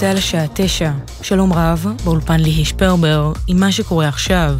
צה"ל 0.00 0.16
השעה 0.16 0.44
תשע. 0.54 0.90
שלום 1.22 1.52
רב, 1.52 1.86
באולפן 2.04 2.40
ליהי 2.40 2.64
שפרבר, 2.64 3.32
עם 3.48 3.60
מה 3.60 3.72
שקורה 3.72 4.08
עכשיו. 4.08 4.58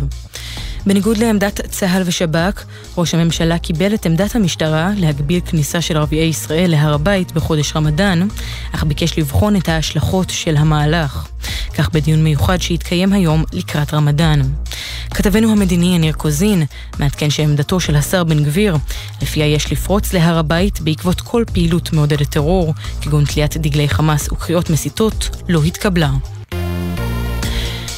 בניגוד 0.86 1.16
לעמדת 1.16 1.60
צה"ל 1.70 2.02
ושב"כ, 2.06 2.64
ראש 2.96 3.14
הממשלה 3.14 3.58
קיבל 3.58 3.94
את 3.94 4.06
עמדת 4.06 4.36
המשטרה 4.36 4.90
להגביל 4.96 5.40
כניסה 5.40 5.80
של 5.80 5.96
ערביי 5.96 6.24
ישראל 6.24 6.70
להר 6.70 6.94
הבית 6.94 7.32
בחודש 7.32 7.76
רמדאן, 7.76 8.28
אך 8.72 8.84
ביקש 8.84 9.18
לבחון 9.18 9.56
את 9.56 9.68
ההשלכות 9.68 10.30
של 10.30 10.56
המהלך. 10.56 11.28
כך 11.74 11.90
בדיון 11.90 12.24
מיוחד 12.24 12.62
שהתקיים 12.62 13.12
היום 13.12 13.44
לקראת 13.52 13.94
רמדאן. 13.94 14.40
כתבנו 15.10 15.52
המדיני 15.52 15.94
יניר 15.94 16.12
קוזין 16.12 16.62
מעדכן 16.98 17.30
שעמדתו 17.30 17.80
של 17.80 17.96
השר 17.96 18.24
בן 18.24 18.44
גביר, 18.44 18.76
לפיה 19.22 19.46
יש 19.46 19.72
לפרוץ 19.72 20.12
להר 20.12 20.38
הבית 20.38 20.80
בעקבות 20.80 21.20
כל 21.20 21.44
פעילות 21.52 21.92
מעודדת 21.92 22.30
טרור, 22.30 22.74
כגון 23.00 23.24
תליית 23.24 23.56
דגלי 23.56 23.88
חמאס 23.88 24.32
וקריאות 24.32 24.70
מסיתות, 24.70 25.30
לא 25.48 25.62
התקבלה. 25.62 26.10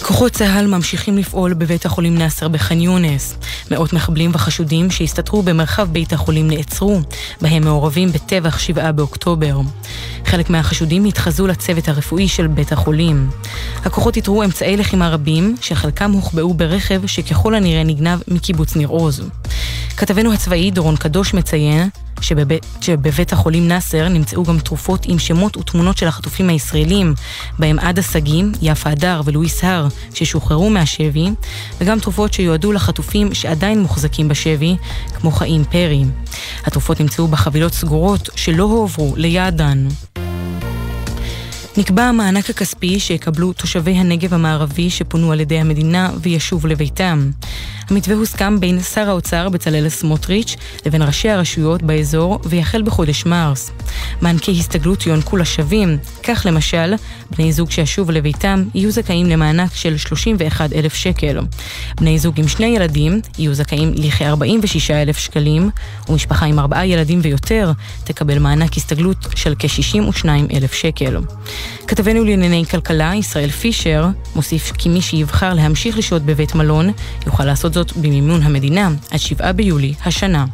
כוחות 0.08 0.32
צה"ל 0.32 0.66
ממשיכים 0.66 1.18
לפעול 1.18 1.54
בבית 1.54 1.86
החולים 1.86 2.18
נאסר 2.18 2.48
בח'אן 2.48 2.80
יונס. 2.80 3.36
מאות 3.70 3.92
מחבלים 3.92 4.30
וחשודים 4.34 4.90
שהסתתרו 4.90 5.42
במרחב 5.42 5.88
בית 5.92 6.12
החולים 6.12 6.48
נעצרו, 6.48 7.00
בהם 7.40 7.64
מעורבים 7.64 8.12
בטבח 8.12 8.58
7 8.58 8.92
באוקטובר. 8.92 9.60
חלק 10.24 10.50
מהחשודים 10.50 11.04
התחזו 11.04 11.46
לצוות 11.46 11.88
הרפואי 11.88 12.28
של 12.28 12.46
בית 12.46 12.72
החולים. 12.72 13.30
הכוחות 13.84 14.16
איתרו 14.16 14.42
אמצעי 14.42 14.76
לחימה 14.76 15.08
רבים, 15.08 15.56
שחלקם 15.60 16.10
הוחבאו 16.12 16.54
ברכב 16.54 17.06
שככל 17.06 17.54
הנראה 17.54 17.84
נגנב 17.84 18.18
מקיבוץ 18.28 18.76
ניר 18.76 18.88
עוז. 18.88 19.22
כתבנו 19.96 20.32
הצבאי 20.32 20.70
דורון 20.70 20.96
קדוש 20.96 21.34
מציין 21.34 21.88
שבבית, 22.22 22.66
שבבית 22.80 23.32
החולים 23.32 23.68
נאסר 23.68 24.08
נמצאו 24.08 24.44
גם 24.44 24.58
תרופות 24.58 25.06
עם 25.08 25.18
שמות 25.18 25.56
ותמונות 25.56 25.96
של 25.96 26.08
החטופים 26.08 26.48
הישראלים, 26.48 27.14
בהם 27.58 27.78
עדה 27.78 28.02
שגיא, 28.02 28.44
יפה 28.62 28.90
הדר 28.90 29.20
ולואיס 29.24 29.64
הר, 29.64 29.88
ששוחררו 30.14 30.70
מהשבי, 30.70 31.30
וגם 31.80 32.00
תרופות 32.00 32.32
שיועדו 32.32 32.72
לחטופים 32.72 33.34
שעדיין 33.34 33.82
מוחזקים 33.82 34.28
בשבי, 34.28 34.76
כמו 35.14 35.30
חיים 35.30 35.64
פרי. 35.64 36.04
התרופות 36.64 37.00
נמצאו 37.00 37.28
בחבילות 37.28 37.72
סגורות 37.72 38.28
שלא 38.36 38.64
הועברו 38.64 39.14
ליעדן. 39.16 39.88
נקבע 41.78 42.02
המענק 42.02 42.50
הכספי 42.50 43.00
שיקבלו 43.00 43.52
תושבי 43.52 43.90
הנגב 43.90 44.34
המערבי 44.34 44.90
שפונו 44.90 45.32
על 45.32 45.40
ידי 45.40 45.58
המדינה 45.58 46.10
וישובו 46.22 46.68
לביתם. 46.68 47.30
המתווה 47.90 48.16
הוסכם 48.16 48.60
בין 48.60 48.80
שר 48.80 49.08
האוצר 49.08 49.48
בצלאל 49.48 49.88
סמוטריץ' 49.88 50.56
לבין 50.86 51.02
ראשי 51.02 51.28
הרשויות 51.28 51.82
באזור 51.82 52.40
ויחל 52.44 52.82
בחודש 52.82 53.26
מרס. 53.26 53.70
מענקי 54.20 54.50
הסתגלות 54.50 55.06
יוענקו 55.06 55.36
לשבים, 55.36 55.98
כך 56.22 56.46
למשל, 56.48 56.94
בני 57.30 57.52
זוג 57.52 57.70
שישובו 57.70 58.12
לביתם 58.12 58.64
יהיו 58.74 58.90
זכאים 58.90 59.26
למענק 59.26 59.74
של 59.74 59.96
31 59.96 60.72
אלף 60.72 60.94
שקל. 60.94 61.40
בני 62.00 62.18
זוג 62.18 62.40
עם 62.40 62.48
שני 62.48 62.66
ילדים 62.66 63.20
יהיו 63.38 63.54
זכאים 63.54 63.92
לכ-46 63.96 64.92
אלף 64.92 65.18
שקלים, 65.18 65.70
ומשפחה 66.08 66.46
עם 66.46 66.58
ארבעה 66.58 66.86
ילדים 66.86 67.20
ויותר 67.22 67.72
תקבל 68.04 68.38
מענק 68.38 68.76
הסתגלות 68.76 69.26
של 69.34 69.54
כ-62 69.58 70.26
אלף 70.54 70.72
שקל. 70.72 71.16
כתבנו 71.86 72.24
לענייני 72.24 72.64
כלכלה, 72.70 73.12
ישראל 73.14 73.50
פישר, 73.50 74.06
מוסיף 74.36 74.72
כי 74.78 74.88
מי 74.88 75.00
שיבחר 75.00 75.54
להמשיך 75.54 75.98
לשהות 75.98 76.22
בבית 76.22 76.54
מלון, 76.54 76.90
יוכל 77.26 77.44
לעשות 77.44 77.74
זאת 77.74 77.96
במימון 77.96 78.42
המדינה 78.42 78.90
עד 79.10 79.18
7 79.18 79.52
ביולי 79.52 79.94
השנה. 80.04 80.44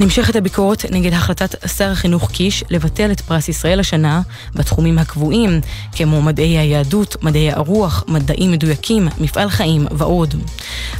נמשכת 0.00 0.36
הביקורת 0.36 0.84
נגד 0.90 1.12
החלטת 1.12 1.68
שר 1.68 1.90
החינוך 1.90 2.30
קיש 2.30 2.64
לבטל 2.70 3.12
את 3.12 3.20
פרס 3.20 3.48
ישראל 3.48 3.80
השנה 3.80 4.20
בתחומים 4.54 4.98
הקבועים, 4.98 5.50
כמו 5.96 6.22
מדעי 6.22 6.58
היהדות, 6.58 7.16
מדעי 7.22 7.52
הרוח, 7.52 8.04
מדעים 8.08 8.52
מדויקים, 8.52 9.08
מפעל 9.20 9.48
חיים 9.48 9.86
ועוד. 9.90 10.34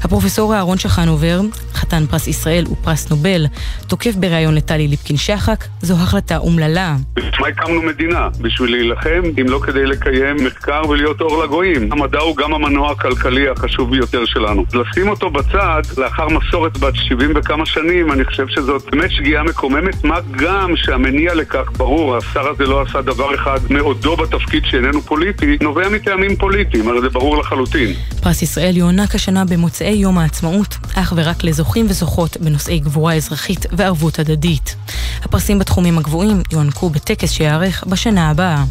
הפרופסור 0.02 0.54
אהרון 0.54 0.78
שחנובר, 0.78 1.40
חתן 1.74 2.06
פרס 2.06 2.26
ישראל 2.26 2.64
ופרס 2.70 3.10
נובל, 3.10 3.46
תוקף 3.86 4.14
בריאיון 4.14 4.54
לטלי 4.54 4.88
ליפקין-שחק, 4.88 5.64
זו 5.82 5.94
החלטה 5.94 6.36
אומללה. 6.36 6.96
בשביל 7.14 7.46
הקמנו 7.46 7.82
מדינה? 7.82 8.28
בשביל 8.40 8.70
להילחם, 8.70 9.22
אם 9.40 9.46
לא 9.48 9.60
כדי 9.62 9.86
לקיים 9.86 10.36
מחקר 10.46 10.82
ולהיות 10.88 11.20
אור 11.20 11.44
לגויים. 11.44 11.92
המדע 11.92 12.18
הוא 12.18 12.36
גם 12.36 12.54
המנוע 12.54 12.92
הכלכלי 12.92 13.48
החשוב 13.48 13.90
ביותר 13.90 14.24
שלנו. 14.24 14.64
לשים 14.74 15.08
אותו 15.08 15.30
בצד, 15.30 15.82
לאחר 15.98 16.26
מסורת 16.28 16.78
בת 16.78 16.94
70 16.96 17.32
וכמה 17.36 17.66
שנים, 17.66 18.12
אני 18.12 18.24
חושב 18.24 18.48
שזאת 18.48 18.83
באמת 18.92 19.10
שגיאה 19.10 19.42
מקוממת, 19.42 20.04
מה 20.04 20.18
גם 20.36 20.76
שהמניע 20.76 21.34
לכך 21.34 21.70
ברור, 21.76 22.16
השר 22.16 22.48
הזה 22.48 22.64
לא 22.64 22.82
עשה 22.82 23.02
דבר 23.02 23.34
אחד 23.34 23.58
מעודו 23.70 24.16
בתפקיד 24.16 24.62
שאיננו 24.66 25.02
פוליטי, 25.02 25.56
נובע 25.60 25.88
מטעמים 25.88 26.36
פוליטיים, 26.36 26.88
הרי 26.88 27.00
זה 27.00 27.08
ברור 27.08 27.36
לחלוטין. 27.36 27.92
פרס 28.22 28.42
ישראל 28.42 28.76
יוענק 28.76 29.14
השנה 29.14 29.44
במוצאי 29.44 29.94
יום 29.94 30.18
העצמאות, 30.18 30.76
אך 30.94 31.12
ורק 31.16 31.44
לזוכים 31.44 31.86
וזוכות 31.88 32.36
בנושאי 32.40 32.78
גבורה 32.78 33.14
אזרחית 33.14 33.66
וערבות 33.72 34.18
הדדית. 34.18 34.76
הפרסים 35.22 35.58
בתחומים 35.58 35.98
הגבוהים 35.98 36.42
יוענקו 36.52 36.90
בטקס 36.90 37.30
שייערך 37.30 37.84
בשנה 37.86 38.30
הבאה. 38.30 38.64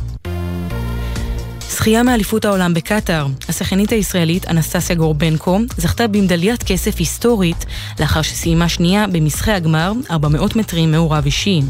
זכייה 1.74 2.04
מאליפות 2.04 2.46
העולם 2.46 2.74
בקטאר, 2.74 3.28
השחקנית 3.50 3.92
הישראלית 3.92 4.48
אנסטסיה 4.48 4.96
גורבנקו 4.96 5.60
זכתה 5.78 6.08
במדליית 6.08 6.64
כסף 6.64 7.00
היסטורית 7.00 7.66
לאחר 8.00 8.22
שסיימה 8.22 8.70
שנייה 8.70 9.08
במשחי 9.08 9.52
הגמר 9.52 9.92
400 10.12 10.56
מטרים 10.56 10.92
מעורב 10.92 11.26
אישי. 11.26 11.62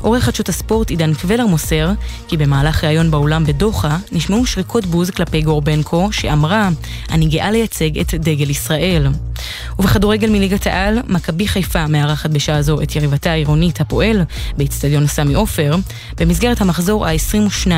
עורך 0.00 0.24
חדשות 0.24 0.48
הספורט 0.48 0.90
עידן 0.90 1.14
קבלר 1.14 1.46
מוסר 1.46 1.90
כי 2.28 2.36
במהלך 2.36 2.84
ראיון 2.84 3.10
באולם 3.10 3.44
בדוחה 3.44 3.96
נשמעו 4.12 4.46
שריקות 4.46 4.86
בוז 4.86 5.10
כלפי 5.10 5.42
גורבנקו 5.42 6.08
שאמרה 6.12 6.68
אני 7.10 7.26
גאה 7.26 7.50
לייצג 7.50 7.98
את 7.98 8.14
דגל 8.14 8.50
ישראל. 8.50 9.06
ובכדורגל 9.78 10.30
מליגת 10.30 10.66
העל, 10.66 10.98
מכבי 11.06 11.48
חיפה 11.48 11.86
מארחת 11.86 12.30
בשעה 12.30 12.62
זו 12.62 12.82
את 12.82 12.96
יריבתה 12.96 13.30
העירונית 13.30 13.80
הפועל 13.80 14.22
באיצטדיון 14.56 15.06
סמי 15.06 15.34
עופר 15.34 15.76
במסגרת 16.20 16.60
המחזור 16.60 17.06
ה-22. 17.06 17.70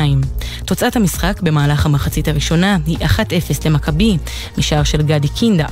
תוצאת 0.65 0.95
המשחק 0.95 1.41
במהלך 1.41 1.60
המחצית 1.69 2.27
הראשונה 2.27 2.77
היא 2.85 2.97
1-0 2.97 3.21
למכבי 3.65 4.17
משער 4.57 4.83
של 4.83 5.01
גדי 5.01 5.27
קינדה. 5.27 5.65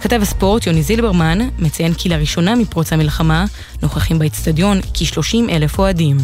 כתב 0.00 0.18
הספורט 0.22 0.66
יוני 0.66 0.82
זילברמן 0.82 1.38
מציין 1.58 1.94
כי 1.94 2.08
לראשונה 2.08 2.54
מפרוץ 2.54 2.92
המלחמה 2.92 3.44
נוכחים 3.82 4.18
באיצטדיון 4.18 4.80
כ-30 4.94 5.50
אלף 5.50 5.78
אוהדים. 5.78 6.16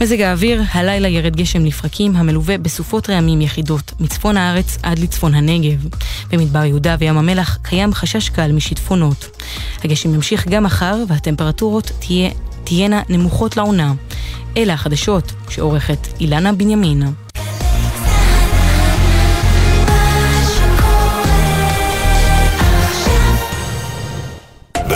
מזג 0.00 0.20
האוויר, 0.20 0.62
הלילה 0.72 1.08
ירד 1.08 1.36
גשם 1.36 1.64
לפרקים 1.64 2.16
המלווה 2.16 2.58
בסופות 2.58 3.10
רעמים 3.10 3.40
יחידות 3.40 3.92
מצפון 4.00 4.36
הארץ 4.36 4.78
עד 4.82 4.98
לצפון 4.98 5.34
הנגב. 5.34 5.88
במדבר 6.30 6.64
יהודה 6.64 6.96
וים 6.98 7.18
המלח 7.18 7.58
קיים 7.62 7.94
חשש 7.94 8.28
קל 8.28 8.52
משיטפונות. 8.52 9.42
הגשם 9.84 10.14
ימשיך 10.14 10.48
גם 10.48 10.64
מחר 10.64 10.96
והטמפרטורות 11.08 11.92
תהיה, 11.98 12.30
תהיינה 12.64 13.02
נמוכות 13.08 13.56
לעונה. 13.56 13.92
אלה 14.56 14.74
החדשות 14.74 15.32
שעורכת 15.48 16.08
אילנה 16.20 16.52
בנימין. 16.52 17.02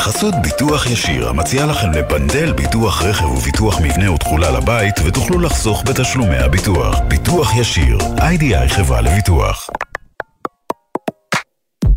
בחסות 0.06 0.34
ביטוח 0.43 0.87
ישיר, 0.87 1.28
המציע 1.28 1.67
לכם 1.67 1.93
לבנדל 1.93 2.53
ביטוח 2.53 3.03
רכב 3.03 3.25
וביטוח 3.25 3.81
מבנה 3.81 4.12
ותכולה 4.12 4.50
לבית, 4.50 4.94
ותוכלו 5.05 5.41
לחסוך 5.41 5.83
בתשלומי 5.87 6.37
הביטוח. 6.37 6.99
ביטוח 7.09 7.56
ישיר, 7.56 7.99
איי-די-איי 8.21 8.69
חברה 8.69 9.00
לביטוח. 9.00 9.71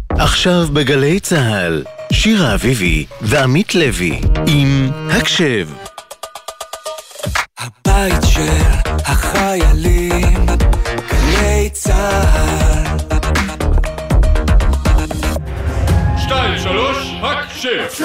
עכשיו 0.09 0.67
בגלי 0.73 1.19
צה"ל, 1.19 1.83
שירה 2.13 2.53
אביבי 2.53 3.05
ועמית 3.21 3.75
לוי, 3.75 4.21
עם 4.47 4.91
הקשב. 5.09 5.67
הבית 7.59 8.23
של 8.23 8.61
החיילים, 9.05 10.45
גלי 11.09 11.69
צה"ל. 11.73 13.08
הקשב. 17.59 18.03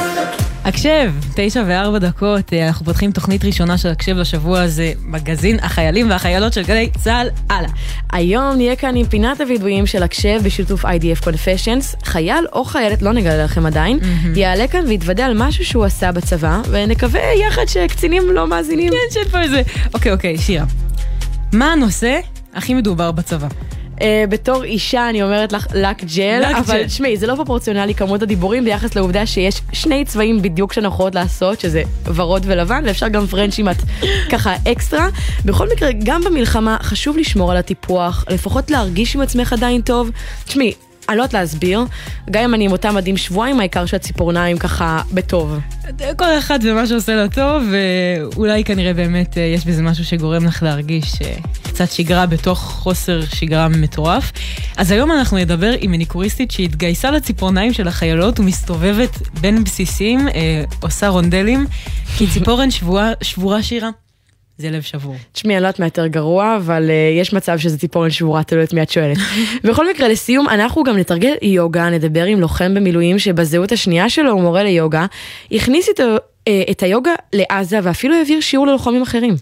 הקשב, 0.65 1.13
תשע 1.37 1.63
וארבע 1.67 1.99
דקות, 1.99 2.53
אה, 2.53 2.67
אנחנו 2.67 2.87
פותחים 2.87 3.13
תוכנית 3.13 3.45
ראשונה 3.45 3.79
של 3.79 3.89
הקשב 3.89 4.17
לשבוע 4.17 4.61
הזה, 4.61 4.93
מגזין 5.05 5.59
החיילים 5.63 6.11
והחיילות 6.11 6.53
של 6.53 6.63
גלי 6.63 6.91
צה"ל, 7.01 7.29
הלאה. 7.51 7.71
היום 8.13 8.57
נהיה 8.57 8.77
כאן 8.77 8.97
עם 8.97 9.07
פינת 9.07 9.41
הווידויים 9.41 9.87
של 9.87 10.03
הקשב 10.03 10.41
בשיתוף 10.45 10.85
IDF 10.85 11.25
Confessions. 11.25 12.05
חייל 12.05 12.47
או 12.53 12.65
חיילת, 12.65 13.03
לא 13.03 13.13
נגלה 13.13 13.45
לכם 13.45 13.67
עדיין, 13.67 13.99
יעלה 14.35 14.69
כאן 14.69 14.85
ויתוודע 14.87 15.27
על 15.27 15.35
משהו 15.37 15.65
שהוא 15.65 15.85
עשה 15.85 16.13
בצבא, 16.13 16.61
ונקווה 16.71 17.21
יחד 17.49 17.65
שקצינים 17.67 18.23
לא 18.33 18.47
מאזינים. 18.47 18.91
כן, 18.91 18.97
שאין 19.11 19.29
פה 19.29 19.41
איזה... 19.41 19.63
אוקיי, 19.95 20.13
אוקיי, 20.13 20.39
שירה. 20.39 20.65
מה 21.53 21.73
הנושא 21.73 22.21
הכי 22.55 22.75
מדובר 22.75 23.13
בצבא? 23.13 23.49
אה, 24.03 24.25
בתור 24.29 24.65
אישה 24.65 25.09
אני 25.09 25.23
אומרת 25.23 25.53
לך 25.53 25.67
לק 25.75 26.05
ג'ל, 26.05 26.43
לק 26.43 26.57
אבל 26.57 26.79
ג'ל. 26.79 26.87
תשמעי, 26.87 27.17
זה 27.17 27.27
לא 27.27 27.35
פרופורציונלי 27.35 27.95
כמות 27.95 28.23
הדיבורים 28.23 28.65
ביחס 28.65 28.95
לעובדה 28.95 29.27
שיש 29.27 29.61
שני 29.73 30.05
צבעים 30.05 30.43
בדיוק 30.43 30.73
שאנחנו 30.73 30.95
יכולות 30.95 31.15
לעשות, 31.15 31.61
שזה 31.61 31.83
ורוד 32.15 32.43
ולבן, 32.47 32.83
ואפשר 32.87 33.09
גם 33.09 33.27
פרנץ' 33.27 33.59
אם 33.59 33.69
את 33.69 33.77
ככה 34.31 34.55
אקסטרה. 34.73 35.09
בכל 35.45 35.69
מקרה, 35.75 35.91
גם 36.05 36.23
במלחמה 36.25 36.77
חשוב 36.83 37.17
לשמור 37.17 37.51
על 37.51 37.57
הטיפוח, 37.57 38.25
לפחות 38.31 38.71
להרגיש 38.71 39.17
עם 39.17 39.21
עצמך 39.21 39.53
עדיין 39.53 39.81
טוב. 39.81 40.11
תשמעי, 40.45 40.73
אני 41.09 41.17
לא 41.17 41.23
יודעת 41.23 41.35
להסביר, 41.35 41.85
גם 42.31 42.43
אם 42.43 42.55
אני 42.55 42.65
עם 42.65 42.73
אותם 42.73 42.95
מדים 42.95 43.17
שבועיים, 43.17 43.61
העיקר 43.61 43.87
שהציפורניים 43.87 44.59
ככה 44.59 45.03
בטוב. 45.13 45.59
כל 46.17 46.39
אחד 46.39 46.59
ומה 46.63 46.87
שעושה 46.87 47.15
לו 47.15 47.29
טוב, 47.29 47.63
ואולי 47.73 48.65
כנראה 48.65 48.95
באמת 48.95 49.39
אה, 49.39 49.43
יש 49.43 49.67
בזה 49.67 49.83
משהו 49.83 50.05
שגורם 50.05 50.45
לך 50.45 50.63
להרגיש 50.63 51.23
אה, 51.23 51.35
קצת 51.63 51.91
שגרה 51.91 52.27
בתוך 52.27 52.59
חוסר 52.59 53.25
שגרה 53.25 53.69
מטורף. 53.69 54.33
אז 54.77 54.91
היום 54.91 55.13
אנחנו 55.13 55.37
נדבר 55.37 55.75
עם 55.81 55.91
מניקוריסטית 55.91 56.51
שהתגייסה 56.51 57.11
לציפורניים 57.11 57.73
של 57.73 57.89
החיילות 57.89 58.41
ומסתובבת 58.41 59.19
בין 59.41 59.65
בסיסים, 59.65 60.29
אה, 60.29 60.65
עושה 60.81 61.09
רונדלים, 61.09 61.67
כי 62.17 62.27
ציפורן 62.27 62.71
שבורה, 62.71 63.13
שבורה 63.23 63.63
שירה. 63.63 64.04
זה 64.59 64.71
לב 64.71 64.83
שבור. 64.83 65.17
תשמעי, 65.33 65.55
אני 65.55 65.63
לא 65.63 65.67
יודעת 65.69 65.81
מה 65.81 65.87
יותר 65.87 66.07
גרוע, 66.07 66.57
אבל 66.57 66.89
uh, 66.89 67.21
יש 67.21 67.33
מצב 67.33 67.59
שזה 67.59 67.79
ציפורן 67.79 68.11
שבורה, 68.11 68.43
תלוי 68.43 68.65
את 68.65 68.73
מי 68.73 68.83
את 68.83 68.91
שואלת. 68.91 69.17
בכל 69.65 69.91
מקרה, 69.91 70.09
לסיום, 70.09 70.49
אנחנו 70.49 70.85
גם 70.85 70.97
נתרגל 70.97 71.35
יוגה, 71.43 71.91
נדבר 71.91 72.25
עם 72.25 72.41
לוחם 72.41 72.75
במילואים 72.75 73.19
שבזהות 73.19 73.73
השנייה 73.73 74.09
שלו 74.09 74.31
הוא 74.31 74.43
מורה 74.43 74.63
ליוגה, 74.63 75.07
הכניס 75.53 75.89
איתו 75.89 76.17
את 76.71 76.83
היוגה 76.83 77.15
לעזה 77.33 77.79
ואפילו 77.83 78.15
העביר 78.15 78.41
שיעור 78.41 78.67
ללוחמים 78.67 79.03
אחרים. 79.03 79.35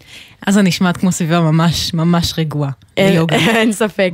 עזה 0.45 0.61
נשמעת 0.61 0.97
כמו 0.97 1.11
סביבה 1.11 1.39
ממש 1.39 1.93
ממש 1.93 2.33
רגועה. 2.37 2.69
אין, 2.97 3.13
ביוגה. 3.13 3.35
אין 3.59 3.71
ספק. 3.71 4.11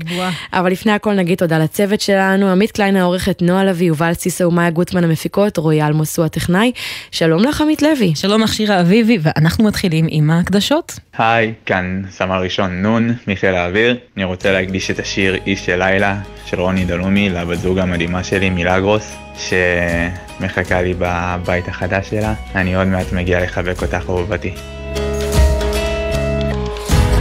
אבל 0.53 0.71
לפני 0.71 0.91
הכל 0.91 1.13
נגיד 1.13 1.37
תודה 1.37 1.57
לצוות 1.57 2.01
שלנו, 2.01 2.51
עמית 2.51 2.71
קליין 2.71 2.95
העורכת, 2.95 3.41
נועה 3.41 3.63
לביא, 3.63 3.87
יובל 3.87 4.13
סיסו 4.13 4.43
ומאיה 4.43 4.69
גוטמן 4.69 5.03
המפיקות, 5.03 5.57
רועי 5.57 5.83
אלמוס 5.83 6.17
הוא 6.17 6.25
הטכנאי. 6.25 6.71
שלום 7.11 7.43
לך 7.43 7.61
עמית 7.61 7.81
לוי. 7.81 8.15
שלום 8.15 8.41
לך 8.41 8.53
שירה 8.53 8.81
אביבי, 8.81 9.17
ואנחנו 9.21 9.63
מתחילים 9.63 10.07
עם 10.09 10.31
ההקדשות. 10.31 10.99
היי, 11.17 11.53
כאן 11.65 12.01
סמל 12.11 12.37
ראשון 12.37 12.81
נון 12.81 13.13
מחיל 13.27 13.55
האוויר. 13.55 13.97
אני 14.17 14.23
רוצה 14.23 14.51
להקדיש 14.51 14.91
את 14.91 14.99
השיר 14.99 15.35
איש 15.47 15.65
של 15.65 15.75
לילה 15.79 16.17
של 16.45 16.61
רוני 16.61 16.85
דלומי 16.85 17.29
לבת 17.29 17.57
זוג 17.57 17.79
המדהימה 17.79 18.23
שלי 18.23 18.49
מילגרוס, 18.49 19.15
שמחכה 19.37 20.81
לי 20.81 20.93
בבית 20.99 21.67
החדש 21.67 22.09
שלה. 22.09 22.33
אני 22.55 22.75
עוד 22.75 22.87
מעט 22.87 23.11
מגיע 23.11 23.43
לחבק 23.43 23.81
אותך 23.81 24.09
אהובתי. 24.09 24.53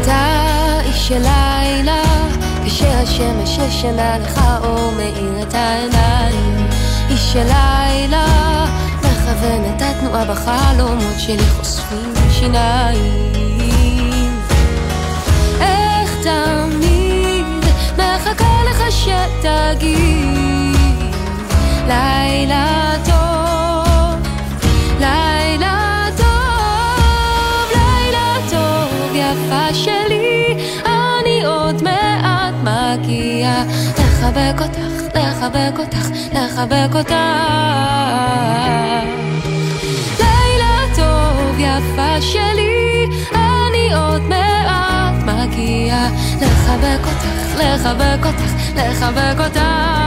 אתה 0.02 0.48
תמיד 16.22 17.46
מחכה 17.98 18.62
לך 18.70 18.82
שתגיד 18.92 20.47
לחבק 34.28 34.60
אותך, 34.60 35.16
לחבק 35.16 35.78
אותך, 35.78 36.08
לחבק 36.32 36.94
אותך. 36.94 37.14
לילה 40.18 40.94
טוב, 40.96 41.58
יפה 41.58 42.20
שלי, 42.20 43.06
אני 43.32 43.94
עוד 43.94 44.22
מעט 44.22 45.14
מגיע 45.24 46.08
לחבק 46.40 47.06
אותך, 47.06 47.60
לחבק 47.60 48.26
אותך, 48.26 48.52
לחבק 48.76 49.40
אותך. 49.44 49.97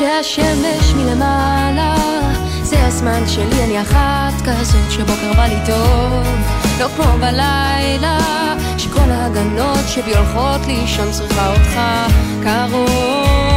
וכשהשמש 0.00 0.92
מלמעלה 0.96 1.94
זה 2.62 2.86
הזמן 2.86 3.22
שלי, 3.28 3.64
אני 3.64 3.82
אחת 3.82 4.32
כזאת 4.44 4.90
שבוקר 4.90 5.32
בא 5.36 5.46
לי 5.46 5.58
טוב. 5.66 6.26
לא 6.80 6.88
כמו 6.96 7.18
בלילה 7.20 8.18
שכל 8.78 9.10
ההגנות 9.10 9.88
שבי 9.88 10.16
הולכות 10.16 10.66
לישון 10.66 11.10
צריכה 11.12 11.48
אותך 11.50 11.80
קרוב 12.42 13.49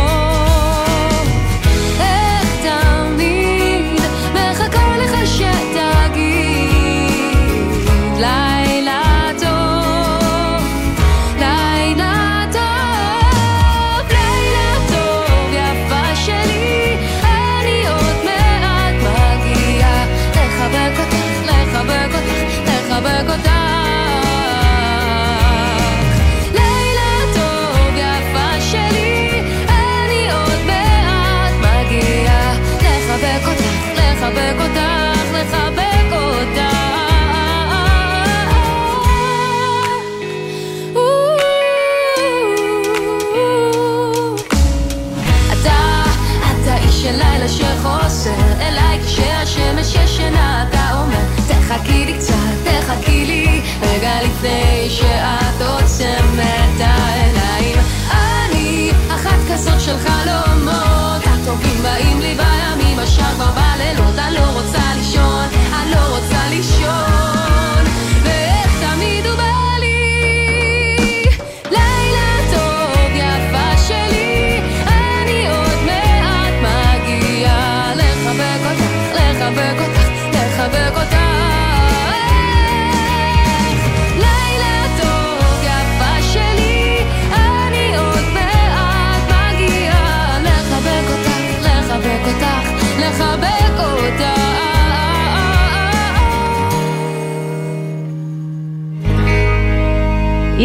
לפני 54.85 54.95
שאת 54.95 55.61
עוצמת 55.61 56.79
העיניים 56.79 57.77
אני 58.11 58.91
אחת 59.09 59.39
כזאת 59.51 59.81
של 59.81 59.97
חלומות. 59.99 61.23
הטובים 61.25 61.83
באים 61.83 62.21
לי 62.21 62.35
בימים 62.35 62.52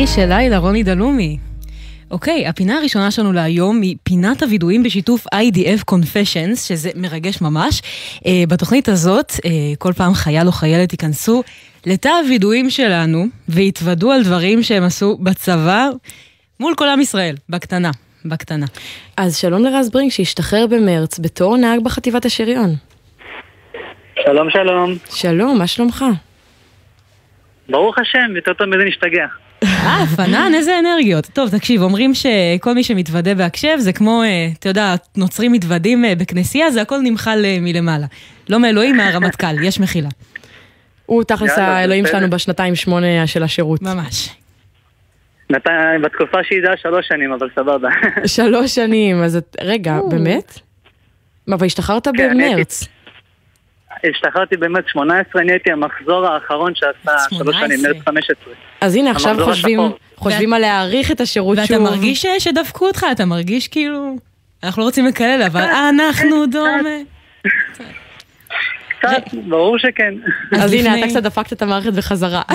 איש 0.01 0.11
של 0.11 0.27
לילה, 0.29 0.59
רוני 0.59 0.83
דלומי. 0.83 1.39
אוקיי, 2.11 2.47
הפינה 2.47 2.79
הראשונה 2.79 3.11
שלנו 3.11 3.33
להיום 3.33 3.83
היא 3.83 3.97
פינת 4.03 4.43
הווידואים 4.43 4.83
בשיתוף 4.83 5.27
IDF 5.35 5.95
Confessions, 5.95 6.57
שזה 6.57 6.91
מרגש 6.95 7.41
ממש. 7.41 7.83
אה, 8.27 8.33
בתוכנית 8.49 8.89
הזאת, 8.89 9.33
אה, 9.45 9.51
כל 9.79 9.93
פעם 9.93 10.15
חייל 10.15 10.47
או 10.47 10.53
חיילת 10.53 10.93
ייכנסו 10.93 11.43
לתא 11.87 12.09
הווידואים 12.09 12.71
שלנו 12.71 13.25
ויתוודו 13.49 14.13
על 14.13 14.23
דברים 14.23 14.63
שהם 14.63 14.83
עשו 14.83 15.19
בצבא 15.23 15.89
מול 16.61 16.75
כל 16.77 16.89
עם 16.89 17.01
ישראל, 17.01 17.35
בקטנה, 17.49 17.91
בקטנה. 18.25 18.67
אז 19.17 19.37
שלום 19.37 19.65
לרז 19.65 19.91
ברינג 19.91 20.11
שהשתחרר 20.11 20.67
במרץ 20.67 21.19
בתור 21.19 21.57
נהג 21.57 21.81
בחטיבת 21.85 22.25
השריון. 22.25 22.71
שלום 24.25 24.51
שלום, 24.51 24.95
שלום, 25.11 25.59
מה 25.59 25.67
שלומך? 25.67 26.05
ברוך 27.69 27.99
השם, 27.99 28.37
יותר 28.37 28.53
טוב 28.53 28.67
מזה 28.67 28.85
נשתגע. 28.85 29.27
אה, 29.65 30.05
פנן, 30.17 30.53
איזה 30.55 30.79
אנרגיות. 30.79 31.27
טוב, 31.27 31.51
תקשיב, 31.59 31.83
אומרים 31.83 32.13
שכל 32.15 32.75
מי 32.75 32.85
שמתוודה 32.85 33.35
בהקשב 33.35 33.75
זה 33.79 33.93
כמו, 33.93 34.23
אה, 34.23 34.49
אתה 34.59 34.69
יודע, 34.69 34.95
נוצרים 35.17 35.53
מתוודים 35.53 36.05
אה, 36.05 36.15
בכנסייה, 36.15 36.71
זה 36.71 36.83
הכל 36.83 36.99
נמחל 37.03 37.43
אה, 37.45 37.57
מלמעלה. 37.61 38.07
לא 38.49 38.61
מאלוהים, 38.61 38.97
מהרמטכ"ל, 38.97 39.63
יש 39.63 39.81
מחילה. 39.81 40.09
הוא 41.07 41.25
תכלס 41.25 41.59
האלוהים. 41.59 42.07
שלנו 42.07 42.31
בשנתיים 42.31 42.75
שמונה 42.75 43.27
של 43.27 43.43
השירות. 43.43 43.83
ממש. 43.83 44.29
נתן- 45.51 46.01
בתקופה 46.03 46.39
שהיא 46.45 46.59
זה 46.63 46.69
היה 46.69 46.77
שלוש 46.77 47.09
שנים, 47.09 47.33
אבל 47.33 47.49
סבבה. 47.57 47.89
שלוש 48.37 48.75
שנים, 48.75 49.23
אז. 49.23 49.39
רגע, 49.61 49.99
באמת? 50.11 50.59
מה, 51.47 51.57
והשתחררת 51.59 52.09
כן, 52.09 52.13
במרץ. 52.31 52.89
השתחררתי 54.11 54.57
באמת 54.57 54.85
18, 54.89 55.43
אני 55.43 55.53
הייתי 55.53 55.73
המחזור 55.73 56.27
האחרון 56.27 56.73
שעשה 56.75 57.19
שלוש 57.31 57.57
שנים, 57.57 57.79
18. 57.79 57.93
מרץ 57.93 58.03
15. 58.05 58.53
אז 58.81 58.97
הנה, 58.97 59.11
עכשיו 59.11 59.37
חושבים 59.45 59.81
השחור. 59.81 59.99
חושבים 60.17 60.53
על 60.53 60.61
להאריך 60.61 61.11
את 61.11 61.21
השירות 61.21 61.59
שוב. 61.67 61.71
ואתה 61.71 61.91
מרגיש 61.91 62.27
שדפקו 62.39 62.87
אותך? 62.87 63.07
אתה 63.13 63.25
מרגיש 63.25 63.69
כאילו... 63.69 64.17
אנחנו 64.63 64.81
לא 64.81 64.87
רוצים 64.87 65.07
לקלל, 65.07 65.43
אבל 65.47 65.61
אנחנו 65.91 66.47
דומה. 66.47 66.89
קצת, 68.99 69.35
ברור 69.49 69.79
שכן. 69.79 70.15
אז 70.53 70.73
הנה, 70.73 70.99
אתה 70.99 71.07
קצת 71.09 71.23
דפקת 71.23 71.53
את 71.53 71.63
המערכת 71.63 71.93
בחזרה. 71.93 72.43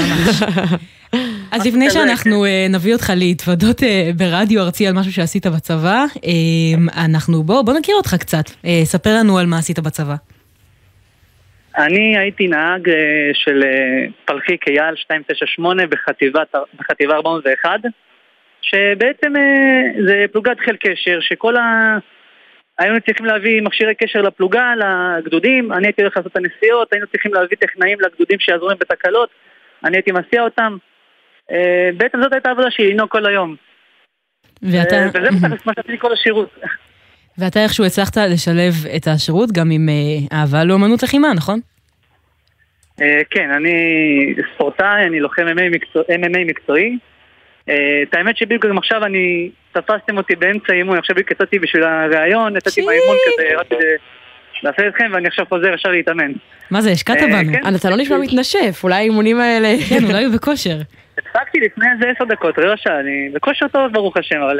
אז 1.51 1.65
לפני 1.65 1.91
שאנחנו 1.91 2.45
אה, 2.45 2.67
נביא 2.69 2.93
אותך 2.93 3.13
להתוודות 3.15 3.83
אה, 3.83 4.11
ברדיו 4.15 4.61
ארצי 4.61 4.87
על 4.87 4.93
משהו 4.93 5.13
שעשית 5.13 5.47
בצבא, 5.47 6.05
אה, 6.25 7.03
אנחנו, 7.05 7.43
בוא, 7.43 7.61
בוא 7.61 7.73
נכיר 7.73 7.95
אותך 7.95 8.15
קצת. 8.19 8.43
ספר 8.83 9.15
לנו 9.15 9.37
על 9.37 9.45
מה 9.45 9.57
עשית 9.57 9.79
בצבא. 9.79 10.15
אני 11.77 12.17
הייתי 12.17 12.47
נהג 12.47 12.89
אה, 12.89 13.29
של 13.33 13.63
אה, 13.63 14.05
פלחיק 14.25 14.67
אייל 14.67 14.95
298 15.09 15.83
בחטיבת- 15.87 16.55
בחטיבה 16.75 17.15
401, 17.15 17.79
שבעצם 18.61 19.35
אה, 19.35 19.81
זה 20.07 20.25
פלוגת 20.31 20.59
חיל 20.59 20.75
קשר, 20.75 21.19
שכל 21.21 21.55
ה... 21.55 21.97
היינו 22.79 23.01
צריכים 23.05 23.25
להביא 23.25 23.61
מכשירי 23.61 23.95
קשר 23.95 24.21
לפלוגה, 24.21 24.73
לגדודים, 24.75 25.73
אני 25.73 25.87
הייתי 25.87 26.01
הולך 26.01 26.17
לעשות 26.17 26.31
את 26.31 26.37
הנסיעות, 26.37 26.93
היינו 26.93 27.07
צריכים 27.07 27.33
להביא 27.33 27.57
טכנאים 27.59 27.97
לגדודים 28.01 28.39
שיעזרו 28.39 28.67
להם 28.67 28.77
בתקלות, 28.79 29.29
אני 29.83 29.97
הייתי 29.97 30.11
מסיע 30.11 30.41
אותם. 30.41 30.77
בעצם 31.97 32.21
זאת 32.21 32.33
הייתה 32.33 32.49
העבודה 32.49 32.71
שלי, 32.71 32.93
לנהוג 32.93 33.09
כל 33.09 33.25
היום. 33.25 33.55
ואתה, 34.61 34.95
וזה 35.13 35.29
מה 35.65 35.73
שעשיתי 35.75 35.97
כל 35.97 36.13
השירות. 36.13 36.49
ואתה 37.37 37.63
איכשהו 37.63 37.85
הצלחת 37.85 38.17
לשלב 38.17 38.73
את 38.95 39.07
השירות 39.07 39.51
גם 39.51 39.71
עם 39.71 39.89
אה, 39.89 40.37
אהבה 40.37 40.63
לאומנות 40.63 41.03
לחימה, 41.03 41.33
נכון? 41.33 41.59
אה, 43.01 43.21
כן, 43.29 43.51
אני 43.51 43.73
ספורטאי, 44.55 45.05
אני 45.07 45.19
לוחם 45.19 45.41
MMA 45.47 45.69
מקצוע- 45.75 46.03
MMA 46.09 46.39
מקצועי. 46.47 46.97
אה, 47.69 47.75
את 48.09 48.15
האמת 48.15 48.37
שבדיוק 48.37 48.65
גם 48.65 48.77
עכשיו 48.77 49.05
אני, 49.05 49.49
תפסתם 49.71 50.17
אותי 50.17 50.35
באמצע 50.35 50.73
אימון, 50.73 50.97
עכשיו 50.97 51.15
בדיוק 51.15 51.31
יצאתי 51.31 51.59
בשביל 51.59 51.83
הראיון, 51.83 52.57
יצאתי 52.57 52.81
מהאימון 52.85 53.17
כזה, 53.25 53.59
רק 53.59 53.67
כדי 53.67 53.85
לעשות 54.63 54.85
אתכם, 54.87 55.11
ואני 55.13 55.27
עכשיו 55.27 55.45
חוזר 55.49 55.73
ישר 55.73 55.89
להתאמן. 55.89 56.31
מה 56.71 56.81
זה, 56.81 56.91
השקעת 56.91 57.17
בנו. 57.21 57.53
כן. 57.53 57.75
אתה 57.75 57.89
לא 57.89 57.97
נשמע 57.97 58.17
מתנשף, 58.17 58.79
אולי 58.83 58.95
האימונים 58.95 59.39
האלה... 59.39 59.67
כן, 59.89 60.03
אולי 60.05 60.25
הוא 60.25 60.33
בכושר. 60.35 60.77
הפסקתי 61.17 61.59
לפני 61.59 61.85
איזה 61.93 62.05
עשר 62.15 62.23
דקות, 62.25 62.59
רבע 62.59 62.77
שעה, 62.77 62.99
אני 62.99 63.29
בכושר 63.33 63.67
טוב 63.67 63.93
ברוך 63.93 64.17
השם, 64.17 64.41
אבל 64.41 64.57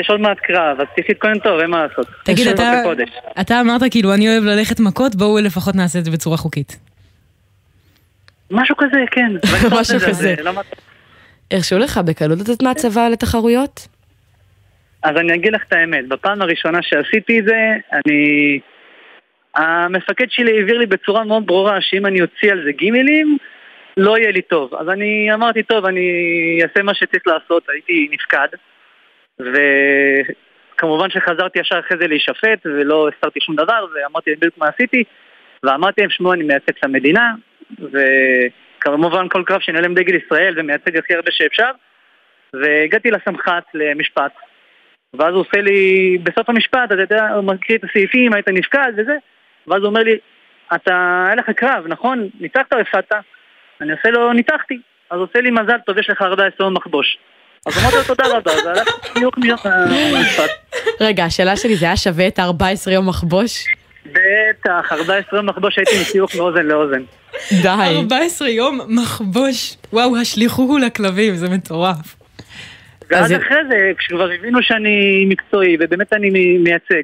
יש 0.00 0.10
עוד 0.10 0.20
מעט 0.20 0.38
קרב, 0.40 0.80
אז 0.80 0.86
צריך 0.94 1.06
להתכונן 1.08 1.38
טוב, 1.38 1.60
אין 1.60 1.70
מה 1.70 1.86
לעשות. 1.86 2.06
תגיד, 2.24 2.46
אתה. 2.48 2.82
אתה 3.40 3.60
אמרת 3.60 3.80
כאילו, 3.90 4.14
אני 4.14 4.28
אוהב 4.28 4.44
ללכת 4.44 4.80
מכות, 4.80 5.14
בואו 5.14 5.38
לפחות 5.38 5.74
נעשה 5.74 5.98
את 5.98 6.04
זה 6.04 6.10
בצורה 6.10 6.36
חוקית. 6.36 6.78
משהו 8.50 8.76
כזה, 8.76 8.98
כן. 9.10 9.32
לא 9.70 9.80
משהו 9.80 9.98
כזה. 9.98 10.12
זה, 10.12 10.34
למה- 10.42 10.60
הרשו 11.50 11.78
לך 11.78 11.98
בקלות 11.98 12.38
לצאת 12.38 12.62
מהצבא 12.62 13.08
לתחרויות? 13.08 13.88
אז 15.02 15.16
אני 15.16 15.34
אגיד 15.34 15.52
לך 15.52 15.62
את 15.68 15.72
האמת, 15.72 16.08
בפעם 16.08 16.42
הראשונה 16.42 16.78
שעשיתי 16.82 17.38
את 17.38 17.44
זה, 17.44 17.56
אני... 17.92 18.58
המפקד 19.56 20.26
שלי 20.30 20.58
העביר 20.58 20.78
לי 20.78 20.86
בצורה 20.86 21.24
מאוד 21.24 21.46
ברורה 21.46 21.80
שאם 21.80 22.06
אני 22.06 22.22
אוציא 22.22 22.52
על 22.52 22.62
זה 22.64 22.72
גימלים, 22.72 23.36
לא 23.96 24.18
יהיה 24.18 24.30
לי 24.30 24.42
טוב. 24.42 24.74
אז 24.74 24.88
אני 24.88 25.34
אמרתי, 25.34 25.62
טוב, 25.62 25.84
אני 25.84 26.08
אעשה 26.62 26.82
מה 26.82 26.94
שצריך 26.94 27.22
לעשות, 27.26 27.62
הייתי 27.72 28.08
נפקד, 28.12 28.48
וכמובן 29.40 31.10
שחזרתי 31.10 31.58
ישר 31.58 31.78
אחרי 31.78 31.98
זה 31.98 32.06
להישפט, 32.06 32.58
ולא 32.64 33.08
הסתרתי 33.08 33.40
שום 33.40 33.56
דבר, 33.56 33.86
ואמרתי 33.94 34.30
להם 34.30 34.38
בדיוק 34.38 34.58
מה 34.58 34.68
עשיתי, 34.68 35.04
ואמרתי 35.62 36.00
להם, 36.00 36.10
שמעו, 36.10 36.32
אני 36.32 36.44
מייצג 36.44 36.72
את 36.78 36.84
המדינה, 36.84 37.32
וכמובן 37.80 39.28
כל 39.28 39.42
קרב 39.46 39.60
שאני 39.60 39.76
עולה 39.76 39.88
עם 39.88 39.94
דגל 39.94 40.14
ישראל 40.14 40.54
ומייצג 40.56 40.96
הכי 40.96 41.14
הרבה 41.14 41.30
שאפשר, 41.30 41.70
והגעתי 42.54 43.10
לסמח"ט 43.10 43.64
למשפט, 43.74 44.32
ואז 45.14 45.34
הוא 45.34 45.40
עושה 45.40 45.60
לי, 45.60 46.18
בסוף 46.22 46.48
המשפט, 46.48 46.92
אתה 46.92 47.00
יודע, 47.00 47.28
הוא 47.28 47.44
מקריא 47.44 47.78
את 47.78 47.84
הסעיפים, 47.84 48.32
היית 48.32 48.48
נפקד 48.48 48.92
וזה, 48.96 49.16
ואז 49.66 49.78
הוא 49.78 49.86
אומר 49.86 50.02
לי, 50.02 50.18
אתה, 50.74 51.24
היה 51.26 51.34
לך 51.34 51.50
קרב, 51.50 51.84
נכון? 51.86 52.28
ניצחת 52.40 52.72
או 52.72 52.78
הפסדת? 52.78 53.12
אני 53.80 53.92
עושה 53.92 54.10
לו, 54.10 54.32
ניצחתי. 54.32 54.78
אז 55.10 55.20
עושה 55.20 55.40
לי 55.40 55.50
מזל 55.50 55.78
טוב, 55.86 55.98
יש 55.98 56.10
לך 56.10 56.22
14 56.22 56.66
יום 56.66 56.74
מחבוש. 56.74 57.18
אז 57.66 57.78
אמרתי 57.82 57.96
לו 57.96 58.02
תודה 58.04 58.24
רבה, 58.36 58.52
זה 58.62 58.70
הלך 58.70 58.88
בדיוק 59.16 59.38
מיום 59.38 59.58
המשפט. 59.64 60.50
רגע, 61.00 61.24
השאלה 61.24 61.56
שלי, 61.56 61.76
זה 61.76 61.86
היה 61.86 61.96
שווה 61.96 62.26
את 62.28 62.38
ה-14 62.38 62.90
יום 62.90 63.08
מחבוש? 63.08 63.64
בטח, 64.06 64.92
14 64.92 65.38
יום 65.38 65.48
מחבוש 65.48 65.78
הייתי 65.78 66.00
מסיוך 66.00 66.34
מאוזן 66.36 66.66
לאוזן. 66.66 67.02
די. 67.62 67.68
14 67.96 68.48
יום 68.48 68.80
מחבוש. 68.88 69.76
וואו, 69.92 70.16
השליחו 70.16 70.78
לכלבים, 70.78 71.34
זה 71.36 71.48
מטורף. 71.48 72.16
ואז 73.10 73.24
אז- 73.32 73.38
אחרי 73.40 73.56
זה, 73.70 73.92
כשכבר 73.98 74.30
הבינו 74.32 74.58
שאני 74.62 75.24
מקצועי, 75.28 75.76
ובאמת 75.80 76.12
אני 76.12 76.30
מייצג, 76.58 77.02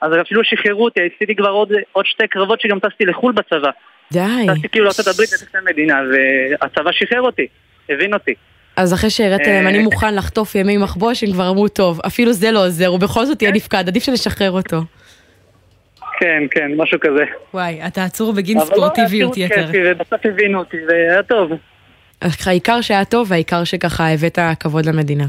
אז 0.00 0.12
אפילו 0.22 0.40
שחררו 0.44 0.84
אותי, 0.84 1.00
עשיתי 1.16 1.34
כבר 1.36 1.48
עוד, 1.50 1.72
שתי 2.04 2.24
קרבות 2.30 2.60
שגם 2.60 2.78
טסתי 2.78 3.04
לחו"ל 3.04 3.32
בצבא. 3.32 3.70
די. 4.12 4.46
טסתי 4.54 4.68
כאילו 4.68 4.84
לארצות 4.84 5.06
הברית 5.06 5.32
לטסתי 5.32 5.56
למדינה, 5.58 5.94
והצבא 6.12 6.90
שחרר 6.92 7.20
אותי, 7.20 7.46
הבין 7.88 8.14
אותי. 8.14 8.34
אז 8.76 8.94
אחרי 8.94 9.10
שהראית 9.10 9.46
להם, 9.46 9.64
אה, 9.64 9.70
אני 9.70 9.78
מוכן 9.78 10.14
לחטוף 10.14 10.54
ימי 10.54 10.76
מחבוש, 10.76 11.24
הם 11.24 11.32
כבר 11.32 11.50
אמרו, 11.50 11.68
טוב, 11.68 12.00
אפילו 12.06 12.32
זה 12.32 12.50
לא 12.50 12.66
עוזר, 12.66 12.86
הוא 12.86 13.00
בכל 13.00 13.24
זאת 13.24 13.42
יהיה 13.42 13.52
נפקד, 13.52 13.84
עדיף 13.88 14.02
שנשחרר 14.02 14.50
אותו. 14.50 14.76
כן, 16.20 16.42
כן, 16.50 16.70
משהו 16.76 17.00
כזה. 17.00 17.24
וואי, 17.54 17.80
אתה 17.86 18.04
עצור 18.04 18.32
בגין 18.32 18.58
אבל 18.58 18.66
לא, 18.70 18.74
ספורטיביות 18.74 19.36
יתר. 19.36 19.66
כיפי, 19.66 19.78
ובסוף 19.84 20.26
הבינו 20.26 20.58
אותי, 20.58 20.76
והיה 20.88 21.22
טוב. 21.22 21.50
העיקר 22.46 22.80
שהיה 22.80 23.04
טוב, 23.04 23.30
והעיקר 23.30 23.64
שככה 23.64 24.08
הבאת 24.08 24.38
כבוד 24.60 24.86
למדינה. 24.86 25.26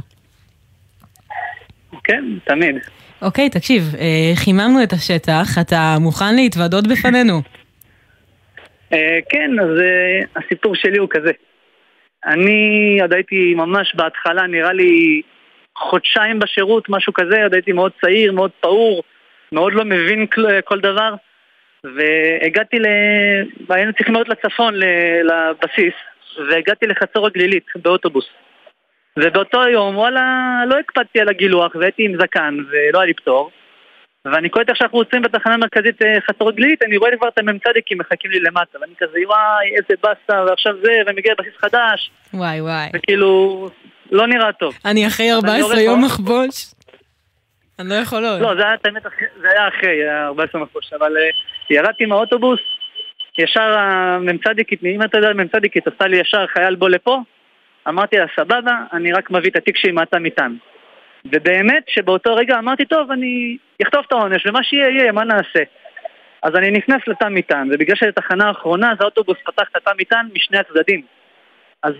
כן, 2.03 2.23
תמיד. 2.43 2.75
אוקיי, 3.21 3.49
תקשיב, 3.49 3.83
אה, 3.99 4.31
חיממנו 4.35 4.83
את 4.83 4.93
השטח, 4.93 5.57
אתה 5.61 5.97
מוכן 5.99 6.35
להתוודות 6.35 6.87
בפנינו? 6.87 7.41
אה, 8.93 9.19
כן, 9.29 9.51
אז 9.59 9.69
אה, 9.79 10.41
הסיפור 10.41 10.75
שלי 10.75 10.97
הוא 10.97 11.07
כזה. 11.11 11.31
אני 12.25 12.97
עוד 13.01 13.13
הייתי 13.13 13.53
ממש 13.53 13.95
בהתחלה, 13.95 14.47
נראה 14.47 14.73
לי 14.73 15.21
חודשיים 15.77 16.39
בשירות, 16.39 16.89
משהו 16.89 17.13
כזה, 17.13 17.43
עוד 17.43 17.53
הייתי 17.53 17.71
מאוד 17.71 17.91
צעיר, 18.01 18.31
מאוד 18.31 18.51
פעור, 18.59 19.03
מאוד 19.51 19.73
לא 19.73 19.85
מבין 19.85 20.27
כל, 20.27 20.61
כל 20.61 20.79
דבר. 20.79 21.13
והגעתי 21.83 22.79
ל... 22.79 22.85
היינו 23.69 23.93
צריכים 23.93 24.13
לעלות 24.13 24.29
לצפון, 24.29 24.73
לבסיס, 25.23 25.93
והגעתי 26.49 26.87
לחצור 26.87 27.27
הגלילית 27.27 27.65
באוטובוס. 27.75 28.25
ובאותו 29.19 29.67
יום, 29.67 29.97
וואלה, 29.97 30.55
לא 30.67 30.79
הקפדתי 30.79 31.19
על 31.19 31.29
הגילוח, 31.29 31.75
והייתי 31.75 32.05
עם 32.05 32.15
זקן, 32.21 32.57
ולא 32.69 32.99
היה 32.99 33.05
לי 33.05 33.13
פטור. 33.13 33.51
ואני 34.25 34.49
קולט 34.49 34.69
איך 34.69 34.77
שאנחנו 34.77 34.99
יוצאים 34.99 35.21
בתחנה 35.21 35.53
המרכזית 35.53 36.01
אה, 36.01 36.21
חצור 36.27 36.49
הגלילית, 36.49 36.83
אני 36.83 36.97
רואה 36.97 37.11
כבר 37.17 37.27
את 37.27 37.39
המ"צדיקים 37.39 37.97
מחכים 37.97 38.31
לי 38.31 38.39
למטה, 38.39 38.77
ואני 38.81 38.93
כזה, 38.99 39.17
וואי, 39.27 39.75
איזה 39.75 39.93
באסה, 40.03 40.43
ועכשיו 40.45 40.73
זה, 40.83 40.91
ומגיע 41.07 41.33
לבסיס 41.33 41.53
חדש, 41.57 42.11
וואי 42.33 42.61
וואי. 42.61 42.89
וכאילו, 42.95 43.69
לא 44.11 44.27
נראה 44.27 44.53
טוב. 44.53 44.73
אני 44.85 45.07
אחרי 45.07 45.31
14 45.31 45.59
יורד 45.59 45.77
יום. 45.77 46.05
מחבוש. 46.05 46.73
אני 47.79 47.89
לא 47.89 47.95
יכול 47.95 48.25
עוד. 48.25 48.41
לא, 48.41 48.55
זה 48.55 48.61
היה 48.61 48.75
האמת, 48.85 49.03
זה 49.41 49.49
היה 49.49 49.67
אחרי, 49.67 49.89
היה 49.89 50.25
14 50.25 50.61
מחוש, 50.61 50.93
אבל 50.93 51.17
אה, 51.17 51.29
ירדתי 51.69 52.05
מהאוטובוס, 52.05 52.59
ישר 53.37 53.77
המ"צדיקית, 53.77 54.83
אם 54.83 55.03
אתה 55.03 55.17
יודע, 55.17 55.29
המ"צדיקית 55.29 55.87
עשתה 55.87 56.07
לי 56.07 56.17
ישר 56.17 56.47
חייל 56.47 56.75
בוא 56.75 56.89
לפה, 56.89 57.19
אמרתי 57.87 58.17
לה, 58.17 58.25
סבבה, 58.35 58.71
אני 58.93 59.11
רק 59.13 59.31
מביא 59.31 59.49
את 59.49 59.55
התיק 59.55 59.77
שלי 59.77 59.91
מהתא 59.91 60.15
מטען. 60.15 60.57
ובאמת 61.25 61.83
שבאותו 61.87 62.35
רגע 62.35 62.59
אמרתי, 62.59 62.85
טוב, 62.85 63.11
אני 63.11 63.57
אחטוף 63.83 64.05
את 64.07 64.11
העונש, 64.11 64.45
ומה 64.45 64.63
שיהיה 64.63 64.89
יהיה, 64.89 65.11
מה 65.11 65.23
נעשה? 65.23 65.63
אז 66.43 66.55
אני 66.55 66.71
נכנס 66.71 67.01
לתא 67.07 67.25
מטען, 67.25 67.69
ובגלל 67.73 67.95
שזו 67.95 68.11
תחנה 68.15 68.47
האחרונה, 68.47 68.91
אז 68.91 68.97
האוטובוס 69.01 69.37
פתח 69.45 69.67
את 69.71 69.75
התא 69.75 69.91
מטען 69.97 70.29
משני 70.33 70.57
הצדדים. 70.57 71.01
אז 71.83 71.93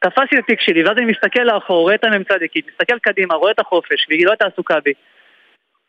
תפסתי 0.00 0.38
את 0.38 0.44
התיק 0.44 0.60
שלי, 0.60 0.84
ואז 0.84 0.98
אני 0.98 1.06
מסתכל 1.06 1.42
לאחור, 1.42 1.80
רואה 1.80 1.94
את 1.94 2.04
המ"צדיקית, 2.04 2.66
מסתכל 2.72 2.98
קדימה, 2.98 3.34
רואה 3.34 3.52
את 3.52 3.58
החופש, 3.58 4.06
והיא 4.08 4.26
לא 4.26 4.30
הייתה 4.30 4.46
עסוקה 4.46 4.80
בי. 4.84 4.92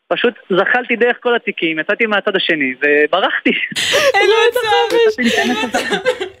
פשוט 0.08 0.34
זחלתי 0.50 0.96
דרך 0.96 1.16
כל 1.20 1.34
התיקים, 1.34 1.78
יצאתי 1.78 2.06
מהצד 2.06 2.36
השני, 2.36 2.74
וברחתי. 2.80 3.50
אין 4.14 4.28
לו 4.30 4.36
את 5.68 6.39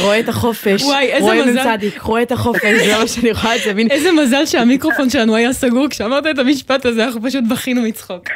רואה 0.00 0.20
את 0.20 0.28
החופש. 0.28 0.82
וואי, 0.82 1.06
איזה 1.06 1.24
רואה 1.24 1.46
מזל. 1.46 1.76
נ"צ, 1.76 1.98
רואה 2.02 2.22
את 2.22 2.32
החופש, 2.32 2.64
זה 2.64 2.98
מה 2.98 3.06
שאני 3.06 3.32
רואה 3.32 3.56
את 3.56 3.60
זה, 3.64 3.74
מין... 3.74 3.90
איזה 3.90 4.12
מזל 4.12 4.46
שהמיקרופון 4.46 5.10
שלנו 5.10 5.36
היה 5.36 5.52
סגור, 5.52 5.88
כשאמרת 5.90 6.26
את 6.26 6.38
המשפט 6.38 6.86
הזה, 6.86 7.04
אנחנו 7.04 7.22
פשוט 7.22 7.44
בכינו 7.50 7.82
מצחוק. 7.82 8.28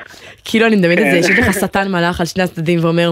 כאילו 0.44 0.66
אני 0.66 0.76
מדמיינת 0.76 1.06
את 1.06 1.22
זה, 1.22 1.28
כן. 1.28 1.36
שיש 1.36 1.48
לך 1.48 1.60
שטן 1.60 1.92
מלאך 1.92 2.20
על 2.20 2.26
שני 2.26 2.42
הצדדים 2.42 2.84
ואומר, 2.84 3.10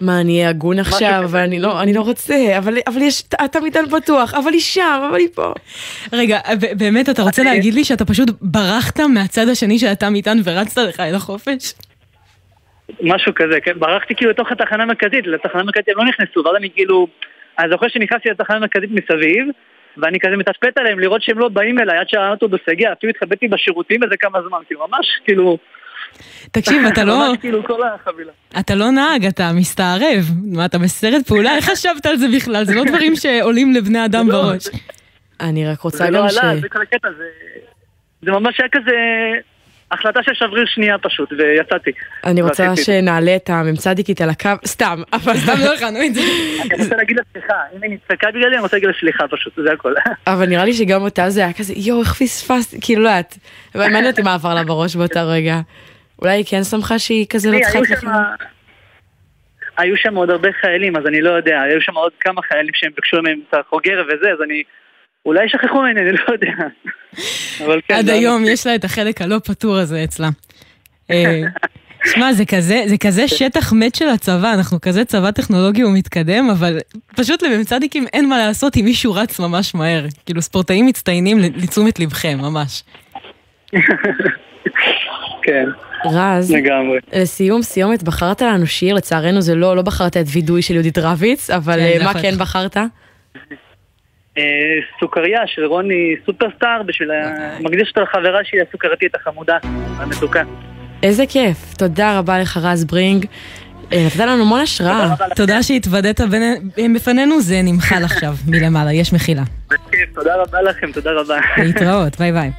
מה, 0.00 0.20
אני 0.20 0.38
אהיה 0.38 0.48
הגון 0.48 0.78
עכשיו, 0.78 1.20
אבל 1.24 1.40
אני 1.40 1.60
לא, 1.60 1.80
אני 1.82 1.94
לא 1.94 2.00
רוצה, 2.00 2.58
אבל, 2.58 2.78
אבל 2.86 3.02
יש, 3.02 3.22
אתה 3.44 3.60
מטען 3.60 3.86
פתוח, 3.86 4.34
אבל 4.34 4.52
היא 4.52 4.60
שם, 4.60 5.00
אבל 5.10 5.18
היא 5.18 5.28
פה. 5.34 5.52
רגע, 6.12 6.38
ב- 6.60 6.78
באמת, 6.78 7.08
אתה 7.08 7.22
רוצה 7.22 7.42
להגיד 7.42 7.74
לי 7.74 7.84
שאתה 7.84 8.04
פשוט 8.04 8.30
ברחת 8.42 9.00
מהצד 9.00 9.48
השני 9.48 9.78
של 9.78 9.86
התא 9.86 10.08
מטען 10.10 10.40
ורצת 10.44 10.82
לך 10.88 11.00
אל 11.00 11.14
החופש? 11.14 11.74
משהו 13.02 13.32
כזה, 13.36 13.60
כן, 13.64 13.72
ברחתי 13.78 14.14
כאילו 14.14 14.30
לתוך 14.30 14.52
התחנה 14.52 14.82
המרכזית, 14.82 15.26
לתחנה 15.26 15.60
המרכזית 15.60 15.88
הם 15.88 15.94
לא 15.96 16.04
נכנסו, 16.04 16.42
ואז 16.44 16.56
אני 16.56 16.70
כאילו, 16.74 17.06
אני 17.60 17.70
זוכר 17.70 17.88
שנכנסתי 17.88 18.28
לתחנה 18.28 18.56
המרכזית 18.56 18.90
מסביב, 18.90 19.46
ואני 19.96 20.20
כזה 20.20 20.36
מתצפת 20.36 20.78
עליהם 20.78 20.98
לראות 20.98 21.22
שהם 21.22 21.38
לא 21.38 21.48
באים 21.48 21.78
אליי 21.78 21.98
עד 21.98 22.08
שהאוטובוס 22.08 22.60
הגיע, 22.68 22.92
אפילו 22.92 23.10
התחבאתי 23.10 23.48
בשירותים 23.48 24.02
איזה 24.02 24.16
כמה 24.16 24.38
זמן, 24.48 24.58
כאילו 24.66 24.86
ממש, 24.88 25.06
כאילו... 25.24 25.58
תקשיב, 26.50 26.86
אתה 26.92 27.04
לא... 27.04 27.28
ממש 27.28 27.38
כאילו 27.42 27.64
כל 27.64 27.80
החבילה. 27.82 28.32
אתה 28.60 28.74
לא 28.74 28.90
נהג, 28.90 29.26
אתה 29.26 29.50
מסתערב. 29.54 30.24
מה, 30.44 30.64
אתה 30.64 30.78
בסרט 30.78 31.26
פעולה? 31.26 31.56
איך 31.56 31.64
חשבת 31.64 32.06
על 32.06 32.16
זה 32.16 32.26
בכלל? 32.36 32.64
זה 32.64 32.74
לא 32.74 32.84
דברים 32.84 33.16
שעולים 33.16 33.72
לבני 33.72 34.04
אדם 34.04 34.26
בראש. 34.26 34.68
אני 35.40 35.66
רק 35.66 35.80
רוצה 35.80 35.98
זה 35.98 36.10
לא 36.10 36.22
גם 36.22 36.28
ש... 36.28 36.36
עלה, 36.36 36.56
זה 36.60 36.68
כל 36.68 36.82
הקטע, 36.82 37.08
זה... 37.18 37.24
זה 38.22 38.30
ממש 38.30 38.60
היה 38.60 38.68
כזה... 38.72 38.96
החלטה 39.92 40.22
של 40.22 40.34
שבריר 40.34 40.66
שנייה 40.66 40.98
פשוט, 40.98 41.32
ויצאתי. 41.32 41.90
אני 42.24 42.42
רוצה. 42.42 42.76
שנעלה 42.76 43.36
את 43.36 43.50
המ"צדיקית 43.50 44.20
על 44.20 44.30
הקו, 44.30 44.50
סתם, 44.66 45.02
אבל... 45.12 45.34
סתם 45.34 45.52
לא 45.64 45.74
הכנו 45.74 45.98
את 46.06 46.14
זה. 46.14 46.20
אני 46.60 46.82
רוצה 46.82 46.96
להגיד 46.96 47.16
לה 47.16 47.22
סליחה, 47.32 47.54
אם 47.76 47.82
היא 47.82 47.90
נצחקה 47.90 48.28
בגללי, 48.30 48.54
אני 48.54 48.62
רוצה 48.62 48.76
להגיד 48.76 48.88
לה 48.88 48.94
סליחה 49.00 49.28
פשוט, 49.28 49.52
זה 49.56 49.72
הכל. 49.72 49.94
אבל 50.26 50.46
נראה 50.46 50.64
לי 50.64 50.72
שגם 50.72 51.02
אותה 51.02 51.30
זה 51.30 51.40
היה 51.40 51.52
כזה, 51.52 51.74
יואו, 51.76 52.00
איך 52.00 52.14
פספסתי, 52.14 52.78
כאילו, 52.80 53.02
לא 53.02 53.08
יודעת. 53.08 53.38
מעניין 53.74 54.06
אותי 54.06 54.22
מה 54.22 54.34
עבר 54.34 54.54
לה 54.54 54.64
בראש 54.64 54.96
באותה 54.96 55.22
רגע. 55.22 55.60
אולי 56.22 56.32
היא 56.32 56.44
כן 56.48 56.64
שמחה 56.64 56.98
שהיא 56.98 57.26
כזה 57.30 57.50
לא 57.50 57.58
צריכה 57.62 57.78
היו 59.80 59.96
שם 59.96 60.14
עוד 60.14 60.30
הרבה 60.30 60.48
חיילים, 60.60 60.96
אז 60.96 61.06
אני 61.06 61.20
לא 61.20 61.30
יודע, 61.30 61.60
היו 61.60 61.80
שם 61.80 61.94
עוד 61.94 62.12
כמה 62.20 62.42
חיילים 62.42 62.74
שהם 62.74 62.92
ביקשו 62.96 63.22
מהם 63.22 63.40
את 63.48 63.54
החוגר 63.54 64.02
וזה, 64.08 64.32
אז 64.32 64.42
אני... 64.44 64.62
אולי 65.26 65.48
שכחו 65.48 65.82
ממני, 65.82 66.00
אני 66.00 66.12
לא 66.12 66.32
יודע. 66.32 66.52
אבל 67.64 67.80
כן. 67.88 67.94
עד 67.94 68.06
זה- 68.06 68.12
היום 68.12 68.44
יש 68.46 68.66
לה 68.66 68.74
את 68.74 68.84
החלק 68.84 69.22
הלא 69.22 69.38
פתור 69.44 69.76
הזה 69.76 70.04
אצלה. 70.04 70.28
אה, 71.10 71.40
שמע, 72.04 72.32
זה 72.32 72.44
כזה, 72.44 72.82
זה 72.86 72.96
כזה 72.98 73.28
שטח 73.28 73.72
מת 73.72 73.94
של 73.94 74.08
הצבא, 74.08 74.52
אנחנו 74.54 74.80
כזה 74.80 75.04
צבא 75.04 75.30
טכנולוגי 75.30 75.84
ומתקדם, 75.84 76.50
אבל 76.50 76.78
פשוט 77.16 77.42
למ"צדיקים 77.42 78.06
אין 78.12 78.28
מה 78.28 78.38
לעשות 78.38 78.76
אם 78.76 78.84
מישהו 78.84 79.14
רץ 79.14 79.40
ממש 79.40 79.74
מהר. 79.74 80.04
כאילו 80.26 80.42
ספורטאים 80.42 80.86
מצטיינים 80.86 81.38
לתשומת 81.38 81.98
לבכם, 82.00 82.38
ממש. 82.40 82.82
כן. 85.42 85.64
רז, 86.04 86.52
לגמרי. 86.52 86.98
לסיום 87.12 87.62
סיומת, 87.62 88.02
בחרת 88.02 88.42
לנו 88.42 88.66
שיר, 88.66 88.94
לצערנו 88.94 89.40
זה 89.40 89.54
לא, 89.54 89.76
לא 89.76 89.82
בחרת 89.82 90.16
את 90.16 90.24
וידוי 90.32 90.62
של 90.62 90.74
יהודית 90.74 90.98
רביץ, 90.98 91.50
אבל 91.50 91.74
כן, 91.76 92.00
אה, 92.00 92.04
מה 92.04 92.22
כן. 92.22 92.34
בחרת? 92.38 92.76
אה, 94.40 94.46
סוכריה 95.00 95.40
של 95.46 95.64
רוני 95.64 96.14
סופרסטאר, 96.26 96.82
בשביל 96.86 97.10
ה... 97.10 97.14
מקדיש 97.60 97.88
אותה 97.88 98.00
לחברה 98.00 98.40
שלי 98.44 98.60
הסוכרתית 98.68 99.14
החמודה, 99.14 99.58
המתוקה. 99.96 100.42
איזה 101.02 101.26
כיף, 101.28 101.74
תודה 101.78 102.18
רבה 102.18 102.38
לך 102.38 102.56
רז 102.62 102.84
ברינג. 102.84 103.26
אה, 103.92 104.02
נתת 104.06 104.16
לנו 104.16 104.42
המון 104.42 104.60
השראה. 104.60 105.14
תודה 105.36 105.62
שהתוודת 105.62 106.20
בין- 106.20 106.70
בפנינו, 106.94 107.40
זה 107.40 107.60
נמחל 107.64 108.04
עכשיו 108.04 108.34
מלמעלה, 108.50 108.92
יש 108.92 109.12
מחילה. 109.12 109.42
תודה 110.14 110.34
רבה 110.36 110.62
לכם, 110.62 110.92
תודה 110.92 111.10
רבה. 111.10 111.36
להתראות, 111.58 112.16
ביי 112.18 112.32
ביי. 112.32 112.50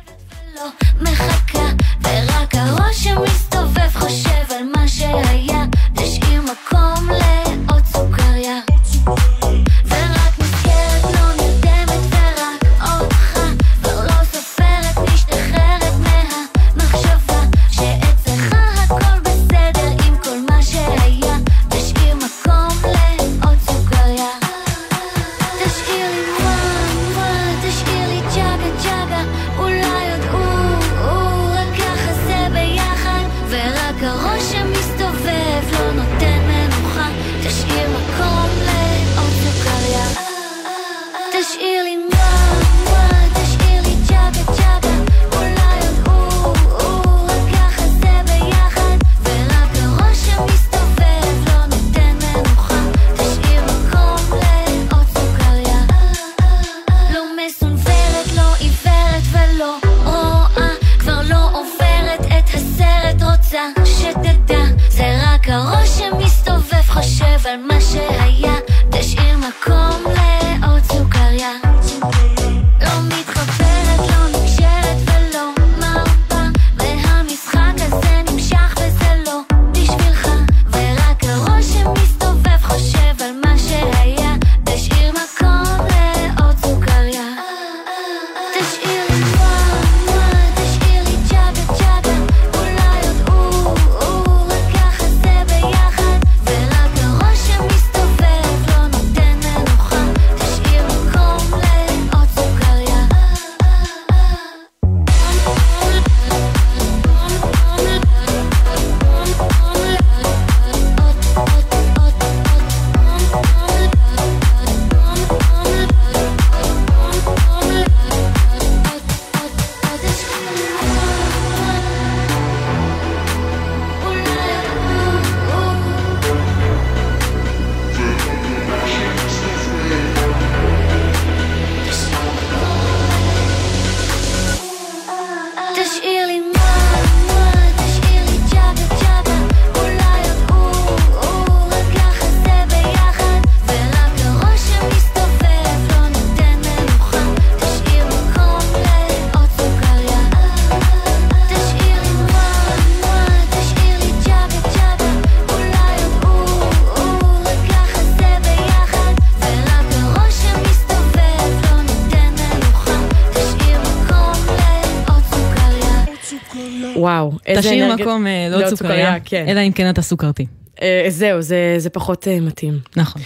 תשאיר 167.60 167.86
אנרגיה- 167.86 168.06
מקום 168.06 168.28
אה, 168.28 168.48
לעוד 168.50 168.66
סוכריה, 168.66 169.16
כן. 169.26 169.46
אלא 169.48 169.60
אם 169.60 169.72
כן 169.72 169.90
אתה 169.90 170.02
סוכרתי. 170.02 170.46
אה, 170.82 171.06
זהו, 171.10 171.42
זה, 171.42 171.76
זה 171.78 171.90
פחות 171.90 172.28
אה, 172.28 172.40
מתאים. 172.40 172.80
נכון. 172.96 173.22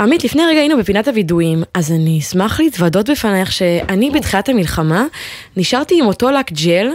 עמית, 0.00 0.24
לפני 0.24 0.42
רגע 0.50 0.58
היינו 0.60 0.78
בפינת 0.78 1.08
הווידויים, 1.08 1.62
אז 1.74 1.92
אני 1.92 2.18
אשמח 2.18 2.60
להתוודות 2.60 3.10
בפנייך 3.10 3.52
שאני 3.52 4.10
בתחילת 4.10 4.48
המלחמה 4.48 5.04
נשארתי 5.56 5.98
עם 6.00 6.06
אותו 6.06 6.30
לק 6.30 6.52
ג'ל. 6.52 6.88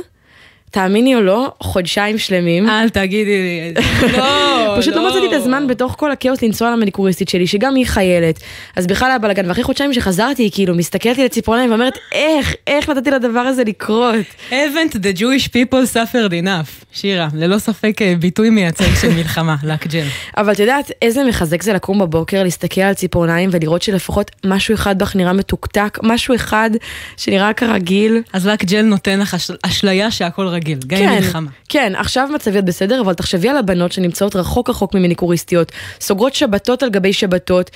תאמיני 0.72 1.16
או 1.16 1.22
לא, 1.22 1.52
חודשיים 1.60 2.18
שלמים. 2.18 2.70
אל 2.70 2.90
תגידי 2.90 3.42
לי, 3.42 3.74
לא, 4.18 4.76
פשוט 4.80 4.96
לא 4.96 5.10
מצאתי 5.10 5.28
את 5.28 5.34
הזמן 5.34 5.68
בתוך 5.68 5.96
כל 6.00 6.12
הכאוס 6.12 6.42
לנסוע 6.42 6.72
למניקוריסטית 6.72 7.30
שלי, 7.30 7.48
שגם 7.48 7.76
היא 7.76 7.86
חיילת. 7.88 8.40
אז 8.76 8.88
בכלל 8.88 9.08
היה 9.10 9.18
בלאגן, 9.20 9.48
ואחרי 9.50 9.64
חודשיים 9.64 9.94
שחזרתי, 9.94 10.44
היא 10.44 10.52
כאילו 10.54 10.76
מסתכלת 10.76 11.18
לי 11.18 11.26
לציפורניים 11.26 11.70
ואומרת, 11.70 11.98
איך, 12.12 12.56
איך 12.68 12.90
נתתי 12.90 13.12
לדבר 13.12 13.40
הזה 13.40 13.64
לקרות? 13.64 14.16
haven't 14.50 14.94
the 14.94 15.18
Jewish 15.20 15.48
people 15.48 15.94
suffered 15.96 16.44
enough. 16.44 16.86
שירה, 16.94 17.28
ללא 17.34 17.58
ספק 17.60 18.02
אה, 18.02 18.14
ביטוי 18.20 18.50
מייצג 18.50 18.96
של 19.02 19.10
מלחמה, 19.16 19.56
לקג'ל. 19.74 20.06
אבל 20.38 20.54
את 20.54 20.60
יודעת 20.60 20.92
איזה 21.02 21.24
מחזק 21.24 21.62
זה 21.64 21.74
לקום 21.74 22.00
בבוקר, 22.00 22.44
להסתכל 22.44 22.82
על 22.82 22.94
ציפורניים 22.94 23.50
ולראות 23.54 23.82
שלפחות 23.82 24.32
משהו 24.46 24.76
אחד 24.76 25.00
בך 25.00 25.16
נראה 25.16 25.34
מתוקתק, 25.34 25.98
משהו 26.04 26.36
אחד 26.36 26.70
שנראה 27.18 27.54
כרגיל. 27.54 28.22
אז 28.34 28.48
לקג'ל 28.48 28.82
נותן 28.82 29.20
לך 29.20 29.34
אש- 29.34 29.52
אשליה 29.64 30.12
שהכל 30.12 30.48
רגיל, 30.48 30.61
גם 30.88 31.04
עם 31.04 31.10
מלחמה. 31.10 31.50
כן, 31.70 31.94
עכשיו 31.96 32.30
מצבי 32.36 32.60
את 32.60 32.66
בסדר, 32.66 33.02
אבל 33.02 33.14
תחשבי 33.14 33.50
על 33.50 33.58
הבנות 33.58 33.92
שנמצאות 33.92 34.36
רחוק 34.36 34.70
רחוק 34.70 34.94
ממניקוריסטיות, 34.94 35.72
סוגרות 36.00 36.34
שבתות 36.34 36.84
על 36.84 36.90
גבי 36.90 37.14
שבתות. 37.14 37.72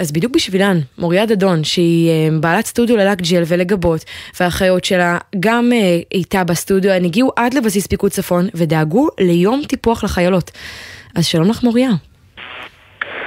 אז 0.00 0.12
בדיוק 0.12 0.34
בשבילן, 0.34 0.78
מוריה 0.98 1.26
דדון, 1.26 1.64
שהיא 1.64 2.10
אה, 2.10 2.28
בעלת 2.40 2.66
סטודיו 2.66 2.96
ללק 2.96 3.20
ג'ל 3.20 3.42
ולגבות, 3.46 4.04
והאחיות 4.40 4.84
שלה 4.84 5.18
גם 5.40 5.72
אה, 5.72 5.98
איתה 6.12 6.44
בסטודיו, 6.44 6.92
הן 6.92 7.04
הגיעו 7.04 7.32
עד 7.36 7.54
לבסיס 7.54 7.86
פיקוד 7.86 8.10
צפון 8.10 8.48
ודאגו 8.54 9.08
ליום 9.20 9.62
טיפוח 9.68 10.04
לחיילות. 10.04 10.50
אז 11.14 11.26
שלום 11.26 11.50
לך 11.50 11.62
מוריה. 11.62 11.90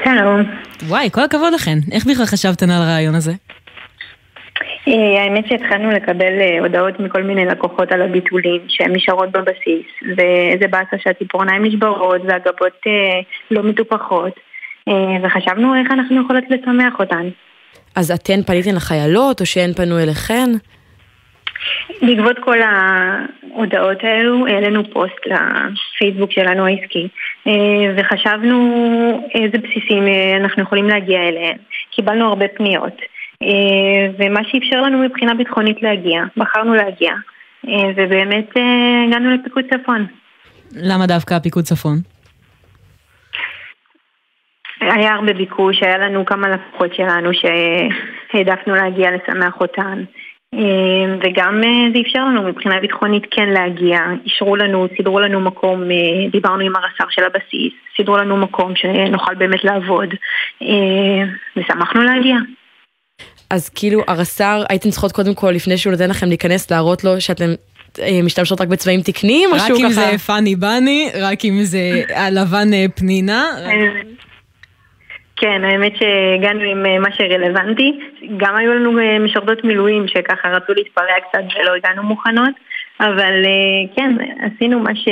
שלום. 0.03 0.41
וואי, 0.87 1.09
כל 1.11 1.23
הכבוד 1.23 1.53
לכן. 1.53 1.79
איך 1.91 2.05
בכלל 2.05 2.25
חשבתן 2.25 2.69
על 2.69 2.81
הרעיון 2.81 3.15
הזה? 3.15 3.33
אה, 4.87 5.23
האמת 5.23 5.47
שהתחלנו 5.47 5.91
לקבל 5.91 6.41
אה, 6.41 6.59
הודעות 6.59 6.99
מכל 6.99 7.23
מיני 7.23 7.45
לקוחות 7.45 7.91
על 7.91 8.01
הביטולים 8.01 8.61
שהן 8.67 8.95
נשארות 8.95 9.31
בבסיס 9.31 10.15
ואיזה 10.17 10.67
באסה 10.69 10.97
שהציפורניים 11.03 11.65
נשברות 11.65 12.21
והגבות 12.27 12.73
אה, 12.87 13.19
לא 13.51 13.63
מטופחות 13.63 14.33
וחשבנו 15.23 15.75
איך 15.75 15.91
אנחנו 15.91 16.21
יכולות 16.23 16.43
לשמח 16.49 16.99
אותן. 16.99 17.29
אז 17.95 18.11
אתן 18.11 18.43
פניתן 18.43 18.75
לחיילות, 18.75 19.41
או 19.41 19.45
שהן 19.45 19.73
פנו 19.73 19.99
אליכן? 19.99 20.49
בעקבות 22.01 22.39
כל 22.39 22.57
ההודעות 22.61 24.03
האלו 24.03 24.47
העלינו 24.47 24.83
פוסט 24.93 25.25
לפייסבוק 25.25 26.31
שלנו 26.31 26.65
העסקי 26.65 27.07
וחשבנו 27.97 29.29
איזה 29.35 29.57
בסיסים 29.57 30.03
אנחנו 30.39 30.63
יכולים 30.63 30.87
להגיע 30.87 31.19
אליהם. 31.19 31.57
קיבלנו 31.91 32.27
הרבה 32.27 32.47
פניות 32.47 33.01
ומה 34.19 34.39
שאפשר 34.43 34.81
לנו 34.81 34.97
מבחינה 34.97 35.33
ביטחונית 35.33 35.81
להגיע, 35.81 36.23
בחרנו 36.37 36.73
להגיע 36.73 37.13
אה, 37.67 37.89
ובאמת 37.95 38.57
אה, 38.57 39.03
הגענו 39.07 39.31
לפיקוד 39.31 39.65
צפון. 39.73 40.05
למה 40.75 41.07
דווקא 41.07 41.33
הפיקוד 41.33 41.63
צפון? 41.63 41.97
היה 44.81 45.13
הרבה 45.13 45.33
ביקוש, 45.33 45.83
היה 45.83 45.97
לנו 45.97 46.25
כמה 46.25 46.49
לקוחות 46.49 46.95
שלנו 46.95 47.29
שהעדפנו 47.33 48.75
להגיע 48.75 49.09
לשמח 49.11 49.61
אותן. 49.61 50.03
אה, 50.53 51.15
וגם 51.21 51.61
אה, 51.63 51.91
זה 51.93 51.99
אפשר 52.01 52.25
לנו 52.25 52.43
מבחינה 52.43 52.79
ביטחונית 52.79 53.23
כן 53.31 53.49
להגיע, 53.49 53.99
אישרו 54.25 54.55
לנו, 54.55 54.87
סידרו 54.97 55.19
לנו 55.19 55.39
מקום, 55.39 55.91
אה, 55.91 56.29
דיברנו 56.31 56.59
עם 56.59 56.75
הרס"ר 56.75 57.05
של 57.09 57.23
הבסיס, 57.23 57.73
סידרו 57.95 58.17
לנו 58.17 58.37
מקום 58.37 58.75
שנוכל 58.75 59.35
באמת 59.35 59.63
לעבוד, 59.63 60.09
אה, 60.61 61.23
ושמחנו 61.57 62.03
להגיע. 62.03 62.35
אז 63.53 63.69
כאילו 63.69 64.01
הרס"ר, 64.07 64.63
הייתם 64.69 64.89
צריכות 64.89 65.11
קודם 65.11 65.33
כל, 65.33 65.51
לפני 65.51 65.77
שהוא 65.77 65.91
נותן 65.91 66.09
לכם 66.09 66.27
להיכנס, 66.27 66.71
להראות 66.71 67.03
לו 67.03 67.21
שאתם 67.21 67.49
אה, 67.99 68.19
משתמשות 68.23 68.61
רק 68.61 68.67
בצבעים 68.67 69.01
תקניים, 69.01 69.49
או 69.49 69.55
רק 69.55 69.61
שהוא 69.67 69.77
אם 69.77 69.89
ככה... 69.89 69.93
זה 69.93 70.17
פאני 70.17 70.55
בני, 70.55 71.09
רק 71.21 71.45
אם 71.45 71.59
זה 71.63 71.79
הלבן 72.15 72.73
אה, 72.73 72.85
פנינה. 72.95 73.43
כן, 75.35 75.63
האמת 75.63 75.93
שהגענו 75.97 76.61
עם 76.61 76.85
אה, 76.85 76.99
מה 76.99 77.09
שרלוונטי. 77.11 77.99
גם 78.37 78.55
היו 78.55 78.73
לנו 78.73 78.99
אה, 78.99 79.19
משרתות 79.19 79.63
מילואים 79.63 80.07
שככה 80.07 80.49
רצו 80.49 80.73
להתפרע 80.73 81.19
קצת 81.29 81.43
ולא 81.59 81.75
הגענו 81.75 82.03
מוכנות, 82.03 82.55
אבל 82.99 83.33
אה, 83.45 83.95
כן, 83.95 84.15
עשינו 84.39 84.79
מה, 84.79 84.95
ש... 84.95 85.07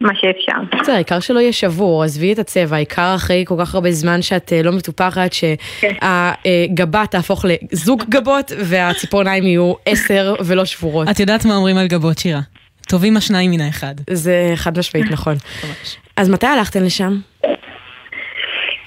מה 0.00 0.12
שאפשר. 0.14 0.80
בסדר, 0.80 0.94
העיקר 0.94 1.20
שלא 1.20 1.40
יהיה 1.40 1.52
שבור, 1.52 2.04
עזבי 2.04 2.32
את 2.32 2.38
הצבע, 2.38 2.76
העיקר 2.76 3.14
אחרי 3.14 3.44
כל 3.46 3.54
כך 3.60 3.74
הרבה 3.74 3.90
זמן 3.90 4.22
שאת 4.22 4.52
אה, 4.52 4.62
לא 4.62 4.72
מטופחת, 4.72 5.30
שהגבה 5.32 7.06
תהפוך 7.06 7.44
לזוג 7.48 8.02
גבות 8.08 8.52
והציפורניים 8.58 9.44
יהיו 9.44 9.72
עשר 9.86 10.34
ולא 10.46 10.64
שבורות. 10.64 11.08
את 11.10 11.20
יודעת 11.20 11.44
מה 11.44 11.56
אומרים 11.56 11.76
על 11.76 11.86
גבות, 11.86 12.18
שירה? 12.18 12.40
טובים 12.88 13.16
השניים 13.16 13.50
מן 13.50 13.60
האחד. 13.60 13.94
זה 14.10 14.52
חד 14.54 14.78
משמעית 14.78 15.10
נכון. 15.10 15.34
אז 16.16 16.30
מתי 16.30 16.46
הלכתן 16.46 16.84
לשם? 16.84 17.12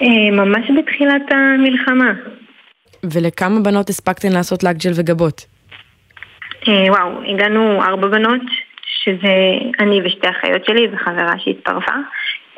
אה, 0.01 0.31
ממש 0.31 0.71
בתחילת 0.77 1.31
המלחמה. 1.31 2.13
ולכמה 3.03 3.59
בנות 3.59 3.89
הספקתן 3.89 4.31
לעשות 4.31 4.63
לק 4.63 4.75
ג'ל 4.75 4.91
וגבות? 4.95 5.45
אה, 6.67 6.73
וואו, 6.89 7.09
הגענו 7.33 7.83
ארבע 7.83 8.07
בנות, 8.07 8.41
שזה 9.09 9.33
אני 9.79 10.01
ושתי 10.05 10.27
אחיות 10.29 10.65
שלי 10.65 10.87
וחברה 10.93 11.33
שהצטרפה. 11.37 11.91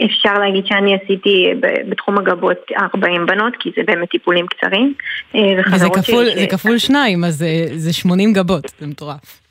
אפשר 0.06 0.34
להגיד 0.40 0.66
שאני 0.66 0.96
עשיתי 1.04 1.54
בתחום 1.90 2.18
הגבות 2.18 2.58
40 2.96 3.26
בנות, 3.26 3.54
כי 3.60 3.70
זה 3.78 3.84
באמת 3.88 4.10
טיפולים 4.10 4.48
קצרים. 4.48 4.94
אה, 5.36 5.42
וזה 5.74 5.86
כפול, 5.90 6.26
שלי 6.30 6.42
זה 6.42 6.48
כפול 6.48 6.78
שניים, 6.78 7.24
אז 7.24 7.34
זה- 7.36 7.46
זה 7.78 7.94
80 7.94 8.34
גבות, 8.34 8.68
זה 8.80 8.88
מטורף. 8.88 9.42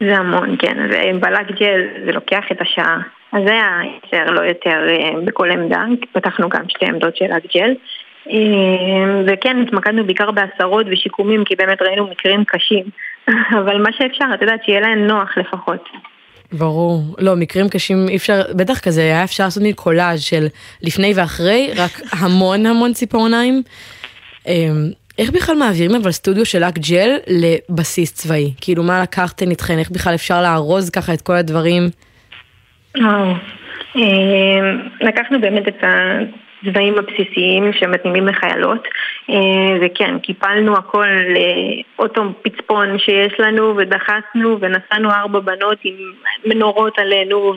זה 0.00 0.16
המון, 0.16 0.56
כן. 0.58 0.76
ובלק 0.90 1.46
ג'ל 1.60 1.80
זה 2.06 2.12
לוקח 2.12 2.44
את 2.52 2.60
השעה. 2.60 2.98
אז 3.32 3.42
זה 3.46 3.52
היה 3.52 3.78
עשר, 4.06 4.30
לא 4.32 4.40
יותר, 4.40 4.86
אה, 4.88 5.20
בכל 5.24 5.50
עמדה. 5.50 5.84
פתחנו 6.12 6.48
גם 6.48 6.62
שתי 6.68 6.86
עמדות 6.86 7.16
של 7.16 7.24
לק 7.24 7.42
ג'ל. 7.56 7.74
אה, 8.30 8.34
וכן, 9.26 9.62
התמקדנו 9.62 10.04
בעיקר 10.04 10.30
בעשרות 10.30 10.86
ושיקומים, 10.90 11.44
כי 11.44 11.56
באמת 11.56 11.82
ראינו 11.82 12.06
מקרים 12.10 12.44
קשים. 12.44 12.84
אבל 13.60 13.78
מה 13.82 13.92
שאפשר, 13.92 14.24
את 14.34 14.42
יודעת, 14.42 14.64
שיהיה 14.64 14.80
להם 14.80 15.06
נוח 15.06 15.38
לפחות. 15.38 15.88
ברור. 16.52 17.02
לא, 17.18 17.36
מקרים 17.36 17.68
קשים 17.68 18.08
אי 18.08 18.16
אפשר, 18.16 18.42
בטח 18.56 18.78
כזה, 18.78 19.00
היה 19.00 19.24
אפשר 19.24 19.44
לעשות 19.44 19.62
מין 19.62 19.72
קולאז' 19.72 20.22
של 20.22 20.46
לפני 20.82 21.12
ואחרי, 21.16 21.70
רק 21.76 22.00
המון 22.20 22.66
המון 22.66 22.92
ציפורניים. 22.92 23.62
אמ, 24.46 24.90
איך 25.18 25.30
בכלל 25.30 25.56
מעבירים 25.56 25.94
אבל 25.94 26.10
סטודיו 26.10 26.44
של 26.44 26.64
לק 26.64 26.78
ג'ל 26.78 27.16
לבסיס 27.26 28.12
צבאי? 28.12 28.52
כאילו 28.60 28.82
מה 28.82 29.02
לקחתן 29.02 29.50
איתכן? 29.50 29.78
איך 29.78 29.90
בכלל 29.90 30.14
אפשר 30.14 30.42
לארוז 30.42 30.90
ככה 30.90 31.14
את 31.14 31.20
כל 31.20 31.36
הדברים? 31.36 31.90
אה, 33.96 34.60
לקחנו 35.00 35.40
באמת 35.40 35.68
את 35.68 35.84
הצבעים 36.62 36.94
הבסיסיים 36.98 37.72
שמתאימים 37.72 38.26
לחיילות, 38.26 38.88
אה, 39.30 39.36
וכן, 39.80 40.18
קיפלנו 40.18 40.76
הכל 40.76 41.06
לאוטו 41.98 42.22
פצפון 42.42 42.98
שיש 42.98 43.32
לנו, 43.38 43.76
ודחסנו, 43.76 44.58
ונסענו 44.60 45.10
ארבע 45.10 45.40
בנות 45.40 45.78
עם 45.84 45.94
מנורות 46.46 46.98
עלינו, 46.98 47.54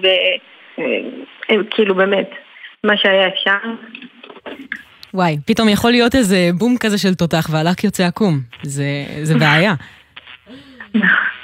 וכאילו 1.49 1.95
באמת, 1.95 2.29
מה 2.83 2.97
שהיה 2.97 3.27
אפשר. 3.27 3.57
וואי, 5.13 5.37
פתאום 5.45 5.69
יכול 5.69 5.91
להיות 5.91 6.15
איזה 6.15 6.49
בום 6.57 6.75
כזה 6.79 6.97
של 6.97 7.13
תותח 7.13 7.47
והלק 7.51 7.83
יוצא 7.83 8.03
עקום. 8.03 8.39
זה, 8.63 8.85
זה 9.23 9.33
בעיה. 9.37 9.73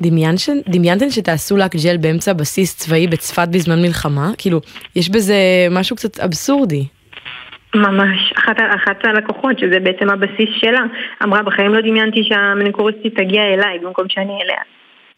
דמיינתן 0.00 1.10
שתעשו 1.10 1.56
לק 1.56 1.76
ג'ל 1.84 1.96
באמצע 1.96 2.32
בסיס 2.32 2.76
צבאי 2.76 3.06
בצפת 3.06 3.48
בזמן 3.48 3.82
מלחמה? 3.82 4.30
כאילו, 4.38 4.60
יש 4.96 5.08
בזה 5.08 5.34
משהו 5.70 5.96
קצת 5.96 6.20
אבסורדי. 6.20 6.84
ממש. 7.74 8.32
אחת, 8.38 8.56
אחת 8.74 9.04
הלקוחות, 9.04 9.58
שזה 9.58 9.80
בעצם 9.80 10.10
הבסיס 10.10 10.48
שלה, 10.60 10.80
אמרה, 11.22 11.42
בחיים 11.42 11.74
לא 11.74 11.80
דמיינתי 11.80 12.20
שהמניקוריסטית 12.28 13.14
תגיע 13.14 13.42
אליי 13.42 13.78
במקום 13.82 14.06
שאני 14.08 14.32
אליה. 14.44 14.58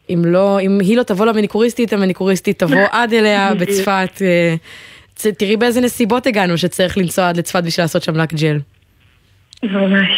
אם 0.09 0.21
לא, 0.25 0.59
אם 0.59 0.77
היא 0.81 0.97
לא 0.97 1.03
תבוא 1.03 1.25
למניקוריסטית, 1.25 1.93
המניקוריסטית 1.93 2.59
תבוא 2.59 2.85
עד 2.91 3.13
אליה. 3.13 3.53
בצפת. 3.53 4.21
אה, 4.21 4.55
תראי 5.31 5.57
באיזה 5.57 5.81
נסיבות 5.81 6.27
הגענו 6.27 6.57
שצריך 6.57 6.97
לנסוע 6.97 7.29
עד 7.29 7.37
לצפת 7.37 7.63
בשביל 7.63 7.83
לעשות 7.83 8.03
שם 8.03 8.15
לק 8.15 8.33
ג'ל. 8.33 8.57
ממש. 9.63 10.09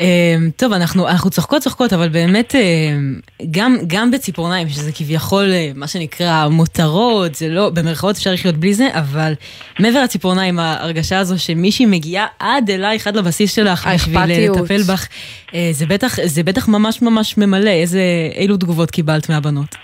אמ, 0.00 0.50
טוב, 0.56 0.72
אנחנו, 0.72 1.08
אנחנו 1.08 1.30
צוחקות 1.30 1.62
צוחקות, 1.62 1.92
אבל 1.92 2.08
באמת 2.08 2.54
אמ, 2.54 3.20
גם, 3.50 3.76
גם 3.86 4.10
בציפורניים, 4.10 4.68
שזה 4.68 4.92
כביכול 4.92 5.52
אה, 5.52 5.70
מה 5.74 5.86
שנקרא 5.86 6.48
מותרות, 6.48 7.34
זה 7.34 7.48
לא, 7.48 7.70
במרכאות 7.70 8.16
אפשר 8.16 8.32
לחיות 8.32 8.56
בלי 8.56 8.74
זה, 8.74 8.88
אבל 8.92 9.32
מעבר 9.78 10.02
לציפורניים, 10.02 10.58
ההרגשה 10.58 11.18
הזו 11.18 11.38
שמישהי 11.38 11.86
מגיעה 11.86 12.26
עד 12.38 12.70
אלייך, 12.70 13.06
עד 13.06 13.16
לבסיס 13.16 13.54
שלך, 13.54 13.88
בשביל 13.94 14.18
אה. 14.18 14.26
לטפל 14.26 14.82
בך, 14.82 15.08
אה, 15.54 15.68
זה 15.72 15.86
בטח, 15.86 16.16
זה 16.24 16.42
בטח 16.42 16.68
ממש 16.68 17.02
ממש 17.02 17.38
ממלא. 17.38 17.70
איזה, 17.70 18.02
אילו 18.34 18.56
תגובות 18.56 18.90
קיבלת 18.90 19.30
מהבנות? 19.30 19.76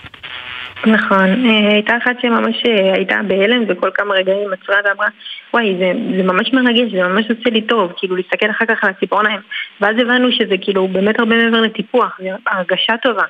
נכון, 0.85 1.49
אה, 1.49 1.73
הייתה 1.73 1.97
אחת 1.97 2.15
שממש 2.21 2.63
אה, 2.65 2.93
הייתה 2.93 3.15
בהלם 3.27 3.63
וכל 3.67 3.89
כמה 3.93 4.13
רגעים 4.13 4.53
עצרה 4.53 4.75
ואמרה 4.85 5.07
וואי 5.53 5.75
זה, 5.79 5.91
זה 6.17 6.23
ממש 6.23 6.53
מרגש, 6.53 6.91
זה 6.91 7.03
ממש 7.03 7.25
עושה 7.29 7.49
לי 7.49 7.61
טוב, 7.61 7.91
כאילו 7.97 8.15
להסתכל 8.15 8.49
אחר 8.49 8.65
כך 8.65 8.83
על 8.83 8.89
הציפורניים 8.89 9.39
ואז 9.81 9.95
הבנו 9.99 10.31
שזה 10.31 10.55
כאילו 10.61 10.87
באמת 10.87 11.19
הרבה 11.19 11.35
מעבר 11.35 11.61
לטיפוח, 11.61 12.17
זה 12.19 12.29
הרגשה 12.47 12.93
טובה, 13.03 13.23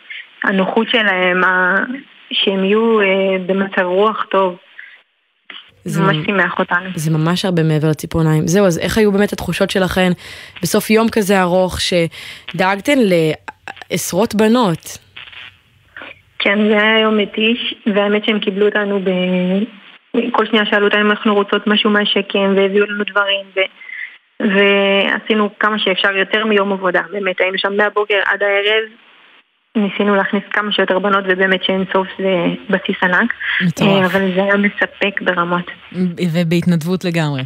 הנוחות 0.44 0.88
שלהם, 0.90 1.44
ה... 1.44 1.76
שהם 2.32 2.64
יהיו 2.64 3.02
אה, 3.02 3.06
במצב 3.46 3.82
רוח 3.82 4.26
טוב. 4.32 4.56
זה 5.86 6.02
ממש 6.02 6.18
שימח 6.26 6.60
אותנו. 6.60 6.90
זה 6.96 7.12
ממש 7.12 7.46
הרבה 7.46 7.64
מעבר 7.64 7.90
לציפורניים. 7.90 8.48
זהו, 8.48 8.66
אז 8.66 8.80
איך 8.80 8.98
היו 8.98 9.12
באמת 9.12 9.34
התחושות 9.34 9.72
שלכן 9.72 10.12
בסוף 10.62 10.90
יום 10.90 11.10
כזה 11.10 11.42
ארוך 11.42 11.80
שדאגתן 11.82 12.98
לעשרות 13.92 14.36
בנות? 14.36 14.98
כן, 16.44 16.68
זה 16.70 16.84
היה 16.84 17.00
יום 17.00 17.18
מתיש, 17.18 17.76
והאמת 17.96 18.26
שהם 18.26 18.40
קיבלו 18.40 18.66
אותנו 18.66 19.00
ב... 19.00 19.10
כל 20.32 20.46
שניה 20.46 20.66
שאלו 20.66 20.86
אותנו 20.86 21.02
אם 21.02 21.12
אנחנו 21.12 21.34
רוצות 21.34 21.68
משהו 21.68 21.90
מהשקם, 21.90 22.54
והביאו 22.56 22.86
לנו 22.86 23.04
דברים, 23.04 23.46
ו... 23.56 23.60
ועשינו 24.40 25.50
כמה 25.60 25.80
שאפשר 25.80 26.12
יותר 26.12 26.46
מיום 26.46 26.74
עבודה, 26.74 27.02
באמת, 27.12 27.42
היינו 27.42 27.58
שם 27.58 27.78
מהבוקר 27.78 28.20
עד 28.26 28.44
הערב, 28.44 28.84
ניסינו 29.76 30.16
להכניס 30.16 30.44
כמה 30.52 30.72
שיותר 30.72 31.00
בנות, 31.00 31.24
ובאמת 31.28 31.64
שאין 31.64 31.84
סוף 31.94 32.08
זה 32.20 32.46
בסיס 32.70 33.04
ענק. 33.04 33.34
מטורף. 33.62 34.06
אבל 34.06 34.32
זה 34.36 34.44
היה 34.44 34.58
מספק 34.58 35.22
ברמות. 35.22 35.72
ובהתנדבות 36.34 37.06
לגמרי. 37.06 37.42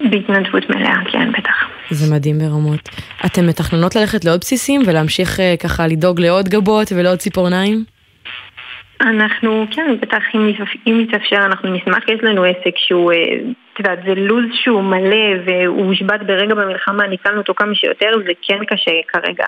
בהתנדבות 0.00 0.70
מלאה, 0.70 0.96
כן, 1.12 1.32
בטח. 1.32 1.68
זה 1.90 2.14
מדהים 2.14 2.38
ברמות. 2.38 2.88
אתן 3.26 3.46
מתכננות 3.46 3.96
ללכת 3.96 4.24
לעוד 4.24 4.40
בסיסים 4.40 4.80
ולהמשיך 4.86 5.40
אה, 5.40 5.54
ככה 5.62 5.86
לדאוג 5.86 6.20
לעוד 6.20 6.48
גבות 6.48 6.92
ולעוד 6.92 7.18
ציפורניים? 7.18 7.84
אנחנו, 9.00 9.66
כן, 9.70 9.96
בטח 10.00 10.22
אם, 10.34 10.52
אם 10.86 11.00
יתאפשר 11.00 11.36
אנחנו 11.36 11.74
נשמח, 11.74 12.08
יש 12.08 12.20
לנו 12.22 12.44
עסק 12.44 12.74
שהוא, 12.76 13.12
אה, 13.12 13.16
את 13.72 13.78
יודעת, 13.78 13.98
זה 14.06 14.14
לו"ז 14.14 14.44
שהוא 14.52 14.82
מלא 14.82 15.26
והוא 15.46 15.86
הושבת 15.86 16.22
ברגע 16.26 16.54
במלחמה, 16.54 17.06
ניצלנו 17.06 17.38
אותו 17.38 17.54
כמה 17.54 17.74
שיותר, 17.74 18.10
זה 18.26 18.32
כן 18.42 18.64
קשה 18.64 18.90
כרגע, 19.08 19.46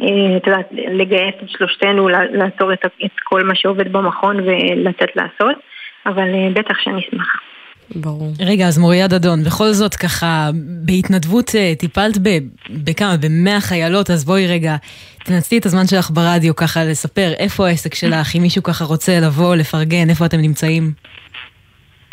אה, 0.00 0.36
את 0.36 0.46
יודעת, 0.46 0.68
לגייס 0.72 1.34
את 1.44 1.50
שלושתנו, 1.50 2.08
לעצור 2.08 2.72
את, 2.72 2.84
את 3.04 3.20
כל 3.24 3.42
מה 3.42 3.54
שעובד 3.54 3.92
במכון 3.92 4.36
ולתת 4.40 5.16
לעשות, 5.16 5.56
אבל 6.06 6.34
אה, 6.34 6.48
בטח 6.54 6.78
שנשמח. 6.80 7.40
ברור. 7.94 8.32
רגע, 8.40 8.66
אז 8.66 8.78
מוריה 8.78 9.08
דדון, 9.08 9.44
בכל 9.44 9.72
זאת 9.72 9.94
ככה, 9.94 10.50
בהתנדבות 10.86 11.50
טיפלת 11.78 12.18
ב, 12.18 12.28
בכמה? 12.84 13.16
במאה 13.16 13.60
חיילות, 13.60 14.10
אז 14.10 14.24
בואי 14.24 14.46
רגע, 14.46 14.76
תנצלי 15.26 15.58
את 15.58 15.66
הזמן 15.66 15.86
שלך 15.86 16.10
ברדיו 16.10 16.56
ככה 16.56 16.80
לספר 16.90 17.28
איפה 17.38 17.66
העסק 17.66 17.94
שלך, 17.94 18.36
אם 18.36 18.42
מישהו 18.42 18.62
ככה 18.62 18.84
רוצה 18.84 19.12
לבוא, 19.26 19.56
לפרגן, 19.56 20.10
איפה 20.10 20.26
אתם 20.26 20.36
נמצאים. 20.36 20.82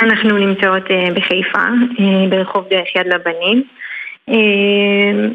אנחנו 0.02 0.38
נמצאות 0.38 0.92
אה, 0.92 1.14
בחיפה, 1.16 1.60
אה, 2.00 2.28
ברחוב 2.30 2.66
דרך 2.70 2.96
יד 2.96 3.08
לבנים. 3.08 3.64
אה, 4.30 5.28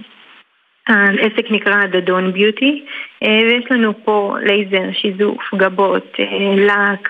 העסק 0.88 1.50
נקרא 1.50 1.86
דדון 1.86 2.32
ביוטי, 2.32 2.84
ויש 3.22 3.64
לנו 3.70 3.92
פה 4.04 4.36
לייזר, 4.42 4.92
שיזוף, 4.92 5.54
גבות, 5.54 6.16
לק, 6.56 7.08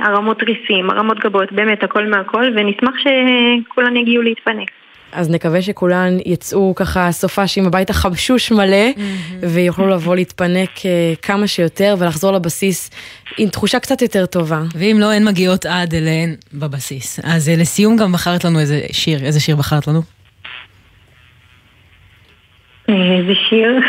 הרמות 0.00 0.42
ריסים, 0.42 0.90
הרמות 0.90 1.18
גבות, 1.18 1.52
באמת 1.52 1.84
הכל 1.84 2.06
מהכל, 2.06 2.44
ונשמח 2.56 2.94
שכולן 2.98 3.96
יגיעו 3.96 4.22
להתפנק. 4.22 4.70
אז 5.14 5.30
נקווה 5.30 5.62
שכולן 5.62 6.16
יצאו 6.26 6.74
ככה 6.74 7.12
סופש 7.12 7.58
עם 7.58 7.66
הבית 7.66 7.90
החבשוש 7.90 8.52
מלא, 8.52 8.86
ויוכלו 9.40 9.88
לבוא 9.88 10.16
להתפנק 10.16 10.70
אה, 10.86 11.12
כמה 11.22 11.46
שיותר 11.46 11.96
ולחזור 11.98 12.32
לבסיס 12.32 12.90
עם 13.38 13.48
תחושה 13.48 13.80
קצת 13.80 14.02
יותר 14.02 14.26
טובה. 14.26 14.62
ואם 14.74 14.96
לא, 15.00 15.12
הן 15.12 15.24
מגיעות 15.24 15.66
עד 15.66 15.94
אליהן 15.94 16.34
בבסיס. 16.52 17.20
אז 17.22 17.48
אה, 17.48 17.56
לסיום 17.56 17.96
גם 17.96 18.12
בחרת 18.12 18.44
לנו 18.44 18.60
איזה 18.60 18.80
שיר, 18.92 19.24
איזה 19.24 19.40
שיר 19.40 19.56
בחרת 19.56 19.86
לנו? 19.86 20.02
אה, 22.88 22.94
זה 23.28 23.34
שיר. 23.48 23.80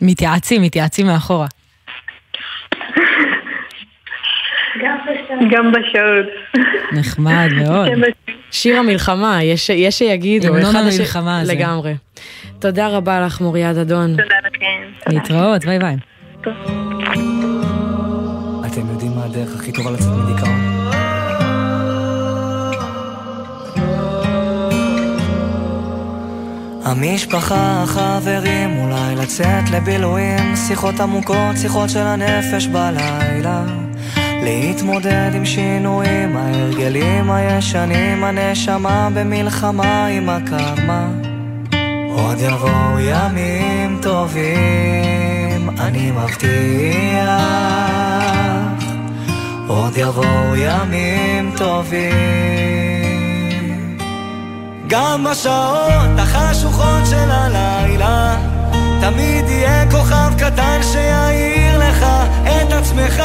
מתייעצים, 0.00 0.62
מתייעצים 0.62 1.06
מאחורה. 1.06 1.46
גם 5.50 5.72
בשעות. 5.72 6.26
נחמד 6.92 7.48
מאוד. 7.62 7.88
שיר 8.50 8.78
המלחמה, 8.78 9.42
יש, 9.42 9.70
יש 9.70 9.98
שיגידו. 9.98 10.48
המנון 10.48 10.76
המלחמה 10.76 11.40
הזה. 11.40 11.54
לגמרי. 11.54 11.94
תודה 12.58 12.88
רבה 12.88 13.20
לך 13.20 13.40
מוריה 13.40 13.72
דדון. 13.72 14.10
תודה 14.10 14.34
לכם. 14.46 15.12
להתראות, 15.14 15.64
ביי 15.64 15.78
ביי. 15.78 15.96
אתם 18.66 18.80
יודעים 18.92 19.12
מה 19.16 19.24
הדרך 19.24 19.54
הכי 19.56 19.72
טובה 19.72 19.90
לצאת 19.90 20.08
מדיכאון? 20.24 20.76
המשפחה, 26.84 27.82
החברים, 27.82 28.78
אולי 28.78 29.14
לצאת 29.22 29.70
לבילויים, 29.72 30.56
שיחות 30.56 31.00
עמוקות, 31.00 31.56
שיחות 31.56 31.90
של 31.90 31.98
הנפש 31.98 32.66
בלילה. 32.66 33.85
להתמודד 34.46 35.30
עם 35.34 35.44
שינויים, 35.44 36.36
ההרגלים 36.36 37.30
הישנים, 37.30 38.24
הנשמה 38.24 39.08
במלחמה 39.14 40.06
עם 40.06 40.28
הקרמה. 40.28 41.08
עוד 42.08 42.36
יבואו 42.40 43.00
ימים 43.00 43.98
טובים, 44.02 45.70
אני 45.80 46.10
מבטיח. 46.10 47.26
עוד 49.66 49.92
יבואו 49.96 50.56
ימים 50.56 51.50
טובים. 51.56 52.16
גם 54.86 55.24
בשעות 55.30 56.18
החשוכות 56.18 57.06
של 57.10 57.30
הלילה, 57.30 58.36
תמיד 59.10 59.48
יהיה 59.48 59.90
כוכב 59.90 60.32
קטן 60.38 60.80
שיעיר 60.82 61.78
לך 61.78 62.06
את 62.44 62.72
עצמך, 62.72 63.22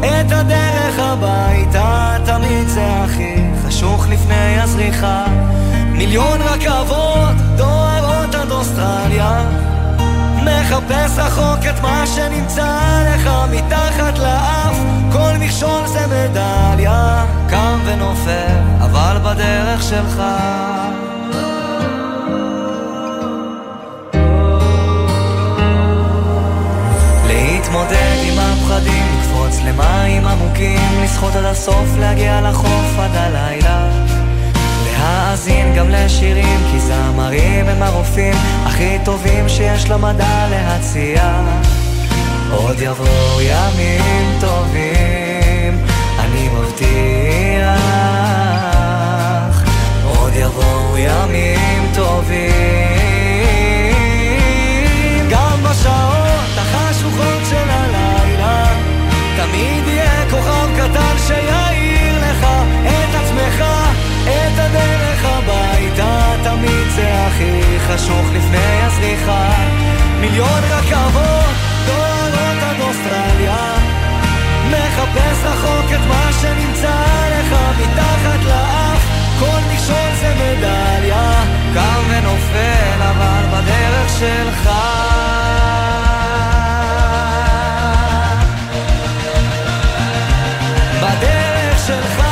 את 0.00 0.32
הדרך 0.32 0.98
הביתה. 0.98 2.16
תמיד 2.24 2.68
זה 2.68 2.86
הכי 3.04 3.34
חשוך 3.66 4.06
לפני 4.08 4.60
הזריחה. 4.60 5.24
מיליון 5.92 6.42
רכבות 6.42 7.36
דוהרות 7.56 8.34
עד 8.34 8.50
אוסטרליה. 8.50 9.44
מחפש 10.44 11.18
רחוק 11.18 11.66
את 11.70 11.80
מה 11.82 12.04
שנמצא 12.06 12.78
לך 13.14 13.30
מתחת 13.50 14.18
לאף 14.18 14.76
כל 15.12 15.32
מכשול 15.40 15.86
זה 15.86 16.06
מדליה 16.06 17.24
קם 17.50 17.78
ונופל, 17.84 18.56
אבל 18.80 19.18
בדרך 19.24 19.82
שלך 19.82 20.22
להתמודד 27.70 28.16
עם 28.22 28.38
הפחדים, 28.38 29.04
לקפוץ 29.18 29.60
למים 29.64 30.26
עמוקים, 30.26 31.02
לשחות 31.02 31.36
עד 31.36 31.44
הסוף, 31.44 31.86
להגיע 31.98 32.40
לחוף 32.40 32.98
עד 32.98 33.10
הלילה 33.14 33.88
להאזין 34.84 35.74
גם 35.76 35.88
לשירים, 35.90 36.60
כי 36.72 36.80
זמרים 36.80 37.68
הם 37.68 37.82
הרופאים 37.82 38.34
הכי 38.64 38.98
טובים 39.04 39.48
שיש 39.48 39.90
למדע 39.90 40.48
להציע. 40.50 41.42
עוד 42.52 42.76
יבואו 42.80 43.40
ימים 43.40 44.38
טובים, 44.40 45.84
אני 46.18 46.48
מבטיח. 46.48 47.80
עוד 50.04 50.32
יבואו 50.34 50.98
ימים 50.98 51.92
טובים. 51.94 52.89
תמיד 59.50 59.86
יהיה 59.86 60.30
כוכב 60.30 60.68
קטן 60.76 61.16
שיעיר 61.26 62.18
לך 62.18 62.46
את 62.86 63.14
עצמך, 63.14 63.64
את 64.24 64.58
הדרך 64.58 65.24
הביתה. 65.24 66.34
תמיד 66.42 66.88
זה 66.94 67.26
הכי 67.26 67.78
חשוך 67.78 68.26
לפני 68.34 68.82
הזריחה. 68.82 69.52
מיליון 70.20 70.60
רכבות 70.70 71.54
דוהרות 71.86 72.62
עד 72.62 72.80
אוסטרליה. 72.80 73.74
מחפש 74.70 75.44
רחוק 75.44 75.92
את 75.92 76.06
מה 76.08 76.30
שנמצא 76.40 77.04
לך 77.30 77.58
מתחת 77.80 78.44
לאף. 78.44 79.02
כל 79.38 79.72
מכשול 79.72 80.10
זה 80.20 80.34
מדליה. 80.34 81.44
קם 81.74 82.02
ונופל 82.08 83.02
אבל 83.02 83.44
בדרך 83.52 84.08
שלך. 84.18 84.70
שלך. 91.90 92.22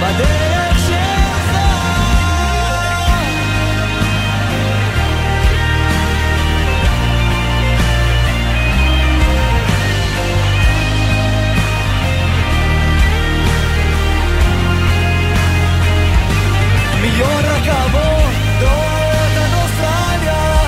בדרך 0.00 0.78
שלך. 0.86 1.56
מיליון 17.00 17.44
רכבות 17.44 18.32
דורות 18.60 19.36
עד 19.36 19.54
אוסטרליה 19.54 20.62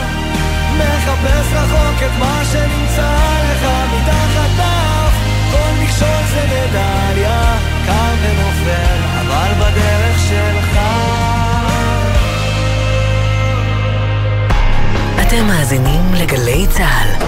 מחפש 0.79 1.53
רחוק 1.53 2.03
את 2.03 2.19
מה 2.19 2.43
שנמצא 2.53 2.84
שלך 15.44 15.44
מאזינים 15.44 16.14
לגלי 16.22 16.68
צה"ל. 16.68 17.26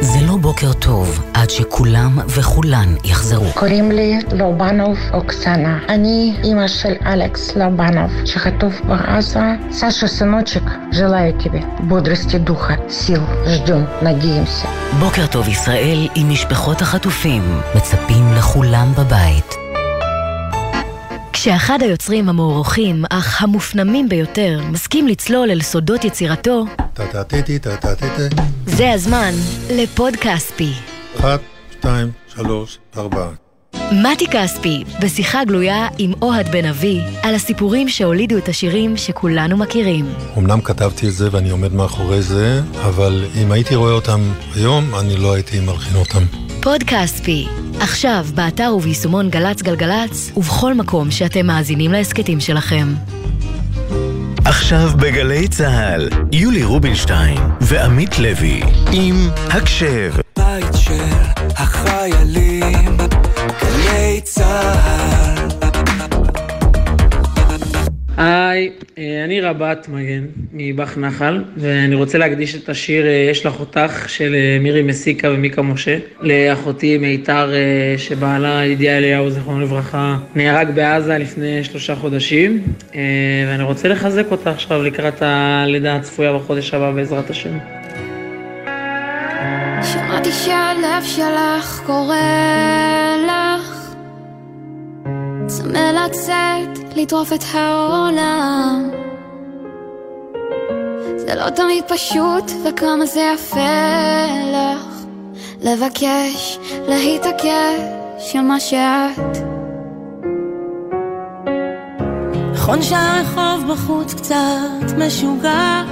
זה 0.00 0.18
לא 0.26 0.36
בוקר 0.36 0.72
טוב 0.72 1.24
עד 1.34 1.50
שכולם 1.50 2.18
וכולן 2.26 2.94
יחזרו. 3.04 3.52
קוראים 3.54 3.90
לי 3.90 4.18
לובנוב 4.32 4.98
אוקסנה. 5.12 5.78
אני 5.88 6.36
אימא 6.44 6.68
של 6.68 6.92
אלכס 7.06 7.56
לובנוב, 7.56 8.10
שחטוף 8.24 8.80
בעזה. 8.80 9.40
סשה 9.72 10.06
сыночек, 10.06 10.66
желаю 10.92 11.32
тебе 11.42 11.60
бодрости 11.88 12.38
духа, 12.38 12.74
сил. 12.88 13.22
ждем, 13.46 13.84
надеемся. 14.02 14.68
בוקר 15.00 15.26
טוב 15.26 15.48
ישראל 15.48 16.08
עם 16.14 16.30
משפחות 16.30 16.82
החטופים, 16.82 17.60
מצפים 17.74 18.32
לכולם 18.36 18.92
בבית. 18.98 19.65
כשאחד 21.39 21.79
היוצרים 21.81 22.29
המוערוכים, 22.29 23.03
אך 23.09 23.41
המופנמים 23.41 24.09
ביותר, 24.09 24.61
מסכים 24.71 25.07
לצלול 25.07 25.51
אל 25.51 25.61
סודות 25.61 26.05
יצירתו. 26.05 26.65
זה 28.65 28.91
הזמן 28.91 29.31
לפוד 29.69 30.15
כספי. 30.15 30.71
אחת, 31.19 31.39
שתיים, 31.71 32.11
שלוש, 32.35 32.79
ארבע. 32.97 33.29
מתי 33.91 34.27
כספי, 34.27 34.83
בשיחה 35.01 35.43
גלויה 35.43 35.87
עם 35.97 36.13
אוהד 36.21 36.51
בן 36.51 36.65
אבי, 36.65 37.01
על 37.23 37.35
הסיפורים 37.35 37.89
שהולידו 37.89 38.37
את 38.37 38.49
השירים 38.49 38.97
שכולנו 38.97 39.57
מכירים. 39.57 40.05
אמנם 40.37 40.61
כתבתי 40.61 41.07
את 41.07 41.13
זה 41.13 41.29
ואני 41.31 41.49
עומד 41.49 41.73
מאחורי 41.73 42.21
זה, 42.21 42.61
אבל 42.85 43.25
אם 43.41 43.51
הייתי 43.51 43.75
רואה 43.75 43.91
אותם 43.91 44.19
היום, 44.55 44.95
אני 44.95 45.17
לא 45.17 45.33
הייתי 45.33 45.59
מלחין 45.59 45.95
אותם. 45.95 46.46
פוד 46.67 46.83
כספי, 46.83 47.47
עכשיו 47.79 48.25
באתר 48.35 48.73
וביישומון 48.77 49.29
גל"צ 49.29 49.61
גלגלצ, 49.61 50.31
ובכל 50.37 50.73
מקום 50.73 51.11
שאתם 51.11 51.45
מאזינים 51.45 51.91
להסכתים 51.91 52.39
שלכם. 52.39 52.87
עכשיו 54.45 54.89
בגלי 54.97 55.47
צה"ל, 55.47 56.09
יולי 56.31 56.63
רובינשטיין 56.63 57.37
ועמית 57.61 58.19
לוי 58.19 58.61
עם 58.91 59.29
הקשב. 59.49 60.13
בית 60.37 60.65
של 60.75 61.03
החיילים, 61.57 62.97
גלי 63.61 64.21
צה"ל. 64.23 65.36
היי, 68.17 68.69
אה, 68.97 69.23
אני 69.25 69.41
רבת 69.41 69.87
מגן 69.89 70.25
מבח 70.53 70.97
נחל, 70.97 71.43
ואני 71.57 71.95
רוצה 71.95 72.17
להקדיש 72.17 72.55
את 72.55 72.69
השיר 72.69 73.05
אה, 73.05 73.27
"יש 73.31 73.45
לך 73.45 73.59
אותך" 73.59 74.09
של 74.09 74.35
אה, 74.35 74.57
מירי 74.59 74.83
מסיקה 74.83 75.31
ומיקה 75.31 75.61
משה, 75.61 75.97
לאחותי 76.21 76.97
מיתר 76.97 77.51
שבעלה 77.97 78.65
ידיעה 78.65 78.97
אליהו, 78.97 79.29
זיכרונו 79.29 79.61
לברכה, 79.61 80.17
נהרג 80.35 80.71
בעזה 80.75 81.17
לפני 81.17 81.63
שלושה 81.63 81.95
חודשים, 81.95 82.63
ואני 83.47 83.63
רוצה 83.63 83.87
לחזק 83.87 84.25
אותה 84.31 84.49
עכשיו 84.51 84.83
לקראת 84.83 85.21
הלידה 85.21 85.95
הצפויה 85.95 86.33
בחודש 86.33 86.73
הבא 86.73 86.91
בעזרת 86.91 87.29
השם. 87.29 87.57
שמעתי 89.93 90.31
שהלב 90.31 91.03
שלך 91.03 91.81
קורא 91.85 92.15
לך 93.27 93.76
צמא 95.47 95.77
לצאת, 95.77 96.95
לטרוף 96.95 97.33
את 97.33 97.43
העולם. 97.53 98.89
זה 101.17 101.35
לא 101.35 101.49
תמיד 101.49 101.83
פשוט, 101.87 102.51
וכמה 102.65 103.05
זה 103.05 103.31
יפה 103.33 104.25
לך 104.53 105.05
לבקש, 105.61 106.59
להתעקש 106.87 108.35
על 108.35 108.41
מה 108.41 108.59
שאת. 108.59 109.37
נכון 112.53 112.81
שהרחוב 112.81 113.71
בחוץ 113.71 114.13
קצת 114.13 114.97
משוגע 114.97 115.83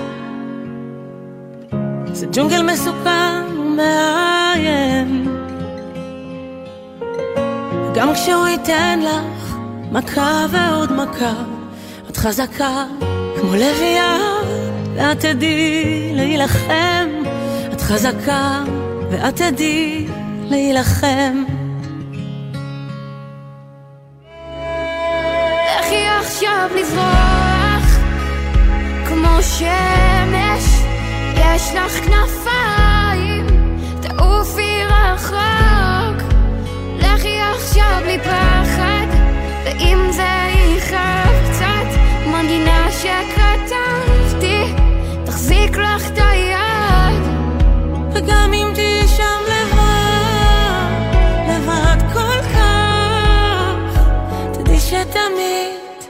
זה 2.14 2.28
ג'ונגל 2.32 2.62
מסוכן 2.62 3.44
ומאיים. 3.58 5.28
גם 7.96 8.14
כשהוא 8.14 8.48
ייתן 8.48 9.00
לך 9.00 9.35
מכה 9.96 10.46
ועוד 10.52 10.92
מכה 10.92 11.34
את 12.10 12.18
חזקה 12.18 12.86
כמו 13.40 13.56
לביאה 13.56 14.18
ואת 14.96 15.20
תדעי 15.20 16.12
להילחם. 16.14 17.10
את 17.74 17.82
חזקה 17.82 18.64
ואת 19.12 19.36
תדעי 19.36 20.08
להילחם. 20.44 21.44
לכי 25.80 26.08
עכשיו 26.20 26.70
לזרוח 26.76 27.98
כמו 29.08 29.42
שמש 29.42 30.64
יש 31.36 31.72
לך 31.76 32.06
כנפיים 32.06 33.48
תעופי 34.02 34.84
רחוק. 34.86 36.34
לכי 37.00 37.40
עכשיו 37.42 38.02
בלי 38.04 38.20
פחד 38.20 38.95
ואם 39.66 40.12
זה 40.12 40.28
יכאב 40.78 41.52
קצת 41.52 42.00
מנגינה 42.28 42.88
שכתבתי 42.92 44.74
תחזיק 45.26 45.78
לך 45.78 46.08
את 46.08 46.18
היד 46.18 47.24
וגם 48.14 48.52
אם 48.54 48.72
תהיי 48.76 49.08
שם 49.08 49.42
לבד, 49.48 50.92
לבד 51.50 52.14
כל 52.14 52.42
כך, 52.54 54.02
תדעי 54.54 54.80
שתמיד 54.80 56.10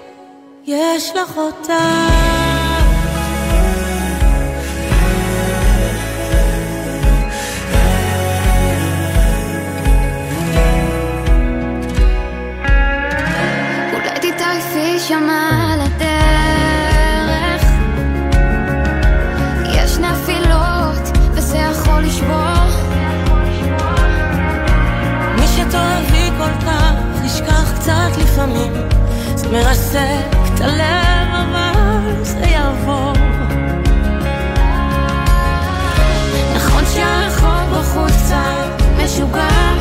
יש 0.65 1.11
לך 1.15 1.37
אותה. 1.37 2.54
לפעמים. 28.35 28.73
זה 29.35 29.47
מרסק 29.49 30.35
את 30.53 30.61
הלב, 30.61 31.27
אבל 31.33 32.23
זה 32.23 32.45
יעבור. 32.45 33.13
נכון 36.55 36.83
שהרחוב 36.93 37.79
בחוץ 37.79 38.11
קצת 38.11 38.83
משוגע 39.03 39.74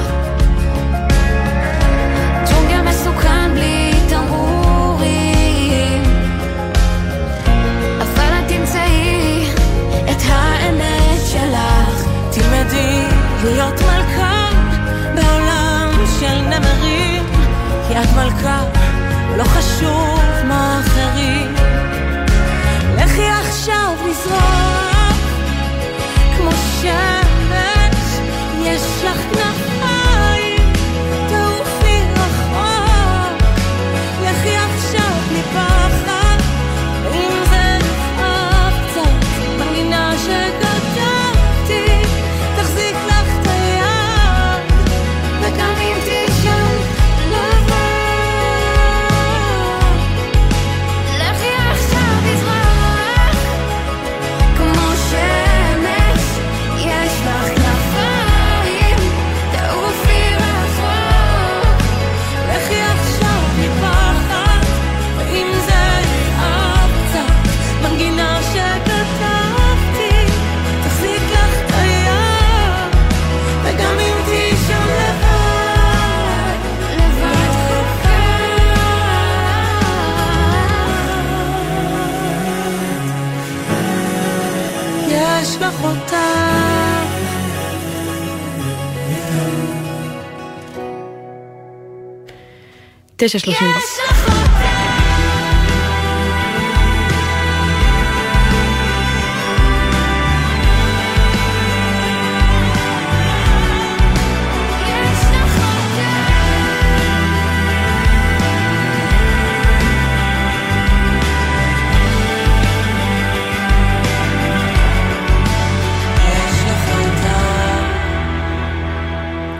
9.30. 93.24 93.64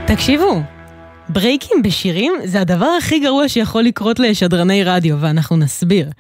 תקשיבו, 0.07 0.63
ברייקים 1.29 1.83
בשירים 1.83 2.33
זה 2.45 2.61
הדבר 2.61 2.89
הכי 2.99 3.19
גרוע 3.19 3.49
שיכול 3.49 3.83
לקרות 3.83 4.19
לשדרני 4.19 4.85
רדיו, 4.85 5.17
ואנחנו 5.21 5.57
נסביר. 5.57 6.11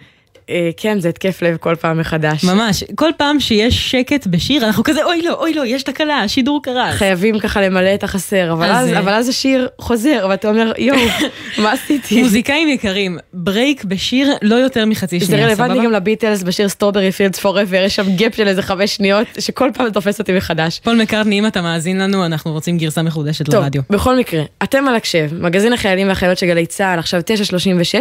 אה, 0.51 0.71
כן, 0.77 1.01
זה 1.01 1.09
התקף 1.09 1.43
לב 1.43 1.57
כל 1.57 1.75
פעם 1.75 1.99
מחדש. 1.99 2.45
ממש, 2.45 2.85
כל 2.95 3.11
פעם 3.17 3.41
שיש 3.41 3.91
שקט 3.91 4.27
בשיר, 4.27 4.67
אנחנו 4.67 4.85
כזה, 4.85 5.05
אוי 5.05 5.23
לא, 5.23 5.33
אוי 5.33 5.55
לא, 5.55 5.67
יש 5.67 5.83
תקלה, 5.83 6.21
השידור 6.21 6.63
קרס. 6.63 6.95
חייבים 6.95 7.39
ככה 7.39 7.63
למלא 7.63 7.95
את 7.95 8.05
החסר, 8.05 8.53
אבל 8.53 8.67
אז, 8.67 8.87
אז, 8.87 8.93
אה, 8.93 8.99
אבל 8.99 9.13
אז 9.13 9.29
השיר 9.29 9.69
חוזר, 9.79 10.27
ואתה 10.31 10.49
אומר, 10.49 10.73
יואו, 10.79 10.99
מה 11.63 11.73
עשיתי? 11.73 12.23
מוזיקאים 12.23 12.69
יקרים, 12.69 13.19
ברייק 13.33 13.85
בשיר 13.85 14.33
לא 14.43 14.55
יותר 14.55 14.87
מחצי 14.87 15.21
זה 15.21 15.27
שנייה, 15.27 15.55
סבבה? 15.55 15.65
רלוונטי 15.65 15.87
גם 15.87 15.93
לביטלס 15.93 16.43
בשיר 16.43 16.69
Strawberry 16.69 17.13
Fields 17.13 17.39
Forever, 17.39 17.83
יש 17.83 17.97
שם 17.97 18.17
gap 18.17 18.35
של 18.35 18.49
איזה 18.49 18.63
חמש 18.63 18.97
שניות, 18.97 19.27
שכל 19.39 19.71
פעם 19.75 19.91
תופס 19.91 20.19
אותי 20.19 20.33
מחדש. 20.33 20.81
פול 20.85 21.03
מקארטני, 21.03 21.39
אם 21.39 21.47
אתה 21.47 21.63
מאזין 21.63 22.01
לנו, 22.01 22.27
אנחנו 22.27 22.53
רוצים 22.53 22.79
גרסה 22.79 23.03
מחודשת 23.03 23.47
טוב, 23.47 23.55
לרדיו. 23.55 23.83
בכל 23.91 24.19
מקרה, 24.19 24.43
אתם 24.63 24.89
על 24.89 24.95
הקשב, 24.95 25.31
מגזין 25.41 25.73
החיילים 25.73 26.09
והחיילות 26.09 26.39
של 26.39 26.47
גלי 26.47 26.67
צה"ל, 26.67 26.99
עכשיו 26.99 27.21
9.36, 27.21 27.95
אה, 27.95 28.01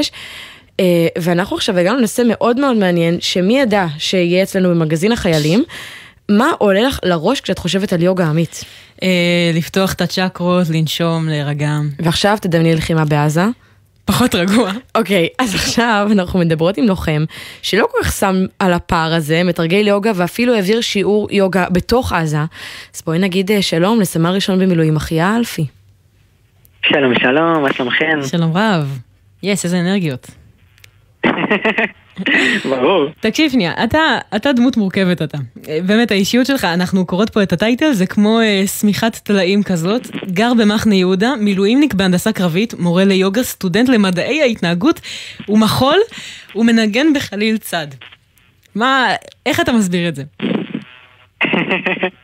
ואנחנו 1.18 1.56
עכשיו 1.56 1.80
הגענו 1.80 1.98
לנושא 1.98 2.22
מאוד 2.28 2.60
מאוד 2.60 2.78
מעניין, 2.78 3.18
שמי 3.22 3.60
ידע 3.60 3.86
שיהיה 3.98 4.44
אצלנו 4.44 4.70
במגזין 4.70 5.12
החיילים, 5.12 5.64
מה 6.30 6.52
עולה 6.58 6.82
לך 6.82 7.00
לראש 7.04 7.42
כשאת 7.42 7.60
חושבת 7.60 7.94
על 7.94 8.04
יוגה 8.04 8.26
עמית? 8.28 8.64
אה, 9.04 9.52
לפתוח 9.54 9.94
את 9.94 10.02
הצ'קרות, 10.02 10.70
לנשום, 10.70 11.28
להירגע. 11.30 11.72
ועכשיו 12.00 12.38
תדמייני 12.42 12.76
לחימה 12.76 13.06
בעזה. 13.06 13.46
פחות 14.06 14.36
רגוע. 14.36 14.72
אוקיי, 14.96 15.28
אז 15.40 15.56
עכשיו 15.56 16.08
אנחנו 16.12 16.40
מדברות 16.40 16.78
עם 16.78 16.86
לוחם 16.86 17.24
שלא 17.62 17.88
כל 17.92 17.98
כך 18.04 18.12
שם 18.12 18.36
על 18.60 18.74
הפער 18.74 19.14
הזה, 19.14 19.44
מתרגל 19.44 19.88
יוגה 19.88 20.12
ואפילו 20.16 20.54
העביר 20.54 20.82
שיעור 20.82 21.28
יוגה 21.32 21.66
בתוך 21.72 22.14
עזה. 22.14 22.38
אז 22.96 23.02
בואי 23.06 23.20
נגיד 23.20 23.52
אה, 23.52 23.62
שלום 23.62 24.00
לסמל 24.00 24.30
ראשון 24.30 24.60
במילואים 24.60 24.96
אחיה 24.96 25.36
אלפי. 25.36 25.66
שלום 26.86 27.14
שלום, 27.20 27.62
מה 27.64 27.74
שלומכם? 27.74 28.20
שלום 28.28 28.58
רב. 28.58 29.00
יס, 29.44 29.66
איזה 29.66 29.80
אנרגיות. 29.80 30.43
ברור. 32.70 33.08
תקשיב 33.20 33.52
שנייה, 33.52 33.74
אתה, 33.84 34.18
אתה 34.36 34.54
דמות 34.54 34.78
מורכבת 34.78 35.22
אתה. 35.22 35.38
באמת, 35.86 36.12
האישיות 36.12 36.46
שלך, 36.46 36.66
אנחנו 36.66 37.06
קוראות 37.06 37.30
פה 37.30 37.44
את 37.44 37.54
הטייטל, 37.54 37.94
זה 37.94 38.06
כמו 38.06 38.40
אה, 38.40 38.68
שמיכת 38.68 39.16
טלאים 39.16 39.64
כזאת. 39.64 40.08
גר 40.26 40.54
במחנה 40.54 40.96
יהודה, 40.96 41.36
מילואימניק 41.40 41.94
בהנדסה 41.94 42.32
קרבית, 42.32 42.74
מורה 42.80 43.06
ליוגה, 43.06 43.44
סטודנט 43.44 43.90
למדעי 43.90 44.42
ההתנהגות 44.42 45.02
ומחול, 45.50 45.98
ומנגן 46.56 47.14
בחליל 47.14 47.58
צד. 47.58 47.88
מה, 48.76 49.08
איך 49.46 49.60
אתה 49.60 49.72
מסביר 49.72 50.10
את 50.10 50.16
זה? 50.16 50.24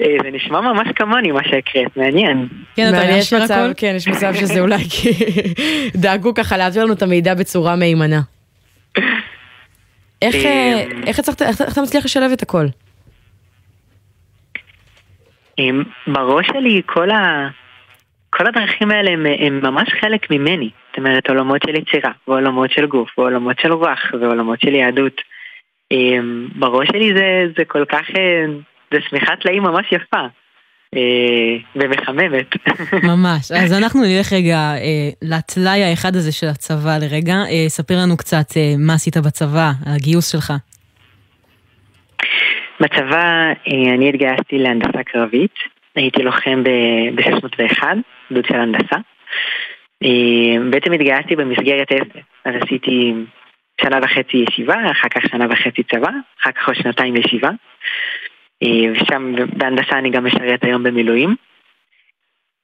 אה, 0.00 0.16
זה 0.22 0.30
נשמע 0.30 0.60
ממש 0.60 0.88
כמוני 0.96 1.32
מה 1.32 1.40
שהקראת, 1.44 1.96
מעניין. 1.96 2.48
כן, 2.76 2.88
אתה 2.88 2.96
מעניין, 2.96 3.18
יש 3.18 3.32
מצב, 3.32 3.54
הכל? 3.54 3.72
כן, 3.76 3.92
יש 3.96 4.08
מצב 4.08 4.34
שזה 4.34 4.60
אולי 4.60 4.84
כי 5.00 5.10
דאגו 5.94 6.34
ככה 6.34 6.56
להעביר 6.56 6.84
לנו 6.84 6.92
את 6.92 7.02
המידע 7.02 7.34
בצורה 7.34 7.76
מהימנה. 7.76 8.20
איך, 10.22 10.34
אה, 10.34 10.84
איך 11.06 11.20
אתה 11.72 11.82
מצליח 11.82 12.04
לשלב 12.04 12.30
את 12.32 12.42
הכל? 12.42 12.66
בראש 16.06 16.46
שלי 16.46 16.82
כל 16.86 17.10
ה... 17.10 17.48
כל 18.30 18.46
הדרכים 18.46 18.90
האלה 18.90 19.10
הם, 19.10 19.26
הם 19.38 19.60
ממש 19.62 19.88
חלק 20.00 20.30
ממני. 20.30 20.70
זאת 20.88 20.98
אומרת, 20.98 21.28
עולמות 21.28 21.62
של 21.66 21.74
יצירה, 21.74 22.10
ועולמות 22.28 22.70
של 22.70 22.86
גוף, 22.86 23.18
ועולמות 23.18 23.58
של 23.58 23.72
רוח, 23.72 24.00
ועולמות 24.20 24.60
של 24.60 24.74
יהדות. 24.74 25.20
בראש 26.54 26.88
שלי 26.88 27.12
זה, 27.16 27.46
זה 27.58 27.64
כל 27.64 27.84
כך... 27.84 28.04
זה 28.94 29.00
שמיכת 29.08 29.40
טלאים 29.40 29.62
ממש 29.62 29.86
יפה. 29.92 30.26
אה, 30.96 31.56
ומחממת. 31.76 32.46
ממש. 33.12 33.52
אז 33.52 33.72
אנחנו 33.72 34.00
נלך 34.00 34.32
רגע 34.32 34.56
אה, 34.56 35.08
לטלאי 35.22 35.84
האחד 35.84 36.16
הזה 36.16 36.32
של 36.32 36.46
הצבא 36.46 36.98
לרגע. 36.98 37.34
אה, 37.34 37.68
ספר 37.68 37.94
לנו 38.02 38.16
קצת 38.16 38.56
אה, 38.56 38.74
מה 38.78 38.94
עשית 38.94 39.16
בצבא, 39.16 39.70
הגיוס 39.86 40.32
שלך. 40.32 40.52
בצבא 42.80 43.52
אה, 43.68 43.94
אני 43.94 44.08
התגייסתי 44.08 44.58
להנדסה 44.58 45.02
קרבית, 45.02 45.54
הייתי 45.94 46.22
לוחם 46.22 46.62
ב-601, 46.64 47.82
גדוד 48.30 48.44
של 48.46 48.54
הנדסה. 48.54 48.96
אה, 50.02 50.70
בעצם 50.70 50.92
התגייסתי 50.92 51.36
במסגרת 51.36 51.92
עשר, 51.92 52.20
אז 52.44 52.54
עשיתי 52.62 53.14
שנה 53.80 53.98
וחצי 54.02 54.44
ישיבה, 54.48 54.90
אחר 54.90 55.08
כך 55.08 55.22
שנה 55.30 55.46
וחצי 55.50 55.82
צבא, 55.82 56.10
אחר 56.40 56.52
כך 56.52 56.68
עוד 56.68 56.76
שנתיים 56.76 57.16
ישיבה. 57.16 57.50
אה, 58.62 58.92
ושם 58.92 59.34
בהנדסה 59.56 59.98
אני 59.98 60.10
גם 60.10 60.26
משרת 60.26 60.64
היום 60.64 60.82
במילואים. 60.82 61.34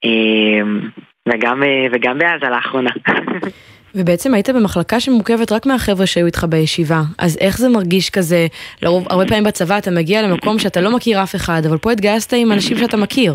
אה, 0.05 0.91
וגם, 1.28 1.62
אה, 1.62 1.86
וגם 1.93 2.18
בעזה 2.18 2.47
לאחרונה. 2.51 2.91
ובעצם 3.95 4.34
היית 4.34 4.51
במחלקה 4.51 5.01
שמורכבת 5.01 5.53
רק 5.53 5.66
מהחבר'ה 5.66 6.07
שהיו 6.07 6.26
איתך 6.26 6.45
בישיבה, 6.49 7.01
אז 7.18 7.38
איך 7.41 7.59
זה 7.59 7.68
מרגיש 7.68 8.11
כזה, 8.11 8.47
לרוב, 8.82 9.07
הרבה 9.11 9.26
פעמים 9.26 9.45
בצבא 9.45 9.78
אתה 9.78 9.91
מגיע 9.91 10.22
למקום 10.22 10.59
שאתה 10.59 10.80
לא 10.80 10.97
מכיר 10.97 11.22
אף 11.22 11.34
אחד, 11.34 11.62
אבל 11.68 11.78
פה 11.78 11.93
התגייסת 11.93 12.32
עם 12.36 12.53
אנשים 12.53 12.76
שאתה 12.76 12.97
מכיר. 12.97 13.34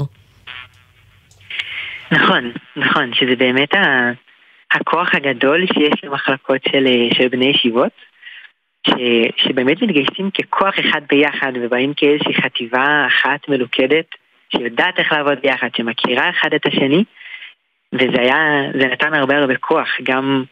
נכון, 2.11 2.51
נכון, 2.75 3.13
שזה 3.13 3.35
באמת 3.35 3.73
ה, 3.73 4.11
הכוח 4.71 5.15
הגדול 5.15 5.65
שיש 5.73 6.03
למחלקות 6.03 6.61
של, 6.71 6.87
של 7.13 7.27
בני 7.27 7.45
ישיבות, 7.45 7.91
ש, 8.85 8.91
שבאמת 9.37 9.81
מתגייסים 9.81 10.31
ככוח 10.31 10.79
אחד 10.79 11.01
ביחד 11.09 11.51
ובאים 11.61 11.93
כאיזושהי 11.93 12.33
חטיבה 12.33 13.05
אחת 13.07 13.49
מלוכדת, 13.49 14.05
שיודעת 14.49 14.99
איך 14.99 15.11
לעבוד 15.11 15.39
ביחד, 15.43 15.67
שמכירה 15.77 16.29
אחד 16.29 16.53
את 16.53 16.65
השני, 16.65 17.03
וזה 17.93 18.21
היה, 18.21 18.61
זה 18.79 18.87
נתן 18.87 19.13
הרבה 19.13 19.37
הרבה 19.37 19.57
כוח, 19.57 19.89
גם, 20.03 20.43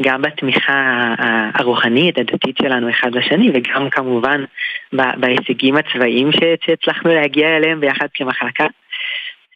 גם 0.00 0.22
בתמיכה 0.22 1.14
הרוחנית, 1.54 2.18
הדתית 2.18 2.56
שלנו 2.62 2.90
אחד 2.90 3.14
לשני, 3.14 3.50
וגם 3.54 3.90
כמובן 3.90 4.44
בהישגים 4.92 5.76
הצבאיים 5.76 6.30
שהצלחנו 6.64 7.14
להגיע 7.14 7.56
אליהם 7.56 7.80
ביחד 7.80 8.06
כמחלקה. 8.14 8.66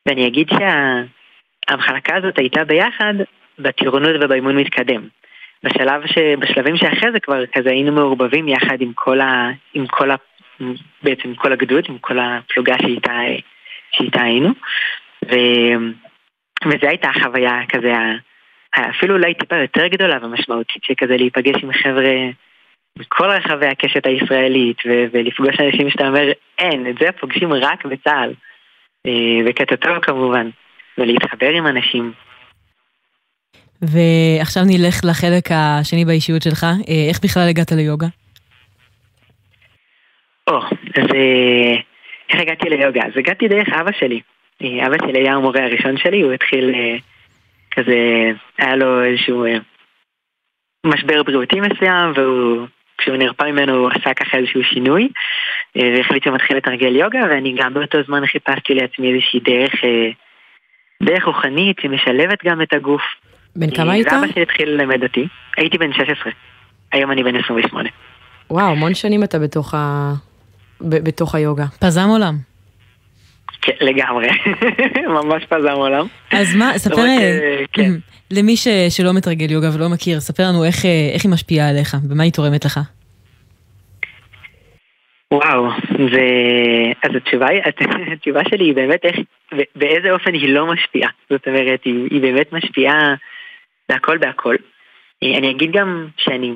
ואני 0.06 0.26
אגיד 0.26 0.48
שהמחלקה 0.50 2.16
הזאת 2.16 2.38
הייתה 2.38 2.64
ביחד 2.64 3.14
בטירונות 3.58 4.16
ובאימון 4.20 4.56
מתקדם. 4.56 5.19
בשלב 5.64 6.06
ש... 6.06 6.18
בשלבים 6.38 6.76
שאחרי 6.76 7.12
זה 7.12 7.20
כבר 7.20 7.46
כזה 7.46 7.70
היינו 7.70 7.92
מעורבבים 7.92 8.48
יחד 8.48 8.80
עם 8.80 8.92
כל 8.94 9.20
ה... 9.20 9.50
עם 9.74 9.86
כל 9.86 10.10
ה... 10.10 10.14
בעצם 11.02 11.28
עם 11.28 11.34
כל 11.34 11.52
הגדוד, 11.52 11.84
עם 11.88 11.98
כל 11.98 12.18
הפלוגה 12.18 12.74
שאיתה, 12.82 13.12
שאיתה 13.92 14.22
היינו. 14.22 14.48
ו... 15.24 15.34
וזו 16.66 16.86
הייתה 16.86 17.08
החוויה 17.08 17.60
כזה, 17.68 17.92
אפילו 18.74 19.14
אולי 19.14 19.34
טיפה 19.34 19.56
יותר 19.56 19.86
גדולה 19.86 20.18
ומשמעותית, 20.22 20.84
שכזה 20.84 21.16
להיפגש 21.16 21.64
עם 21.64 21.72
חבר'ה 21.72 22.14
מכל 22.98 23.26
רחבי 23.30 23.66
הקשת 23.66 24.06
הישראלית, 24.06 24.76
ו- 24.86 25.04
ולפגוש 25.12 25.60
אנשים 25.60 25.90
שאתה 25.90 26.08
אומר, 26.08 26.32
אין, 26.58 26.86
את 26.90 26.94
זה 27.00 27.12
פוגשים 27.20 27.52
רק 27.52 27.84
בצה"ל. 27.84 28.32
אה, 29.06 29.76
טוב 29.76 29.98
כמובן, 29.98 30.48
ולהתחבר 30.98 31.50
עם 31.50 31.66
אנשים. 31.66 32.12
ועכשיו 33.82 34.62
נלך 34.66 35.00
לחלק 35.04 35.44
השני 35.50 36.04
באישיות 36.04 36.42
שלך, 36.42 36.64
אה, 36.64 37.08
איך 37.08 37.20
בכלל 37.24 37.48
הגעת 37.48 37.72
ליוגה? 37.72 38.06
או, 40.46 40.58
אז 40.96 41.06
אה, 41.14 41.74
איך 42.30 42.40
הגעתי 42.40 42.68
ליוגה? 42.68 43.00
אז 43.06 43.12
הגעתי 43.16 43.48
דרך 43.48 43.68
אבא 43.68 43.92
שלי. 43.92 44.20
אה, 44.62 44.86
אבא 44.86 44.96
שלי 45.06 45.18
היה 45.18 45.34
המורה 45.34 45.64
הראשון 45.64 45.96
שלי, 45.96 46.20
הוא 46.20 46.32
התחיל 46.32 46.74
כזה, 47.70 48.30
היה 48.58 48.76
לו 48.76 49.04
איזשהו 49.04 49.44
משבר 50.86 51.22
בריאותי 51.22 51.60
מסוים, 51.60 52.12
והוא, 52.16 52.66
כשהוא 52.98 53.16
נרפא 53.16 53.44
ממנו 53.44 53.74
הוא 53.74 53.90
עשה 53.90 54.14
ככה 54.14 54.36
איזשהו 54.36 54.64
שינוי, 54.64 55.08
והחליט 55.76 56.24
שהוא 56.24 56.34
מתחיל 56.34 56.56
לתרגל 56.56 56.96
יוגה, 56.96 57.20
ואני 57.30 57.54
גם 57.58 57.74
באותו 57.74 57.98
זמן 58.06 58.26
חיפשתי 58.26 58.74
לעצמי 58.74 59.12
איזושהי 59.12 59.40
דרך, 59.40 59.74
דרך 61.02 61.24
רוחנית 61.24 61.76
שמשלבת 61.80 62.44
גם 62.44 62.62
את 62.62 62.72
הגוף. 62.72 63.02
בן 63.56 63.70
כמה 63.76 63.92
היית? 63.92 64.06
ואבא 64.12 64.26
שלי 64.32 64.42
התחיל 64.42 64.68
ללמד 64.68 65.02
אותי. 65.02 65.26
הייתי 65.56 65.78
בן 65.78 65.92
16. 65.92 66.32
היום 66.92 67.10
אני 67.12 67.22
בן 67.24 67.36
28. 67.36 67.88
וואו, 68.50 68.66
המון 68.70 68.94
שנים 68.94 69.24
אתה 69.24 69.38
בתוך, 69.38 69.74
ה... 69.74 70.12
ב- 70.80 71.04
בתוך 71.08 71.34
היוגה. 71.34 71.64
פזם 71.80 72.08
עולם. 72.08 72.36
כן, 73.62 73.72
לגמרי. 73.80 74.28
ממש 75.22 75.44
פזם 75.44 75.72
עולם. 75.72 76.06
אז 76.30 76.54
מה, 76.54 76.72
ספר 76.78 76.94
רק, 76.94 76.98
אה, 77.08 77.38
אה, 77.42 77.64
כן. 77.72 77.90
למי 78.36 78.56
ש- 78.56 78.68
שלא 78.88 79.12
מתרגל 79.14 79.50
יוגה 79.50 79.68
ולא 79.74 79.88
מכיר, 79.88 80.20
ספר 80.20 80.42
לנו 80.48 80.64
איך 80.64 80.84
אה, 80.84 81.10
איך 81.14 81.24
היא 81.24 81.32
משפיעה 81.32 81.68
עליך, 81.68 81.94
במה 82.08 82.22
היא 82.22 82.32
תורמת 82.32 82.64
לך. 82.64 82.80
וואו, 85.34 85.68
זה... 86.12 86.22
אז 87.04 87.10
התשובה, 87.16 87.46
התשובה 88.12 88.40
שלי 88.50 88.64
היא 88.64 88.74
באמת 88.74 89.04
איך, 89.04 89.16
באיזה 89.76 90.10
אופן 90.10 90.34
היא 90.34 90.48
לא 90.54 90.66
משפיעה. 90.66 91.10
זאת 91.30 91.48
אומרת, 91.48 91.80
היא, 91.84 92.08
היא 92.10 92.20
באמת 92.20 92.52
משפיעה 92.52 93.14
בהכל 93.90 94.18
בהכל. 94.18 94.56
אה, 95.22 95.38
אני 95.38 95.50
אגיד 95.50 95.72
גם 95.72 96.06
שאני, 96.16 96.52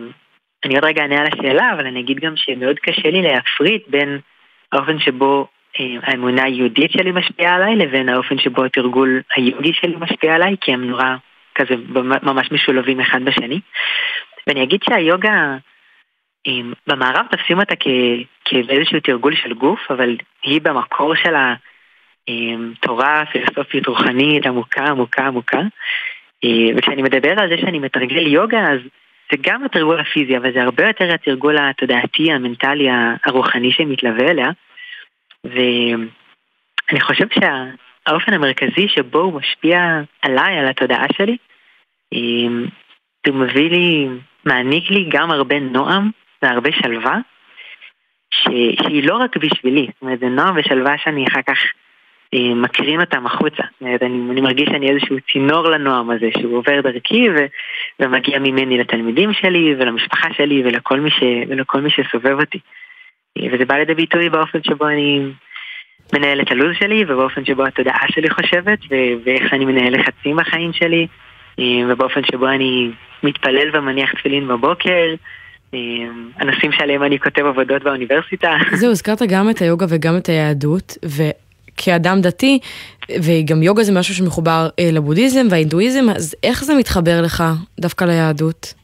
אני 0.64 0.74
עוד 0.74 0.84
רגע 0.84 1.02
אענה 1.02 1.20
על 1.20 1.26
השאלה, 1.32 1.72
אבל 1.72 1.86
אני 1.86 2.00
אגיד 2.00 2.20
גם 2.20 2.36
שמאוד 2.36 2.78
קשה 2.78 3.10
לי 3.10 3.22
להפריד 3.22 3.80
בין 3.88 4.18
האופן 4.72 4.98
שבו 4.98 5.46
אה, 5.80 5.84
האמונה 6.02 6.44
היהודית 6.44 6.90
שלי 6.90 7.12
משפיעה 7.12 7.54
עליי, 7.54 7.76
לבין 7.76 8.08
האופן 8.08 8.38
שבו 8.38 8.64
התרגול 8.64 9.22
היהודי 9.36 9.72
שלי 9.72 9.96
משפיע 9.98 10.34
עליי, 10.34 10.56
כי 10.60 10.72
הם 10.72 10.84
נורא 10.90 11.16
כזה 11.54 11.74
ממש 12.22 12.52
משולבים 12.52 13.00
אחד 13.00 13.22
בשני. 13.24 13.60
ואני 14.46 14.62
אגיד 14.62 14.80
שהיוגה... 14.82 15.56
אם 16.46 16.72
במערב 16.86 17.26
תופסים 17.30 17.60
אותה 17.60 17.74
כאיזשהו 18.44 19.00
תרגול 19.00 19.36
של 19.36 19.54
גוף, 19.54 19.80
אבל 19.90 20.16
היא 20.42 20.60
במקור 20.60 21.14
שלה 21.14 21.54
אם, 22.28 22.72
תורה 22.80 23.24
פילוסופית 23.32 23.86
רוחנית 23.86 24.46
עמוקה 24.46 24.84
עמוקה 24.84 25.26
עמוקה. 25.26 25.60
אה, 26.44 26.76
וכשאני 26.76 27.02
מדבר 27.02 27.40
על 27.40 27.48
זה 27.48 27.58
שאני 27.58 27.78
מתרגל 27.78 28.26
יוגה, 28.26 28.60
אז 28.72 28.80
זה 29.32 29.36
גם 29.40 29.64
התרגול 29.64 30.00
הפיזי, 30.00 30.36
אבל 30.36 30.52
זה 30.52 30.62
הרבה 30.62 30.86
יותר 30.86 31.14
התרגול 31.14 31.56
התודעתי, 31.58 32.32
המנטלי, 32.32 32.88
הרוחני 33.24 33.72
שמתלווה 33.72 34.30
אליה. 34.30 34.48
ואני 35.44 37.00
חושב 37.00 37.26
שהאופן 37.34 38.32
המרכזי 38.32 38.88
שבו 38.88 39.18
הוא 39.18 39.40
משפיע 39.40 40.00
עליי, 40.22 40.58
על 40.58 40.66
התודעה 40.66 41.06
שלי, 41.16 41.36
אם, 42.12 42.64
זה 43.26 43.32
מביא 43.32 43.70
לי, 43.70 44.08
מעניק 44.44 44.90
לי 44.90 45.06
גם 45.08 45.30
הרבה 45.30 45.60
נועם 45.60 46.10
והרבה 46.42 46.70
שלווה, 46.72 47.18
ש... 48.30 48.48
שהיא 48.82 49.08
לא 49.08 49.16
רק 49.16 49.36
בשבילי, 49.36 49.86
זאת 49.86 50.02
אומרת, 50.02 50.18
זה 50.18 50.26
נועם 50.26 50.56
ושלווה 50.56 50.98
שאני 50.98 51.26
אחר 51.28 51.42
כך 51.42 51.58
אה, 52.34 52.54
מקרין 52.54 53.00
אותם 53.00 53.26
החוצה. 53.26 53.62
אני, 53.82 53.96
אני 54.30 54.40
מרגיש 54.40 54.68
שאני 54.68 54.90
איזשהו 54.90 55.16
צינור 55.32 55.70
לנועם 55.70 56.10
הזה, 56.10 56.28
שהוא 56.40 56.58
עובר 56.58 56.80
דרכי 56.80 57.28
ו... 57.30 57.36
ומגיע 58.00 58.38
ממני 58.38 58.78
לתלמידים 58.78 59.32
שלי 59.32 59.74
ולמשפחה 59.78 60.28
שלי 60.36 60.62
ולכל 60.64 61.00
מי, 61.00 61.10
ש... 61.10 61.22
ולכל 61.48 61.80
מי 61.80 61.90
שסובב 61.90 62.40
אותי. 62.40 62.58
אה, 63.38 63.46
וזה 63.52 63.64
בא 63.64 63.74
לידי 63.74 63.94
ביטוי 63.94 64.28
באופן 64.28 64.58
שבו 64.62 64.88
אני 64.88 65.20
מנהל 66.12 66.40
את 66.40 66.50
הלו"ז 66.50 66.76
שלי 66.78 67.04
ובאופן 67.08 67.44
שבו 67.44 67.64
התודעה 67.64 68.06
שלי 68.08 68.30
חושבת 68.30 68.78
ו... 68.90 68.94
ואיך 69.24 69.50
שאני 69.50 69.64
מנהל 69.64 69.94
לחצים 69.94 70.36
בחיים 70.36 70.72
שלי 70.72 71.06
אה, 71.58 71.64
ובאופן 71.88 72.20
שבו 72.32 72.48
אני 72.48 72.90
מתפלל 73.22 73.70
ומניח 73.72 74.12
תפילין 74.14 74.48
בבוקר. 74.48 75.14
אה, 75.74 75.78
הנושאים 76.36 76.72
שעליהם 76.72 77.02
אני 77.02 77.18
כותב 77.18 77.46
עבודות 77.46 77.82
באוניברסיטה. 77.82 78.56
זהו, 78.72 78.90
הזכרת 78.90 79.22
גם 79.28 79.50
את 79.50 79.58
היוגה 79.58 79.86
וגם 79.88 80.16
את 80.16 80.26
היהדות, 80.26 80.92
וכאדם 81.74 82.20
דתי, 82.20 82.58
וגם 83.10 83.62
יוגה 83.62 83.82
זה 83.82 83.92
משהו 83.98 84.14
שמחובר 84.14 84.68
אה, 84.78 84.88
לבודהיזם 84.92 85.46
וההינדואיזם, 85.50 86.10
אז 86.16 86.36
איך 86.42 86.64
זה 86.64 86.74
מתחבר 86.74 87.22
לך 87.24 87.44
דווקא 87.80 88.04
ליהדות? 88.04 88.74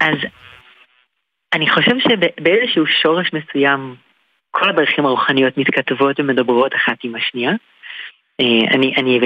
אז 0.00 0.16
אני 1.52 1.70
חושב 1.70 1.96
שבאיזשהו 1.98 2.86
שורש 2.86 3.30
מסוים 3.32 3.94
כל 4.50 4.68
הדרכים 4.68 5.06
הרוחניות 5.06 5.58
מתכתבות 5.58 6.20
ומדברות 6.20 6.74
אחת 6.74 6.96
עם 7.04 7.14
השנייה. 7.14 7.52
אה, 8.40 8.74
אני, 8.74 8.94
אני 8.96 9.20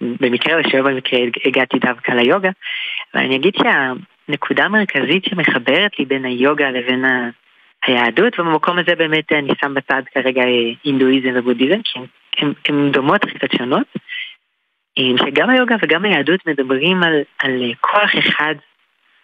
במקרה 0.00 0.54
או 0.54 0.84
במקרה 0.84 1.20
הגעתי 1.44 1.78
דווקא 1.78 2.12
ליוגה, 2.12 2.50
ואני 3.14 3.36
אגיד 3.36 3.54
שהנקודה 3.56 4.64
המרכזית 4.64 5.24
שמחברת 5.24 5.98
לי 5.98 6.04
בין 6.04 6.24
היוגה 6.24 6.70
לבין. 6.70 7.04
היהדות, 7.86 8.40
ובמקום 8.40 8.78
הזה 8.78 8.94
באמת 8.94 9.32
אני 9.32 9.52
שם 9.60 9.74
בצד 9.74 10.02
כרגע 10.14 10.42
הינדואיזם 10.84 11.30
ובודהיזם, 11.34 11.80
כי 12.32 12.44
הן 12.68 12.90
דומות 12.90 13.24
אך 13.24 13.30
קצת 13.30 13.58
שונות, 13.58 13.86
שגם 14.98 15.50
היוגה 15.50 15.76
וגם 15.82 16.04
היהדות 16.04 16.46
מדברים 16.46 17.02
על, 17.02 17.22
על 17.38 17.72
כוח 17.80 18.10
אחד 18.18 18.54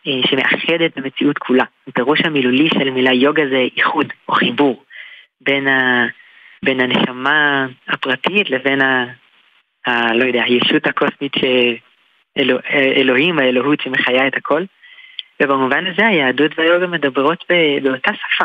אה, 0.06 0.12
שמאחד 0.30 0.82
את 0.86 0.98
המציאות 0.98 1.38
כולה. 1.38 1.64
הפירוש 1.88 2.20
המילולי 2.24 2.68
של 2.68 2.90
מילה 2.90 3.12
יוגה 3.12 3.42
זה 3.50 3.66
איחוד 3.76 4.12
או 4.28 4.34
חיבור 4.34 4.84
בין, 5.40 5.68
ה, 5.68 6.06
בין 6.62 6.80
הנשמה 6.80 7.66
הפרטית 7.88 8.50
לבין 8.50 8.80
ה... 8.80 9.06
ה 9.86 10.14
לא 10.14 10.24
יודע, 10.24 10.42
הישות 10.42 10.86
הקוסמית 10.86 11.32
שאלוהים, 11.34 13.38
אלוה, 13.38 13.46
האלוהות 13.46 13.80
שמחיה 13.80 14.26
את 14.26 14.36
הכל. 14.36 14.64
ובמובן 15.40 15.86
הזה 15.86 16.06
היהדות 16.06 16.58
והיוגה 16.58 16.86
מדברות 16.86 17.44
באותה 17.82 18.10
שפה. 18.14 18.44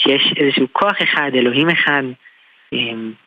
שיש 0.00 0.34
איזשהו 0.36 0.66
כוח 0.72 1.02
אחד, 1.02 1.30
אלוהים 1.34 1.70
אחד, 1.70 2.02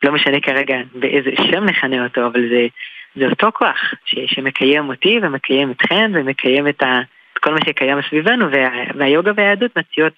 לא 0.04 0.12
משנה 0.12 0.40
כרגע 0.40 0.76
באיזה 0.96 1.30
שם 1.52 1.64
נכנה 1.64 2.04
אותו, 2.04 2.26
אבל 2.26 2.50
זה, 2.50 2.68
זה 3.16 3.26
אותו 3.30 3.52
כוח 3.54 3.94
ש, 4.06 4.16
שמקיים 4.28 4.90
אותי 4.90 5.20
ומקיים 5.22 5.72
אתכם 5.72 6.12
ומקיים 6.14 6.68
את, 6.68 6.84
ה, 6.84 7.02
את 7.34 7.38
כל 7.38 7.54
מה 7.54 7.60
שקיים 7.66 7.98
סביבנו, 8.10 8.52
וה, 8.52 8.70
והיוגה 8.96 9.32
והיהדות 9.36 9.78
מציעות 9.78 10.14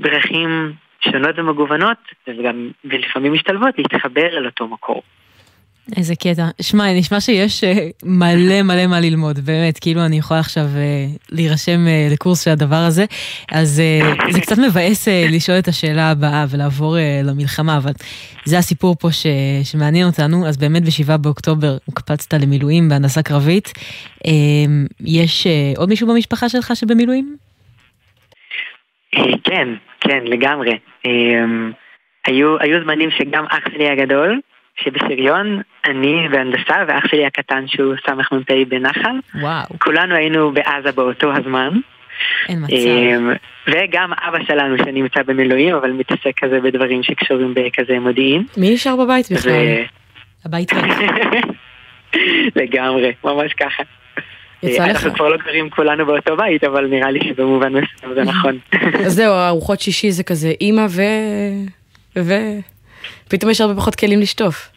דרכים 0.00 0.72
שונות 1.00 1.38
ומגוונות, 1.38 1.98
וגם 2.28 2.70
ולפעמים 2.84 3.32
משתלבות, 3.32 3.78
להתחבר 3.78 4.26
אל 4.26 4.46
אותו 4.46 4.68
מקור. 4.68 5.02
איזה 5.96 6.14
קטע. 6.16 6.46
שמע, 6.60 6.92
נשמע 6.92 7.20
שיש 7.20 7.64
אה, 7.64 7.88
מלא 8.04 8.62
מלא 8.62 8.86
מה 8.86 9.00
ללמוד, 9.00 9.38
באמת, 9.38 9.78
כאילו 9.78 10.04
אני 10.06 10.16
יכולה 10.16 10.40
עכשיו 10.40 10.64
אה, 10.76 11.06
להירשם 11.30 11.86
אה, 11.86 12.08
לקורס 12.12 12.44
של 12.44 12.50
הדבר 12.50 12.76
הזה, 12.76 13.04
אז 13.52 13.82
זה 14.30 14.40
קצת 14.40 14.58
מבאס 14.58 15.08
לשאול 15.08 15.58
את 15.58 15.68
השאלה 15.68 16.10
הבאה 16.10 16.44
ולעבור 16.50 16.96
למלחמה, 17.24 17.76
אבל 17.76 17.92
זה 18.44 18.58
הסיפור 18.58 18.96
פה 19.00 19.12
ש, 19.12 19.26
שמעניין 19.64 20.06
אותנו, 20.06 20.46
אז 20.46 20.56
באמת 20.56 20.82
ב-7 20.82 21.16
באוקטובר 21.16 21.76
הוקפצת 21.84 22.34
למילואים 22.34 22.88
בהנדסה 22.88 23.22
קרבית. 23.22 23.72
יש 25.00 25.46
עוד 25.76 25.88
מישהו 25.88 26.08
במשפחה 26.08 26.48
שלך 26.48 26.76
שבמילואים? 26.76 27.36
כן, 29.44 29.68
כן, 30.00 30.24
לגמרי. 30.24 30.78
היו, 32.26 32.56
היו 32.60 32.84
זמנים 32.84 33.10
שגם 33.10 33.44
אח 33.48 33.64
שלי 33.74 33.88
הגדול, 33.88 34.40
שבשריון, 34.76 35.60
אני 35.84 36.28
בהנדסה 36.30 36.74
ואח 36.88 37.06
שלי 37.06 37.26
הקטן 37.26 37.64
שהוא 37.66 37.94
סמ"פ 38.06 38.50
בנחל. 38.68 39.16
וואו. 39.40 39.78
כולנו 39.78 40.14
היינו 40.14 40.52
בעזה 40.52 40.92
באותו 40.92 41.32
הזמן. 41.36 41.70
אין 42.48 42.58
מצב. 42.64 42.74
וגם 43.68 44.12
אבא 44.12 44.44
שלנו 44.46 44.78
שנמצא 44.78 45.22
במילואים, 45.22 45.74
אבל 45.74 45.92
מתעסק 45.92 46.32
כזה 46.36 46.60
בדברים 46.60 47.02
שקשורים 47.02 47.54
בכזה 47.54 47.98
מודיעין. 47.98 48.44
מי 48.56 48.74
נשאר 48.74 48.96
בבית 48.96 49.32
בכלל? 49.32 49.52
ו... 49.52 49.84
הבית. 50.44 50.72
לגמרי, 52.60 53.12
ממש 53.24 53.52
ככה. 53.52 53.82
לך. 54.62 54.80
אנחנו 54.80 55.14
כבר 55.14 55.28
לא 55.28 55.36
גרים 55.36 55.70
כולנו 55.70 56.06
באותו 56.06 56.36
בית, 56.36 56.64
אבל 56.64 56.86
נראה 56.86 57.10
לי 57.10 57.20
שבמובן 57.28 57.72
מסוים 57.72 58.14
זה 58.14 58.22
נכון. 58.22 58.58
אז 59.06 59.12
זהו, 59.12 59.34
ארוחות 59.34 59.80
שישי 59.80 60.10
זה 60.10 60.22
כזה 60.22 60.52
אימא 60.60 60.86
ו... 60.90 61.02
ו... 62.18 62.32
פתאום 63.28 63.50
יש 63.50 63.60
הרבה 63.60 63.74
פחות 63.74 63.94
כלים 63.94 64.20
לשטוף. 64.20 64.70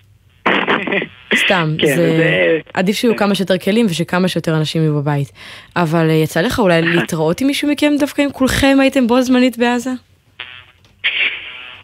סתם, 1.45 1.75
כן, 1.79 1.87
זה 1.87 1.95
זה- 1.95 2.59
עדיף 2.73 2.95
שיהיו 2.95 3.15
כמה 3.15 3.35
שיותר 3.35 3.57
כלים 3.57 3.85
ושכמה 3.85 4.27
שיותר 4.27 4.57
אנשים 4.57 4.81
יהיו 4.81 4.95
בבית. 5.01 5.31
אבל 5.75 6.09
אה, 6.09 6.13
יצא 6.13 6.41
לך 6.41 6.59
אולי 6.59 6.81
להתראות 6.81 7.41
עם 7.41 7.47
מישהו 7.47 7.69
מכם 7.71 7.91
דווקא 7.99 8.21
אם 8.21 8.31
כולכם 8.31 8.77
הייתם 8.81 9.07
בו 9.07 9.21
זמנית 9.21 9.57
בעזה? 9.57 9.89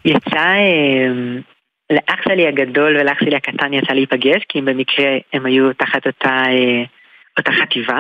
יצא, 0.06 0.36
אה, 0.40 1.08
לאח 1.92 2.20
שלי 2.30 2.48
הגדול 2.48 2.98
ולאח 2.98 3.18
שלי 3.20 3.36
הקטן 3.36 3.74
יצא 3.74 3.94
להיפגש, 3.94 4.44
כי 4.50 4.60
הם 4.60 4.66
במקרה 4.66 5.06
הם 5.34 5.46
היו 5.46 5.74
תחת 5.74 6.08
אותה, 6.08 6.44
אה, 6.48 6.84
אותה 7.38 7.52
חטיבה, 7.52 8.00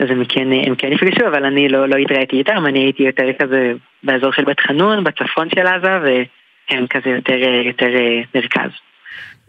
אז 0.00 0.10
הם 0.10 0.24
כן, 0.24 0.48
הם 0.66 0.74
כן 0.74 0.90
נפגשו, 0.92 1.26
אבל 1.26 1.44
אני 1.44 1.68
לא, 1.68 1.88
לא 1.88 1.96
התראיתי 1.96 2.36
איתם, 2.38 2.66
אני 2.66 2.78
הייתי 2.78 3.02
יותר 3.02 3.32
כזה 3.38 3.72
באזור 4.02 4.32
של 4.32 4.44
בית 4.44 4.60
חנון, 4.60 5.04
בצפון 5.04 5.48
של 5.54 5.66
עזה, 5.66 6.22
והם 6.70 6.86
כזה 6.86 7.10
יותר, 7.10 7.32
אה, 7.32 7.62
יותר 7.64 7.96
אה, 7.96 8.20
מרכז. 8.34 8.70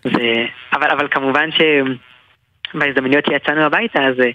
ו... 0.05 0.17
אבל, 0.73 0.89
אבל 0.91 1.07
כמובן 1.11 1.49
שבהזדמנויות 1.51 3.25
שיצאנו 3.25 3.61
הביתה, 3.61 3.99
אז 3.99 4.19
אה, 4.19 4.29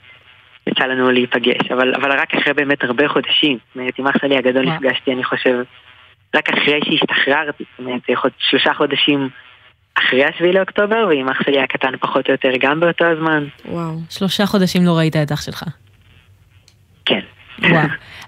יצא 0.66 0.84
לנו 0.84 1.10
להיפגש, 1.10 1.70
אבל, 1.70 1.94
אבל 1.94 2.20
רק 2.20 2.34
אחרי 2.34 2.54
באמת 2.54 2.84
הרבה 2.84 3.08
חודשים. 3.08 3.58
זאת 3.68 3.76
אומרת, 3.76 3.98
עם 3.98 4.06
אח 4.06 4.18
שלי 4.20 4.36
הגדול 4.36 4.64
וואו. 4.66 4.76
נפגשתי, 4.76 5.12
אני 5.12 5.24
חושב, 5.24 5.54
רק 6.34 6.48
אחרי 6.48 6.80
שהשתחררתי, 6.84 7.64
זאת 7.70 7.78
אומרת, 7.78 8.00
להיות 8.08 8.32
שלושה 8.38 8.74
חודשים 8.74 9.28
אחרי 9.98 10.24
השביעי 10.24 10.52
לאוקטובר, 10.52 11.06
ועם 11.08 11.28
אח 11.28 11.42
שלי 11.42 11.60
הקטן 11.60 11.96
פחות 12.00 12.28
או 12.28 12.32
יותר 12.32 12.50
גם 12.60 12.80
באותו 12.80 13.04
הזמן. 13.04 13.44
וואו. 13.64 13.98
שלושה 14.10 14.46
חודשים 14.46 14.84
לא 14.84 14.98
ראית 14.98 15.16
את 15.16 15.32
אח 15.32 15.42
שלך. 15.42 15.64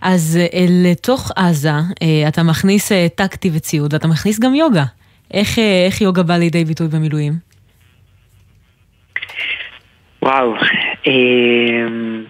אז 0.03 0.39
אה, 0.53 0.66
לתוך 0.84 1.30
עזה 1.37 1.68
אה, 2.03 2.28
אתה 2.28 2.43
מכניס 2.43 2.93
אה, 2.93 3.07
טקטי 3.14 3.51
וציוד, 3.57 3.93
ואתה 3.93 4.09
מכניס 4.09 4.41
גם 4.41 4.55
יוגה. 4.55 4.84
איך, 5.34 5.59
איך 5.87 6.01
יוגה 6.01 6.22
בא 6.22 6.37
לידי 6.37 6.64
ביטוי 6.64 6.89
במילואים? 6.89 7.32
וואו, 10.22 10.55
אמ, 11.07 12.24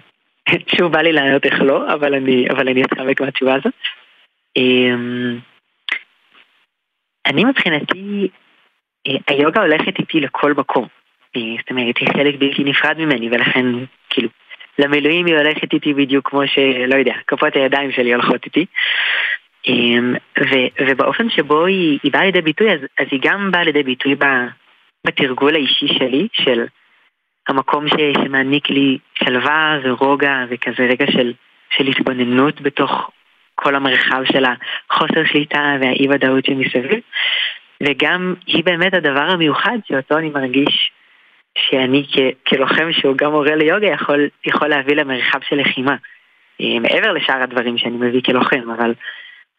שוב 0.77 0.91
בא 0.91 1.01
לי 1.01 1.11
לענות 1.13 1.45
איך 1.45 1.61
לא, 1.61 1.93
אבל 1.93 2.13
אני, 2.13 2.49
אבל 2.49 2.69
אני 2.69 2.83
אתחמק 2.83 3.21
מהתשובה 3.21 3.55
הזאת. 3.55 3.73
אמ, 4.57 5.39
אני 7.25 7.45
מבחינתי, 7.45 8.27
היוגה 9.27 9.61
הולכת 9.61 9.99
איתי 9.99 10.19
לכל 10.19 10.53
מקום. 10.53 10.87
זאת 11.35 11.71
אומרת, 11.71 11.97
היא 11.97 12.09
חלק 12.13 12.35
בלתי 12.39 12.63
נפרד 12.63 12.97
ממני, 12.97 13.29
ולכן, 13.29 13.65
כאילו, 14.09 14.29
למילואים 14.79 15.25
היא 15.25 15.35
הולכת 15.35 15.73
איתי 15.73 15.93
בדיוק 15.93 16.29
כמו 16.29 16.47
שלא 16.47 16.95
יודע, 16.95 17.13
כפות 17.27 17.55
הידיים 17.55 17.91
שלי 17.91 18.13
הולכות 18.13 18.45
איתי. 18.45 18.65
אמ, 19.67 20.15
ו- 20.39 20.85
ובאופן 20.87 21.29
שבו 21.29 21.65
היא, 21.65 21.99
היא 22.03 22.11
באה 22.11 22.25
לידי 22.25 22.41
ביטוי, 22.41 22.73
אז, 22.73 22.79
אז 22.99 23.07
היא 23.11 23.19
גם 23.23 23.51
באה 23.51 23.63
לידי 23.63 23.83
ביטוי 23.83 24.15
ב- 24.15 24.47
בתרגול 25.07 25.55
האישי 25.55 25.87
שלי, 25.87 26.27
של 26.33 26.65
המקום 27.47 27.87
ש, 27.87 27.93
שמעניק 28.23 28.69
לי 28.69 28.97
שלווה 29.23 29.79
ורוגע 29.83 30.45
וכזה 30.49 30.83
רגע 30.83 31.05
של, 31.11 31.33
של 31.69 31.87
התבוננות 31.87 32.61
בתוך 32.61 33.11
כל 33.55 33.75
המרחב 33.75 34.23
של 34.31 34.43
החוסר 34.45 35.25
שליטה 35.25 35.77
והאי 35.81 36.07
ודאות 36.09 36.45
שמסביב. 36.45 37.01
וגם 37.83 38.33
היא 38.45 38.63
באמת 38.63 38.93
הדבר 38.93 39.31
המיוחד 39.31 39.77
שאותו 39.87 40.17
אני 40.17 40.29
מרגיש 40.29 40.91
שאני 41.69 42.05
כלוחם 42.47 42.91
שהוא 42.91 43.17
גם 43.17 43.31
מורה 43.31 43.55
ליוגה 43.55 43.87
יכול, 43.87 44.27
יכול 44.45 44.67
להביא 44.67 44.95
למרחב 44.95 45.39
של 45.49 45.55
לחימה. 45.55 45.95
אה, 46.61 46.79
מעבר 46.79 47.13
לשאר 47.13 47.43
הדברים 47.43 47.77
שאני 47.77 47.97
מביא 47.97 48.21
כלוחם, 48.21 48.71
אבל 48.77 48.93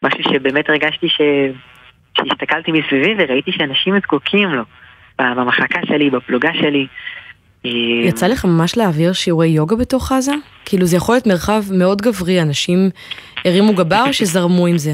משהו 0.03 0.23
שבאמת 0.23 0.69
הרגשתי 0.69 1.09
ש... 1.09 1.21
שהסתכלתי 2.17 2.71
מסביבי 2.71 3.15
וראיתי 3.17 3.51
שאנשים 3.51 3.99
זקוקים 3.99 4.49
לו. 4.49 4.63
במחלקה 5.19 5.79
שלי, 5.87 6.09
בפלוגה 6.09 6.53
שלי. 6.53 6.87
אה, 7.65 7.71
יצא 8.03 8.27
לך 8.27 8.45
ממש 8.45 8.77
להעביר 8.77 9.13
שיעורי 9.13 9.47
יוגה 9.47 9.75
בתוך 9.75 10.11
עזה? 10.11 10.31
כאילו 10.65 10.85
זה 10.85 10.97
יכול 10.97 11.15
להיות 11.15 11.27
מרחב 11.27 11.61
מאוד 11.71 12.01
גברי, 12.01 12.41
אנשים 12.41 12.89
הרימו 13.45 13.73
גבה 13.73 14.03
או 14.07 14.13
שזרמו 14.13 14.67
עם 14.67 14.77
זה? 14.77 14.91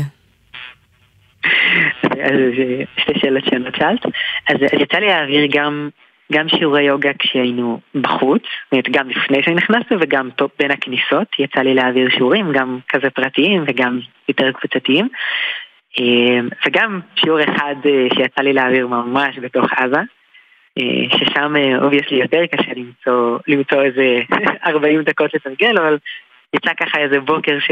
אז 2.26 2.40
זה 2.58 2.84
שתי 2.98 3.20
שאלות 3.20 3.44
שונות 3.50 3.76
שאלת. 3.76 4.06
אז 4.50 4.56
יצא 4.82 4.98
לי 4.98 5.08
להעביר 5.08 5.48
גם, 5.52 5.90
גם 6.32 6.50
שיעורי 6.50 6.84
יוגה 6.84 7.12
כשהיינו 7.20 7.80
בחוץ, 7.96 8.44
גם 8.92 9.10
לפני 9.10 9.44
שנכנסנו 9.44 9.98
וגם 10.02 10.30
טוב 10.36 10.50
בין 10.60 10.72
הכניסות, 10.72 11.28
יצא 11.40 11.60
לי 11.60 11.74
להעביר 11.74 12.10
שיעורים, 12.10 12.52
גם 12.52 12.80
כזה 12.90 13.10
פרטיים 13.10 13.64
וגם 13.68 14.00
יותר 14.30 14.52
קבוצתיים. 14.52 15.08
אה, 16.00 16.40
וגם 16.66 17.00
שיעור 17.16 17.40
אחד 17.44 17.76
אה, 17.86 18.08
שיצא 18.16 18.42
לי 18.42 18.54
להעביר 18.54 18.88
ממש 18.88 19.40
בתוך 19.40 19.74
עזה, 19.74 20.02
אה, 20.80 21.18
ששם 21.18 21.54
obviously 21.82 22.18
יותר 22.18 22.46
קשה 22.46 22.72
למצוא, 22.76 23.38
למצוא 23.48 23.84
איזה 23.84 24.20
40 24.68 25.02
דקות 25.02 25.34
לתרגל, 25.34 25.78
אבל 25.78 25.98
יצא 26.56 26.72
ככה 26.74 27.00
איזה 27.00 27.20
בוקר 27.20 27.60
ש... 27.60 27.72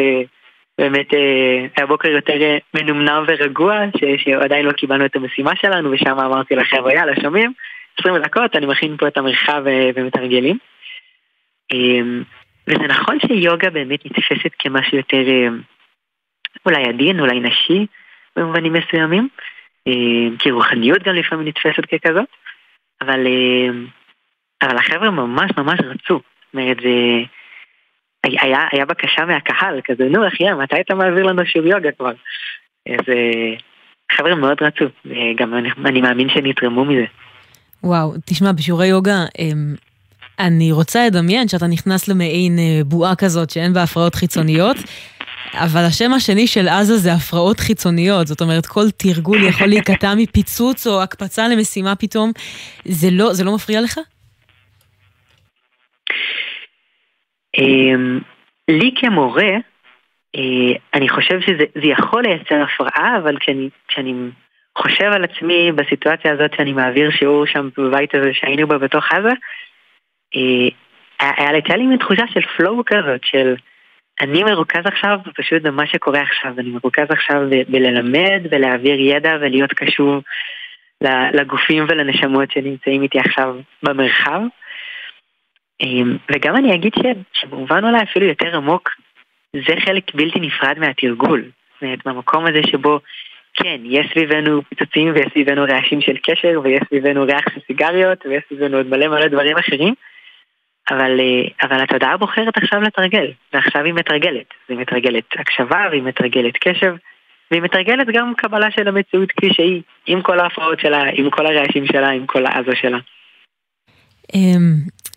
באמת 0.78 1.14
אה, 1.14 1.66
היה 1.78 1.88
בוקר 1.88 2.08
יותר 2.08 2.42
אה, 2.42 2.58
מנומנם 2.74 3.24
ורגוע, 3.28 3.80
שעדיין 4.18 4.66
לא 4.66 4.72
קיבלנו 4.72 5.06
את 5.06 5.16
המשימה 5.16 5.52
שלנו, 5.56 5.92
ושם 5.92 6.20
אמרתי 6.20 6.56
לחבר'ה, 6.56 6.94
יאללה, 6.94 7.22
שומעים? 7.22 7.54
20 8.00 8.18
דקות, 8.18 8.56
אני 8.56 8.66
מכין 8.66 8.98
פה 8.98 9.08
את 9.08 9.18
המרחב 9.18 9.64
אה, 9.68 9.90
ומתרגלים. 9.96 10.58
אה, 11.74 12.02
וזה 12.68 12.88
נכון 12.88 13.18
שיוגה 13.20 13.70
באמת 13.70 14.06
נתפסת 14.06 14.52
כמשהו 14.60 14.98
יותר 14.98 15.28
אה, 15.28 15.48
אולי 16.66 16.84
עדין, 16.84 17.20
אולי 17.20 17.40
נשי 17.40 17.86
במובנים 18.36 18.74
מסוימים, 18.74 19.28
אה, 19.88 20.38
כי 20.40 20.52
רוחניות 20.52 21.04
גם 21.04 21.16
לפעמים 21.16 21.48
נתפסת 21.48 21.86
ככזאת, 21.86 22.30
אבל, 23.02 23.28
אה, 23.28 23.70
אבל 24.64 24.78
החבר'ה 24.78 25.10
ממש 25.10 25.52
ממש 25.58 25.80
רצו. 25.80 26.14
זאת 26.14 26.54
אומרת, 26.54 26.78
זה... 26.78 27.24
היה, 28.26 28.68
היה 28.72 28.86
בקשה 28.86 29.26
מהקהל, 29.26 29.82
כזה, 29.84 30.10
נו 30.10 30.28
אחיה, 30.28 30.56
מתי 30.56 30.82
אתה 30.82 30.96
מעביר 30.96 31.24
לנו 31.24 31.46
שיעור 31.46 31.68
יוגה 31.68 31.92
כבר? 31.92 32.12
אז 32.90 33.10
אה, 33.10 33.54
חבר'ה 34.12 34.36
מאוד 34.36 34.58
רצו, 34.62 34.86
וגם 35.06 35.54
אני, 35.54 35.70
אני 35.86 36.02
מאמין 36.02 36.30
שהם 36.30 36.46
יתרמו 36.46 36.86
מזה. 36.86 37.06
וואו, 37.84 38.14
תשמע, 38.26 38.52
בשיעורי 38.52 38.88
יוגה, 38.88 39.26
אמ, 39.40 39.76
אני 40.40 40.72
רוצה 40.72 41.08
לדמיין 41.08 41.48
שאתה 41.48 41.68
נכנס 41.68 42.08
למעין 42.08 42.60
אה, 42.60 42.82
בועה 42.86 43.16
כזאת 43.16 43.50
שאין 43.50 43.74
בה 43.74 43.84
הפרעות 43.84 44.16
חיצוניות, 44.16 44.78
אבל 45.54 45.82
השם 45.88 46.14
השני 46.14 46.48
של 46.48 46.68
עזה 46.68 46.98
זה 46.98 47.14
הפרעות 47.14 47.60
חיצוניות, 47.60 48.28
זאת 48.28 48.42
אומרת, 48.42 48.66
כל 48.66 48.92
תרגול 48.98 49.44
יכול 49.44 49.68
להיקטע 49.68 50.14
מפיצוץ 50.18 50.88
או 50.88 51.04
הקפצה 51.04 51.48
למשימה 51.48 51.96
פתאום. 51.96 52.32
זה 52.86 53.08
לא, 53.12 53.34
זה 53.34 53.44
לא 53.44 53.56
מפריע 53.56 53.82
לך? 53.82 54.00
אמ, 57.58 58.20
לי 58.68 58.92
כמורה, 58.96 59.54
אה, 60.36 60.76
אני 60.94 61.10
חושב 61.10 61.42
שזה 61.42 61.64
זה 61.76 61.88
יכול 61.88 62.24
לייצר 62.24 62.64
הפרעה, 62.64 63.18
אבל 63.18 63.38
כשאני, 63.40 63.70
כשאני 63.88 64.14
חושב 64.78 65.06
על 65.06 65.24
עצמי 65.24 65.72
בסיטואציה 65.72 66.34
הזאת 66.34 66.54
שאני 66.58 66.74
מעביר 66.74 67.12
שיעור 67.12 67.46
שם 67.46 67.70
בבית 67.78 68.16
הזה 68.16 68.30
שהיינו 68.34 68.68
בו 68.68 68.80
בתוך 68.80 69.12
עזה, 69.12 69.34
אה, 70.36 70.70
היה 71.20 71.50
הייתה 71.50 71.76
לי 71.76 71.88
מין 71.88 71.98
תחושה 71.98 72.24
של 72.34 72.42
פלואו 72.42 72.86
כזאת, 72.86 73.24
של 73.24 73.56
אני 74.22 74.44
מרוכז 74.44 74.86
עכשיו 74.86 75.20
פשוט 75.36 75.62
במה 75.62 75.88
שקורה 75.88 76.22
עכשיו, 76.22 76.54
אני 76.58 76.70
מרוכז 76.70 77.06
עכשיו 77.10 77.42
בללמד 77.68 78.42
ולהעביר 78.52 79.00
ידע 79.00 79.36
ולהיות 79.42 79.74
קשוב 79.74 80.24
לגופים 81.34 81.86
ולנשמות 81.90 82.52
שנמצאים 82.52 83.04
איתי 83.04 83.20
עכשיו 83.20 83.56
במרחב. 83.84 84.42
אמ, 85.82 86.18
וגם 86.32 86.56
אני 86.56 86.76
אגיד 86.76 86.94
שבמובן 87.34 87.86
אולי 87.86 88.04
אפילו 88.04 88.26
יותר 88.26 88.56
עמוק, 88.56 88.90
זה 89.56 89.74
חלק 89.86 90.16
בלתי 90.16 90.40
נפרד 90.40 90.80
מהתרגול. 90.80 91.42
זאת 91.74 91.84
אומרת, 91.84 92.00
במקום 92.06 92.46
הזה 92.46 92.60
שבו, 92.68 93.00
כן, 93.54 93.82
יש 93.84 94.06
סביבנו 94.14 94.62
פיצוצים 94.70 95.14
ויש 95.14 95.26
סביבנו 95.34 95.64
רעשים 95.64 96.02
של 96.02 96.18
קשר 96.24 96.62
ויש 96.64 96.82
סביבנו 96.90 97.24
ריח 97.24 97.50
של 97.54 97.60
סיגריות 97.68 98.26
ויש 98.26 98.44
סביבנו 98.50 98.78
עוד 98.78 98.88
מלא 98.88 99.08
מלא 99.08 99.28
דברים 99.28 99.58
אחרים, 99.58 99.94
אבל, 100.92 101.20
אה, 101.20 101.68
אבל 101.68 101.84
התודעה 101.84 102.18
בוחרת 102.18 102.58
עכשיו 102.58 102.82
לתרגל, 102.82 103.32
ועכשיו 103.54 103.84
היא 103.86 103.94
מתרגלת. 103.94 104.46
היא 104.70 104.78
מתרגלת 104.78 105.24
הקשבה 105.40 105.88
והיא 105.90 106.04
מתרגלת 106.04 106.58
קשב, 106.58 106.96
והיא 107.52 107.62
מתרגלת 107.62 108.08
גם 108.14 108.34
קבלה 108.38 108.72
של 108.72 108.88
המציאות 108.88 109.32
כפי 109.32 109.54
שהיא, 109.54 109.82
עם 110.06 110.22
כל 110.22 110.40
ההפרעות 110.40 110.80
שלה, 110.80 111.04
עם 111.14 111.30
כל 111.30 111.46
הרעשים 111.46 111.86
שלה, 111.86 112.10
עם 112.10 112.26
כל 112.26 112.46
העזה 112.46 112.76
שלה. 112.76 112.98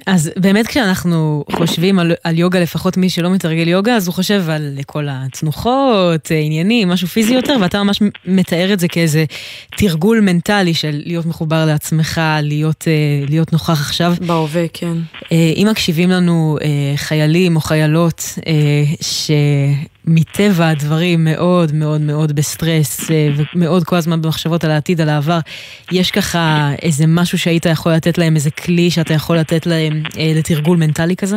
אז 0.06 0.30
באמת 0.36 0.66
כשאנחנו 0.66 1.44
חושבים 1.52 1.98
על, 1.98 2.12
על 2.24 2.38
יוגה, 2.38 2.60
לפחות 2.60 2.96
מי 2.96 3.10
שלא 3.10 3.30
מתרגל 3.30 3.68
יוגה, 3.68 3.96
אז 3.96 4.06
הוא 4.06 4.14
חושב 4.14 4.50
על 4.50 4.78
כל 4.86 5.06
הצנוחות, 5.10 6.30
עניינים, 6.30 6.88
משהו 6.88 7.08
פיזי 7.08 7.34
יותר, 7.34 7.56
ואתה 7.60 7.82
ממש 7.82 8.02
מתאר 8.24 8.72
את 8.72 8.80
זה 8.80 8.88
כאיזה 8.88 9.24
תרגול 9.76 10.20
מנטלי 10.20 10.74
של 10.74 11.02
להיות 11.04 11.26
מחובר 11.26 11.66
לעצמך, 11.66 12.20
להיות, 12.42 12.84
אה, 12.88 13.26
להיות 13.28 13.52
נוכח 13.52 13.80
עכשיו. 13.80 14.14
בהווה, 14.26 14.64
כן. 14.72 14.96
אה, 15.32 15.52
אם 15.56 15.68
מקשיבים 15.70 16.10
לנו 16.10 16.58
אה, 16.62 16.96
חיילים 16.96 17.56
או 17.56 17.60
חיילות 17.60 18.38
שמטבע 20.08 20.68
הדברים 20.68 21.18
מאוד 21.24 21.70
מאוד 21.74 22.00
מאוד 22.00 22.36
בסטרס 22.36 23.10
ומאוד 23.36 23.82
כל 23.84 23.96
הזמן 23.96 24.22
במחשבות 24.22 24.64
על 24.64 24.70
העתיד, 24.70 25.00
על 25.00 25.08
העבר, 25.08 25.38
יש 25.92 26.10
ככה 26.10 26.38
איזה 26.82 27.04
משהו 27.08 27.38
שהיית 27.38 27.66
יכול 27.72 27.92
לתת 27.92 28.18
להם, 28.18 28.34
איזה 28.34 28.50
כלי 28.50 28.90
שאתה 28.90 29.14
יכול 29.14 29.36
לתת 29.36 29.66
להם 29.66 29.92
לתרגול 30.38 30.76
מנטלי 30.78 31.16
כזה? 31.16 31.36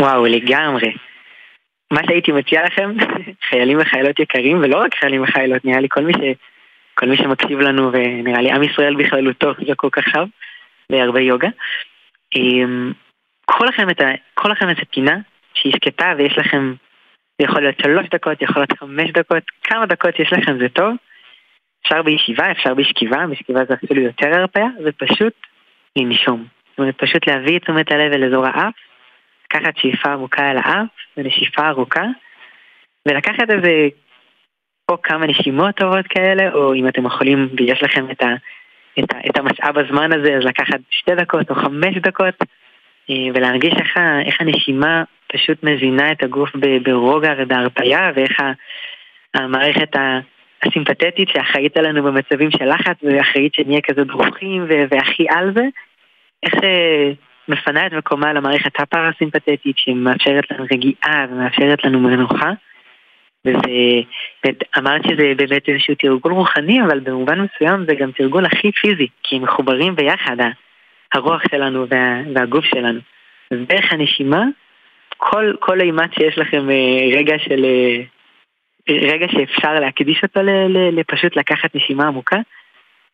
וואו, 0.00 0.26
לגמרי. 0.26 0.92
מה 1.92 2.00
שהייתי 2.06 2.32
מציע 2.32 2.64
לכם, 2.66 2.90
חיילים 3.48 3.78
וחיילות 3.80 4.18
יקרים, 4.20 4.58
ולא 4.58 4.76
רק 4.76 4.94
חיילים 5.00 5.22
וחיילות, 5.22 5.64
נראה 5.64 5.80
לי 5.80 5.88
כל 5.90 6.04
מי, 6.04 6.12
ש... 6.12 6.20
כל 6.94 7.06
מי 7.06 7.16
שמקשיב 7.16 7.60
לנו, 7.60 7.92
ונראה 7.92 8.42
לי 8.42 8.50
עם 8.50 8.62
ישראל 8.62 8.94
בכללותו 8.94 9.52
זקוק 9.68 9.98
עכשיו 9.98 10.26
להרבה 10.90 11.20
יוגה. 11.20 11.48
את, 13.90 14.00
ה... 14.00 14.04
קחו 14.34 14.48
לכם 14.48 14.68
איזה 14.68 14.82
פינה 14.90 15.16
שהיא 15.54 15.72
שקטה 15.72 16.14
ויש 16.18 16.38
לכם, 16.38 16.74
זה 17.40 17.44
יכול 17.44 17.62
להיות 17.62 17.78
שלוש 17.82 18.06
דקות, 18.08 18.42
יכול 18.42 18.62
להיות 18.62 18.78
חמש 18.78 19.10
דקות, 19.10 19.42
כמה 19.62 19.86
דקות 19.86 20.18
יש 20.18 20.32
לכם 20.32 20.58
זה 20.58 20.68
טוב. 20.68 20.94
אפשר 21.82 22.02
בישיבה, 22.02 22.50
אפשר 22.50 22.74
בשכיבה, 22.74 23.26
בשכיבה 23.26 23.60
זה 23.68 23.74
אפילו 23.74 24.02
יותר 24.02 24.28
הרפאיה, 24.28 24.66
ופשוט 24.84 25.32
לנשום. 25.96 26.44
זאת 26.70 26.78
אומרת, 26.78 26.94
פשוט 26.98 27.26
להביא 27.26 27.56
את 27.56 27.62
תשומת 27.62 27.92
הלב 27.92 28.12
אל 28.12 28.24
אזור 28.24 28.46
האף, 28.46 28.74
לקחת 29.44 29.76
שאיפה 29.76 30.12
עמוקה 30.12 30.50
אל 30.50 30.56
האף 30.56 30.88
ונשיפה 31.16 31.68
ארוכה, 31.68 32.04
ולקחת 33.08 33.50
איזה 33.50 33.88
או 34.90 35.02
כמה 35.02 35.26
נשימות 35.26 35.76
טובות 35.76 36.06
כאלה, 36.06 36.52
או 36.52 36.74
אם 36.74 36.88
אתם 36.88 37.06
יכולים 37.06 37.48
ויש 37.56 37.82
לכם 37.82 38.10
את, 38.10 38.22
ה, 38.22 38.34
את, 38.98 39.14
ה, 39.14 39.18
את 39.30 39.38
המשאב 39.38 39.78
הזמן 39.78 40.12
הזה, 40.12 40.36
אז 40.36 40.44
לקחת 40.44 40.80
שתי 40.90 41.14
דקות 41.14 41.50
או 41.50 41.54
חמש 41.54 41.96
דקות, 41.96 42.34
ולהרגיש 43.34 43.74
איך, 43.74 43.96
איך 44.26 44.40
הנשימה 44.40 45.02
פשוט 45.32 45.62
מזינה 45.62 46.12
את 46.12 46.22
הגוף 46.22 46.50
ברוגע 46.82 47.34
ובהרפאיה, 47.38 48.10
ואיך 48.14 48.42
המערכת 49.34 49.96
הסימפתטית 50.62 51.28
שאחראית 51.28 51.76
עלינו 51.76 52.02
במצבים 52.02 52.50
של 52.50 52.68
לחץ, 52.68 52.96
ואחראית 53.02 53.54
שנהיה 53.54 53.80
כזה 53.80 54.04
דרוכים 54.04 54.66
והכי 54.90 55.26
על 55.28 55.52
זה, 55.54 55.64
איך 56.42 56.54
אה, 56.64 57.12
מפנה 57.48 57.86
את 57.86 57.92
מקומה 57.92 58.32
למערכת 58.32 58.80
הפרסימפתטית 58.80 59.78
שמאפשרת 59.78 60.50
לנו 60.50 60.64
רגיעה 60.72 61.26
ומאפשרת 61.30 61.84
לנו 61.84 62.00
מנוחה. 62.00 62.50
וזה, 63.44 63.60
אמרת 64.78 65.02
שזה 65.04 65.32
באמת 65.36 65.68
איזשהו 65.68 65.94
תרגול 65.94 66.32
רוחני, 66.32 66.82
אבל 66.82 67.00
במובן 67.00 67.40
מסוים 67.40 67.84
זה 67.88 67.94
גם 67.94 68.10
תרגול 68.12 68.44
הכי 68.44 68.72
פיזי, 68.72 69.08
כי 69.22 69.36
הם 69.36 69.42
מחוברים 69.42 69.96
ביחד, 69.96 70.36
הרוח 71.14 71.42
שלנו 71.50 71.86
וה, 71.90 72.20
והגוף 72.34 72.64
שלנו. 72.64 73.00
אז 73.50 73.58
דרך 73.68 73.92
הנשימה, 73.92 74.44
כל, 75.20 75.52
כל 75.60 75.80
אימת 75.80 76.14
שיש 76.14 76.38
לכם 76.38 76.70
אה, 76.70 77.18
רגע 77.18 77.34
של... 77.38 77.64
אה, 77.64 78.02
רגע 78.90 79.26
שאפשר 79.32 79.74
להקדיש 79.74 80.20
אותו 80.22 80.40
לפשוט 80.92 81.36
לקחת 81.36 81.74
נשימה 81.74 82.06
עמוקה, 82.06 82.36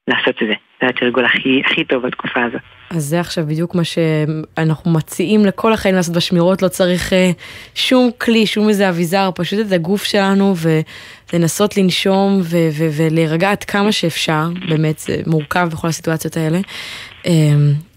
לעשות 0.09 0.43
את 0.43 0.49
זה. 0.49 0.55
זה 0.83 0.89
התרגול 0.89 1.25
הכי, 1.25 1.63
הכי 1.65 1.85
טוב 1.85 2.07
בתקופה 2.07 2.45
הזאת. 2.45 2.61
אז 2.91 3.03
זה 3.03 3.21
עכשיו 3.21 3.45
בדיוק 3.47 3.75
מה 3.75 3.83
שאנחנו 3.85 4.93
מציעים 4.93 5.47
לכל 5.47 5.73
החיים 5.73 5.95
לעשות 5.95 6.17
בשמירות, 6.17 6.63
לא 6.63 6.69
צריך 6.69 7.13
אה, 7.13 7.31
שום 7.75 8.11
כלי, 8.19 8.47
שום 8.47 8.69
איזה 8.69 8.89
אביזר, 8.89 9.31
פשוט 9.35 9.67
את 9.67 9.73
הגוף 9.73 10.05
שלנו 10.05 10.55
ולנסות 11.33 11.77
לנשום 11.77 12.39
ו- 12.43 12.69
ו- 12.79 12.91
ולהירגע 12.97 13.51
עד 13.51 13.65
כמה 13.65 13.93
שאפשר, 13.93 14.45
באמת 14.69 14.99
זה 14.99 15.17
מורכב 15.27 15.69
בכל 15.73 15.89
הסיטואציות 15.89 16.37
האלה. 16.37 16.59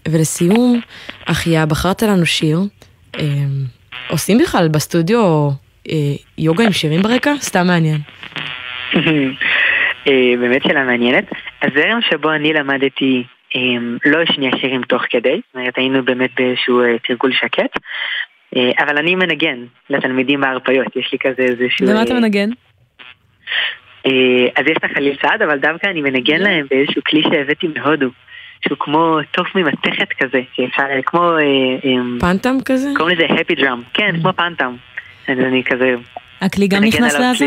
ולסיום, 0.08 0.80
אחיה, 1.26 1.66
בחרת 1.66 2.02
לנו 2.02 2.26
שיר, 2.26 2.58
עושים 4.08 4.38
בכלל 4.38 4.68
בסטודיו 4.68 5.48
אה, 5.88 5.94
יוגה 6.38 6.64
עם 6.64 6.72
שירים 6.72 7.02
ברקע? 7.02 7.32
סתם 7.40 7.66
מעניין. 7.66 7.98
אה, 10.08 10.32
באמת 10.40 10.62
שאלה 10.62 10.84
מעניינת. 10.84 11.24
הזרם 11.62 12.00
שבו 12.10 12.32
אני 12.32 12.52
למדתי 12.52 13.22
אה, 13.56 13.60
לא 14.04 14.22
השמיע 14.22 14.50
שירים 14.60 14.82
תוך 14.82 15.02
כדי, 15.10 15.40
זאת 15.46 15.54
אומרת 15.54 15.78
היינו 15.78 16.04
באמת 16.04 16.30
באיזשהו 16.36 16.80
תרגול 17.08 17.32
שקט, 17.32 17.78
אבל 18.78 18.98
אני 18.98 19.14
מנגן 19.14 19.58
לתלמידים 19.90 20.40
בהרפאיות, 20.40 20.96
יש 20.96 21.12
לי 21.12 21.18
כזה 21.18 21.42
איזשהו... 21.42 21.88
ומה 21.88 22.02
אתה 22.02 22.14
מנגן? 22.14 22.50
אז 24.56 24.66
יש 24.66 24.76
את 24.76 24.84
החליל 24.84 25.16
צעד, 25.22 25.42
אבל 25.42 25.58
דווקא 25.58 25.86
אני 25.86 26.00
מנגן 26.00 26.40
להם 26.40 26.66
באיזשהו 26.70 27.02
כלי 27.06 27.22
שהבאתי 27.22 27.66
מהודו, 27.76 28.08
שהוא 28.64 28.78
כמו 28.80 29.18
תוף 29.30 29.54
ממתכת 29.54 30.08
כזה, 30.18 30.40
שאפשר, 30.54 30.82
כמו... 31.06 31.36
אה, 31.36 31.42
אה, 31.84 32.20
פנטם 32.20 32.56
כזה? 32.64 32.88
קוראים 32.96 33.18
לזה 33.18 33.26
happy 33.26 33.58
drum, 33.58 33.78
כן, 33.94 34.20
כמו 34.20 34.32
פנטם. 34.32 34.76
אני 35.28 35.62
כזה... 35.64 35.94
הכלי 36.40 36.68
גם 36.68 36.82
מנגן 36.82 36.96
נכנס 36.96 37.14
לעזה? 37.14 37.46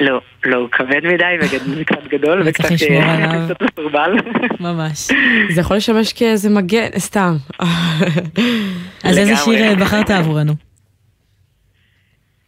לא, 0.00 0.20
לא, 0.44 0.56
הוא 0.56 0.68
כבד 0.70 1.06
מדי 1.06 1.24
וקצת 1.80 2.06
גדול 2.08 2.42
וקצת 2.46 2.70
לשמור 2.70 3.02
אה, 3.02 3.14
עליו. 3.14 3.48
קצת 3.48 3.62
מסורבל. 3.62 4.12
ממש. 4.60 5.08
זה 5.50 5.60
יכול 5.60 5.76
לשמש 5.76 6.12
כאיזה 6.12 6.50
מגן, 6.50 6.88
סתם. 6.98 7.32
אז 9.04 9.18
איזה. 9.18 9.36
שיר 9.36 9.62
אה, 9.62 9.74
בחרת 9.74 10.10
עבורנו? 10.10 10.52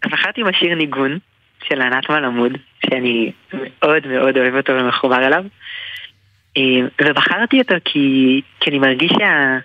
בחרתי 0.05 0.45
בשיר 0.45 0.75
ניגון 0.75 1.19
של 1.65 1.83
ענת 1.83 2.11
מלמוד, 2.11 2.53
שאני 2.87 3.33
מאוד 3.55 4.07
מאוד 4.07 4.37
אוהב 4.37 4.55
אותו 4.55 4.73
ומחובר 4.73 5.27
אליו. 5.27 5.45
אה, 6.59 7.09
ובחרתי 7.09 7.59
אותו 7.59 7.75
כי, 7.85 8.41
כי 8.61 8.71
אני 8.71 8.79
מרגיש 8.79 9.13
שה, 9.19 9.59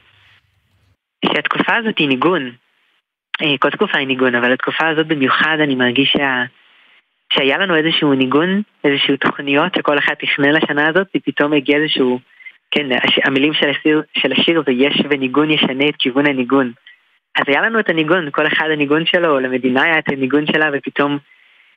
שהתקופה 1.25 1.75
הזאת 1.75 1.97
היא 1.97 2.07
ניגון. 2.07 2.51
אה, 3.41 3.57
כל 3.59 3.69
תקופה 3.69 3.97
היא 3.97 4.07
ניגון, 4.07 4.35
אבל 4.35 4.53
התקופה 4.53 4.87
הזאת 4.87 5.07
במיוחד 5.07 5.57
אני 5.63 5.75
מרגיש 5.75 6.09
שה, 6.17 6.43
שהיה 7.33 7.57
לנו 7.57 7.75
איזשהו 7.75 8.13
ניגון, 8.13 8.61
איזשהו 8.83 9.17
תוכניות 9.17 9.75
שכל 9.75 9.97
אחד 9.97 10.13
תכנן 10.13 10.51
לשנה 10.53 10.87
הזאת, 10.89 11.07
ופתאום 11.17 11.53
הגיע 11.53 11.77
איזשהו, 11.77 12.19
כן, 12.71 12.91
הש, 12.91 13.19
המילים 13.25 13.53
של 13.53 13.69
השיר, 13.69 14.01
של 14.17 14.31
השיר 14.31 14.63
זה 14.65 14.71
יש 14.71 15.01
וניגון 15.09 15.51
ישנה 15.51 15.89
את 15.89 15.95
כיוון 15.99 16.25
הניגון. 16.25 16.71
אז 17.35 17.43
היה 17.47 17.61
לנו 17.61 17.79
את 17.79 17.89
הניגון, 17.89 18.29
כל 18.31 18.47
אחד 18.47 18.65
הניגון 18.73 19.05
שלו, 19.05 19.39
למדינה 19.39 19.83
היה 19.83 19.99
את 19.99 20.09
הניגון 20.09 20.45
שלה, 20.45 20.69
ופתאום 20.73 21.17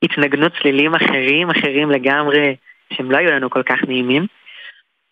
התנגנו 0.02 0.46
צלילים 0.50 0.94
אחרים, 0.94 1.50
אחרים 1.50 1.90
לגמרי, 1.90 2.56
שהם 2.92 3.10
לא 3.10 3.16
היו 3.16 3.30
לנו 3.30 3.50
כל 3.50 3.62
כך 3.62 3.78
נעימים. 3.88 4.26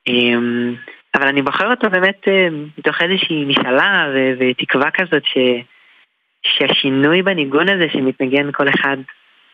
אמ, 0.08 0.74
אבל 1.14 1.28
אני 1.28 1.42
בוחר 1.42 1.70
אותו 1.70 1.90
באמת 1.90 2.28
אה, 2.28 2.48
מתוך 2.78 3.02
איזושהי 3.02 3.44
משאלה 3.44 4.06
ותקווה 4.38 4.90
כזאת 4.90 5.24
ש- 5.24 5.64
שהשינוי 6.42 7.22
בניגון 7.22 7.68
הזה 7.68 7.86
שמתנגן 7.92 8.52
כל 8.52 8.68
אחד, 8.68 8.96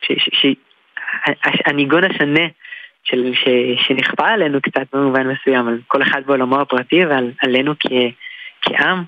ש- 0.02 0.28
ש- 0.32 0.56
השונה 2.10 2.46
של, 3.04 3.32
ש- 3.34 3.86
שנכפה 3.86 4.28
עלינו 4.28 4.60
קצת 4.60 4.86
במובן 4.92 5.26
מסוים, 5.26 5.68
על 5.68 5.78
כל 5.86 6.02
אחד 6.02 6.22
בעולמו 6.26 6.60
הפרטי 6.60 7.04
ועלינו 7.06 7.74
כ- 7.80 8.14
כעם, 8.62 9.04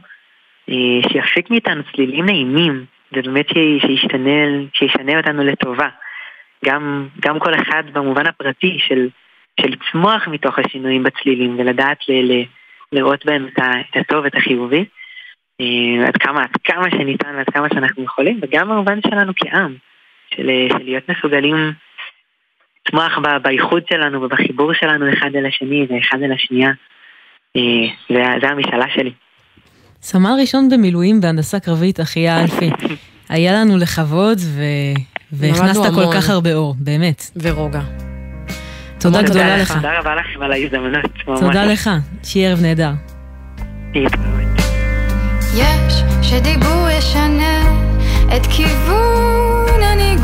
אה, 0.69 1.09
שיפיק 1.13 1.51
מאיתנו 1.51 1.83
צלילים 1.93 2.27
נעימים, 2.27 2.85
ובאמת 3.13 3.49
ש- 3.49 3.87
שישתנה, 3.87 4.47
שישנה 4.75 5.17
אותנו 5.17 5.45
לטובה. 5.45 5.89
גם, 6.65 7.09
גם 7.21 7.39
כל 7.39 7.55
אחד 7.55 7.83
במובן 7.93 8.27
הפרטי 8.27 8.79
של, 8.79 9.09
של 9.61 9.69
לצמוח 9.69 10.29
מתוך 10.29 10.59
השינויים 10.59 11.03
בצלילים 11.03 11.57
ולדעת 11.59 11.99
ל, 12.09 12.13
ל, 12.13 12.45
לראות 12.93 13.27
בהם 13.27 13.47
את, 13.47 13.97
הטוב, 13.97 14.25
את 14.25 14.35
החיובי, 14.35 14.85
אה, 15.61 16.07
עד 16.09 16.17
כמה, 16.17 16.43
עד 16.43 16.57
כמה 16.65 16.91
שניתן 16.91 17.35
ועד 17.37 17.51
כמה 17.51 17.67
שאנחנו 17.75 18.05
יכולים, 18.05 18.41
וגם 18.43 18.69
במובן 18.69 19.01
שלנו 19.07 19.33
כעם, 19.37 19.75
של, 20.35 20.51
של 20.69 20.85
להיות 20.85 21.09
מסוגלים 21.09 21.73
לצמוח 22.87 23.19
ב- 23.19 23.43
בייחוד 23.43 23.83
שלנו 23.89 24.23
ובחיבור 24.23 24.73
שלנו 24.75 25.13
אחד 25.13 25.31
אל 25.35 25.47
השני 25.47 25.87
ואחד 25.91 26.19
אל 26.23 26.33
השנייה. 26.33 26.71
אה, 27.57 27.63
זה, 28.09 28.23
זה 28.41 28.49
המשאלה 28.49 28.87
שלי. 28.95 29.13
סמל 30.03 30.31
ראשון 30.41 30.69
במילואים 30.69 31.21
בהנדסה 31.21 31.61
קרבית, 31.61 32.01
אחיה 32.01 32.43
אלפי. 32.43 32.71
היה 33.29 33.53
לנו 33.53 33.79
לכבוד 33.79 34.39
ו... 34.39 34.63
והכנסת 35.33 35.95
כל. 35.95 36.05
כך 36.15 36.31
הרבה 36.31 36.55
אור, 36.55 36.75
באמת. 36.79 37.23
ורוגע. 37.43 38.12
תודה 39.03 39.23
גדולה 39.23 39.57
לך. 39.57 39.73
תודה 39.73 39.99
רבה 39.99 40.15
לכם 40.15 40.43
על 40.43 40.53
ההזדמנות. 40.53 41.05
ממש. 41.29 41.41
תודה 41.41 41.65
לך, 41.65 41.91
שיהיה 42.23 42.51
ערב 42.51 42.61
נהדר. 42.63 42.93
יש 45.55 46.03
שדיבור 46.23 46.89
ישנה 46.99 47.63
את 48.37 48.47
כיוון 48.47 49.83
הניגון 49.83 50.22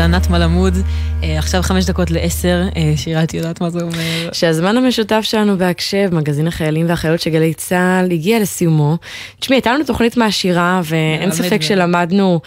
של 0.00 0.04
ענת 0.04 0.30
מלמוד. 0.30 0.74
עכשיו 1.50 1.62
חמש 1.62 1.84
דקות 1.84 2.10
לעשר, 2.10 2.62
אה, 2.76 2.92
שירה, 2.96 3.22
את 3.22 3.34
יודעת 3.34 3.60
מה 3.60 3.70
זה 3.70 3.80
אומר? 3.80 4.28
שהזמן 4.32 4.76
המשותף 4.76 5.20
שלנו 5.22 5.58
בהקשב, 5.58 6.08
מגזין 6.12 6.46
החיילים 6.46 6.86
והחיילות 6.88 7.20
של 7.20 7.30
גלי 7.30 7.54
צה"ל, 7.54 8.12
הגיע 8.12 8.40
לסיומו. 8.40 8.96
תשמעי, 9.40 9.56
הייתה 9.56 9.74
לנו 9.74 9.84
תוכנית 9.84 10.16
מעשירה, 10.16 10.80
ואין 10.84 11.32
ספק. 11.32 11.62
שלמדנו 11.62 12.40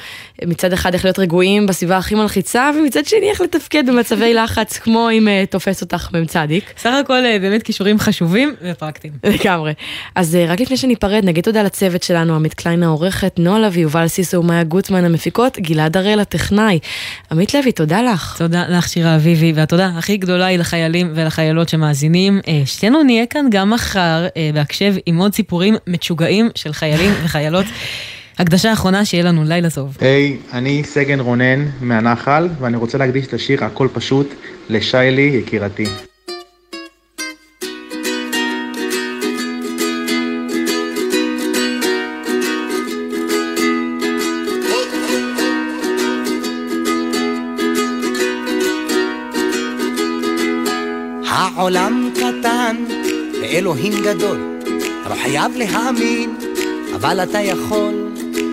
מצד 0.45 0.73
אחד 0.73 0.93
איך 0.93 1.05
להיות 1.05 1.19
רגועים 1.19 1.65
בסביבה 1.65 1.97
הכי 1.97 2.15
מלחיצה, 2.15 2.71
ומצד 2.77 3.05
שני 3.05 3.29
איך 3.29 3.41
לתפקד 3.41 3.83
במצבי 3.87 4.33
לחץ, 4.33 4.77
כמו 4.77 5.09
אם 5.11 5.27
אה, 5.27 5.43
תופס 5.49 5.81
אותך 5.81 6.09
מ"ם 6.13 6.25
צדיק. 6.25 6.73
סך 6.77 6.93
הכל 7.03 7.25
אה, 7.25 7.37
באמת 7.41 7.63
כישורים 7.63 7.99
חשובים 7.99 8.55
ופרקטיים. 8.61 9.13
לגמרי. 9.23 9.73
אז 10.15 10.37
רק 10.47 10.59
לפני 10.59 10.77
שניפרד, 10.77 11.21
נגיד 11.25 11.43
תודה 11.43 11.63
לצוות 11.63 12.03
שלנו, 12.03 12.35
עמית 12.35 12.53
קליין 12.53 12.83
העורכת, 12.83 13.35
נועה 13.37 13.59
לוי, 13.59 13.81
יובל 13.81 14.07
סיסו 14.07 14.37
ומאיה 14.37 14.63
גוטמן 14.63 15.05
המפיקות, 15.05 15.59
גלעד 15.59 15.97
הראל 15.97 16.19
הטכנאי. 16.19 16.79
עמית 17.31 17.53
לוי, 17.53 17.71
תודה 17.71 18.01
לך. 18.01 18.35
תודה 18.37 18.65
לך 18.69 18.92
שירה 18.93 19.15
אביבי, 19.15 19.53
והתודה 19.55 19.91
הכי 19.97 20.17
גדולה 20.17 20.45
היא 20.45 20.59
לחיילים 20.59 21.11
ולחיילות 21.15 21.69
שמאזינים. 21.69 22.39
אה, 22.47 22.61
שתינו 22.65 23.03
נהיה 23.03 23.25
כאן 23.25 23.45
גם 23.51 23.69
מחר 23.69 24.27
אה, 24.37 24.49
בהקשב 24.53 24.93
עם 25.05 25.17
עוד 25.17 25.33
סיפורים 25.33 25.75
משוגעים 25.87 26.49
של 26.55 26.73
חיילים 26.73 27.11
וחיילות. 27.23 27.65
הקדשה 28.39 28.73
אחרונה, 28.73 29.05
שיהיה 29.05 29.23
לנו 29.23 29.43
לילה 29.43 29.69
טוב. 29.69 29.97
היי, 30.01 30.37
אני 30.53 30.83
סגן 30.83 31.19
רונן 31.19 31.65
מהנחל, 31.81 32.49
ואני 32.59 32.77
רוצה 32.77 32.97
להקדיש 32.97 33.27
את 33.27 33.33
השיר 33.33 33.65
"הכל 33.65 33.87
פשוט" 33.93 34.33
לשיילי 34.69 35.41
יקירתי. 35.43 35.85
העולם 51.63 52.09
קטן 52.15 52.85
ואלוהים 53.41 53.93
גדול, 54.03 54.59
אתה 55.01 55.09
לא 55.09 55.15
חייב 55.15 55.51
להאמין, 55.55 56.35
אבל 56.95 57.23
אתה 57.23 57.39
יכול 57.39 57.93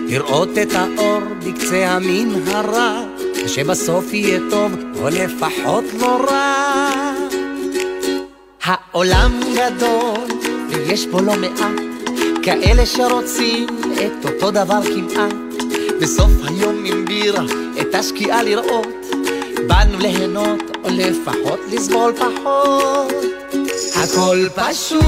לראות 0.07 0.49
את 0.57 0.73
האור 0.73 1.19
בקצה 1.45 1.91
המנהרה, 1.91 3.03
ושבסוף 3.45 4.13
יהיה 4.13 4.39
טוב, 4.49 4.71
או 4.95 5.07
לפחות 5.09 5.83
לא 5.99 6.25
רע. 6.29 7.13
העולם 8.63 9.31
גדול, 9.55 10.39
ויש 10.69 11.07
בו 11.07 11.21
לא 11.21 11.33
מעט, 11.35 11.81
כאלה 12.43 12.85
שרוצים 12.85 13.67
את 13.93 14.25
אותו 14.25 14.51
דבר 14.51 14.81
כמעט. 14.83 15.33
בסוף 16.01 16.31
היום 16.43 16.85
עם 16.85 17.05
בירה, 17.05 17.43
את 17.81 17.95
השקיעה 17.95 18.43
לראות, 18.43 19.00
באנו 19.67 19.99
ליהנות, 19.99 20.61
או 20.83 20.89
לפחות 20.91 21.59
לסבול 21.71 22.13
פחות. 22.19 23.13
הכל 23.95 24.47
פשוט, 24.55 25.03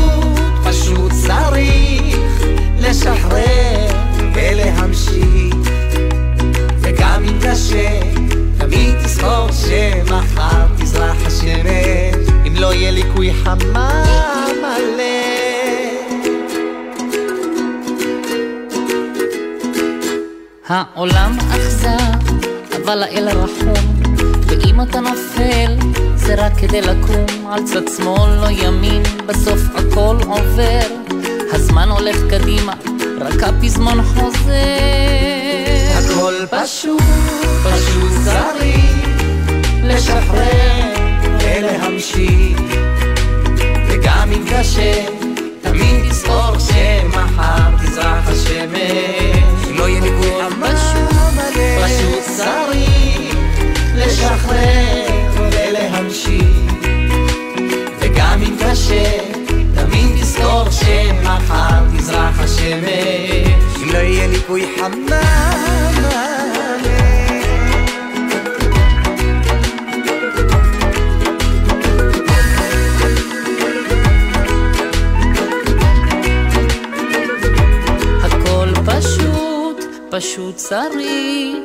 פשוט 0.63 1.11
צריך 1.25 2.17
לשחרר 2.79 3.87
ולהמשיך. 4.33 5.55
וגם 6.81 7.23
אם 7.23 7.39
קשה, 7.41 7.99
תמיד 8.57 8.95
תזכור 9.03 9.47
שמחר 9.51 10.65
תזרח 10.77 11.17
השמש, 11.25 12.29
אם 12.47 12.53
לא 12.55 12.73
יהיה 12.73 12.91
ליקוי 12.91 13.33
חמה 13.33 14.03
מלא. 14.61 15.03
העולם 20.67 21.37
אכזר, 21.51 21.97
אבל 22.83 23.03
האל 23.03 23.29
רחום, 23.29 23.92
ואם 24.59 24.81
אתה 24.81 24.99
נופל, 24.99 25.75
זה 26.15 26.35
רק 26.35 26.53
כדי 26.57 26.81
לקום, 26.81 27.51
על 27.51 27.63
צד 27.63 27.87
שמאל 27.97 28.35
לא 28.41 28.49
ימין, 28.49 29.03
בסוף 29.25 29.61
הכל 29.75 30.17
עובר, 30.27 30.79
הזמן 31.51 31.89
הולך 31.89 32.17
קדימה, 32.29 32.73
רק 33.21 33.43
הפזמון 33.43 34.03
חוזר. 34.03 34.53
הכל 35.97 36.33
פשוט, 36.49 37.01
פשוט 37.63 38.11
צריך 38.23 39.07
לשחרר 39.83 40.93
ולהמשיך. 41.39 42.59
וגם 43.87 44.31
אם 44.31 44.45
קשה, 44.51 45.05
תמיד 45.61 46.09
תזכור 46.09 46.59
שמחר 46.59 47.77
תזרח 47.83 48.27
השמש. 48.27 49.67
לא 49.75 49.89
יהיה 49.89 50.01
ליווי 50.01 50.31
מלא, 50.59 50.69
פשוט 51.85 52.37
צריך 52.37 52.62
לשחרר 54.24 55.32
ולהמשיך. 55.36 56.74
וגם 57.99 58.41
אם 58.47 58.55
קשה, 58.59 59.19
תמיד 59.76 60.21
תזכור 60.21 60.65
שמחר 60.71 61.97
תזרח 61.97 62.39
השמש. 62.39 63.84
אם 63.84 63.93
לא 63.93 63.97
יהיה 63.97 64.28
ליקוי 64.28 64.65
חמה 64.78 65.43
פשוט 80.13 80.55
צריך 80.55 81.57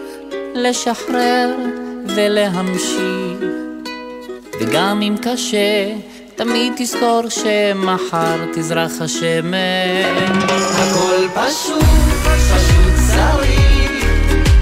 לשחרר 0.54 1.77
ולהמשיך. 2.16 3.38
וגם 4.60 5.02
אם 5.02 5.16
קשה, 5.22 5.94
תמיד 6.36 6.72
תזכור 6.76 7.22
שמחר 7.28 8.36
תזרח 8.54 8.92
השמש. 9.00 10.44
הכל 10.74 11.28
פשוט, 11.34 11.84
פשוט 12.24 12.94
צריך 13.06 14.04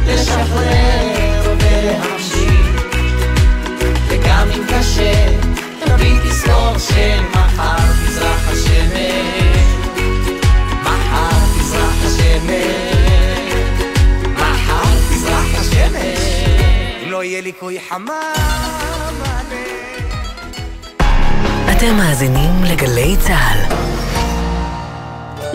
לשחרר 0.06 1.54
ולהמשיך. 1.60 2.86
וגם 4.08 4.48
אם 4.56 4.62
קשה, 4.66 5.26
תמיד 5.84 6.20
תזכור 6.30 6.78
שמחר 6.78 7.76
תזרח 8.06 8.45
יהיה 17.36 17.42
ליקוי 17.42 17.78
חמה 17.88 18.32
אתם 21.72 21.96
מאזינים 21.96 22.64
לגלי 22.64 23.16
צה"ל. 23.26 23.76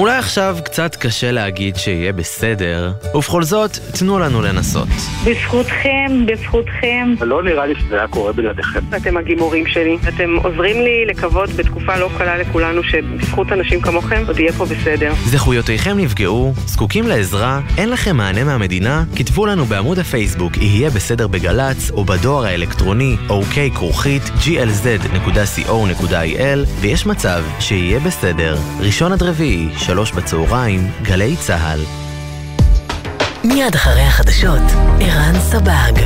אולי 0.01 0.17
עכשיו 0.17 0.57
קצת 0.65 0.95
קשה 0.95 1.31
להגיד 1.31 1.75
שיהיה 1.75 2.13
בסדר, 2.13 2.91
ובכל 3.15 3.43
זאת, 3.43 3.71
תנו 3.99 4.19
לנו 4.19 4.41
לנסות. 4.41 4.87
בזכותכם, 5.25 6.25
בזכותכם. 6.25 7.13
לא 7.21 7.43
נראה 7.43 7.65
לי 7.65 7.73
שזה 7.79 7.95
היה 7.95 8.07
קורה 8.07 8.33
בלעדיכם. 8.33 8.79
אתם 8.97 9.17
הגימורים 9.17 9.67
שלי. 9.67 9.97
אתם 10.07 10.35
עוזרים 10.43 10.81
לי 10.81 11.05
לקוות 11.05 11.49
בתקופה 11.49 11.97
לא 11.97 12.09
קלה 12.17 12.37
לכולנו 12.37 12.83
שבזכות 12.83 13.51
אנשים 13.51 13.81
כמוכם 13.81 14.23
עוד 14.27 14.39
יהיה 14.39 14.53
פה 14.53 14.65
בסדר. 14.65 15.13
זכויותיכם 15.25 15.97
נפגעו, 15.97 16.53
זקוקים 16.65 17.07
לעזרה, 17.07 17.59
אין 17.77 17.89
לכם 17.89 18.17
מענה 18.17 18.43
מהמדינה? 18.43 19.03
כתבו 19.15 19.45
לנו 19.45 19.65
בעמוד 19.65 19.99
הפייסבוק 19.99 20.57
יהיה 20.57 20.89
בסדר 20.89 21.27
בגל"צ, 21.27 21.91
או 21.91 22.05
בדואר 22.05 22.45
האלקטרוני 22.45 23.15
אוקיי 23.29 23.71
כרוכית 23.71 24.23
glz.co.il, 24.23 25.89
ויש 26.79 27.05
מצב 27.05 27.43
שיהיה 27.59 27.99
בסדר. 27.99 28.57
ראשון 28.79 29.11
עד 29.11 29.23
רביעי, 29.23 29.69
שלוש 29.91 30.11
בצהריים, 30.11 30.91
גלי 31.01 31.35
צה"ל. 31.37 31.79
מיד 33.43 33.75
אחרי 33.75 34.01
החדשות, 34.01 34.61
ערן 34.99 35.39
סבג. 35.39 36.01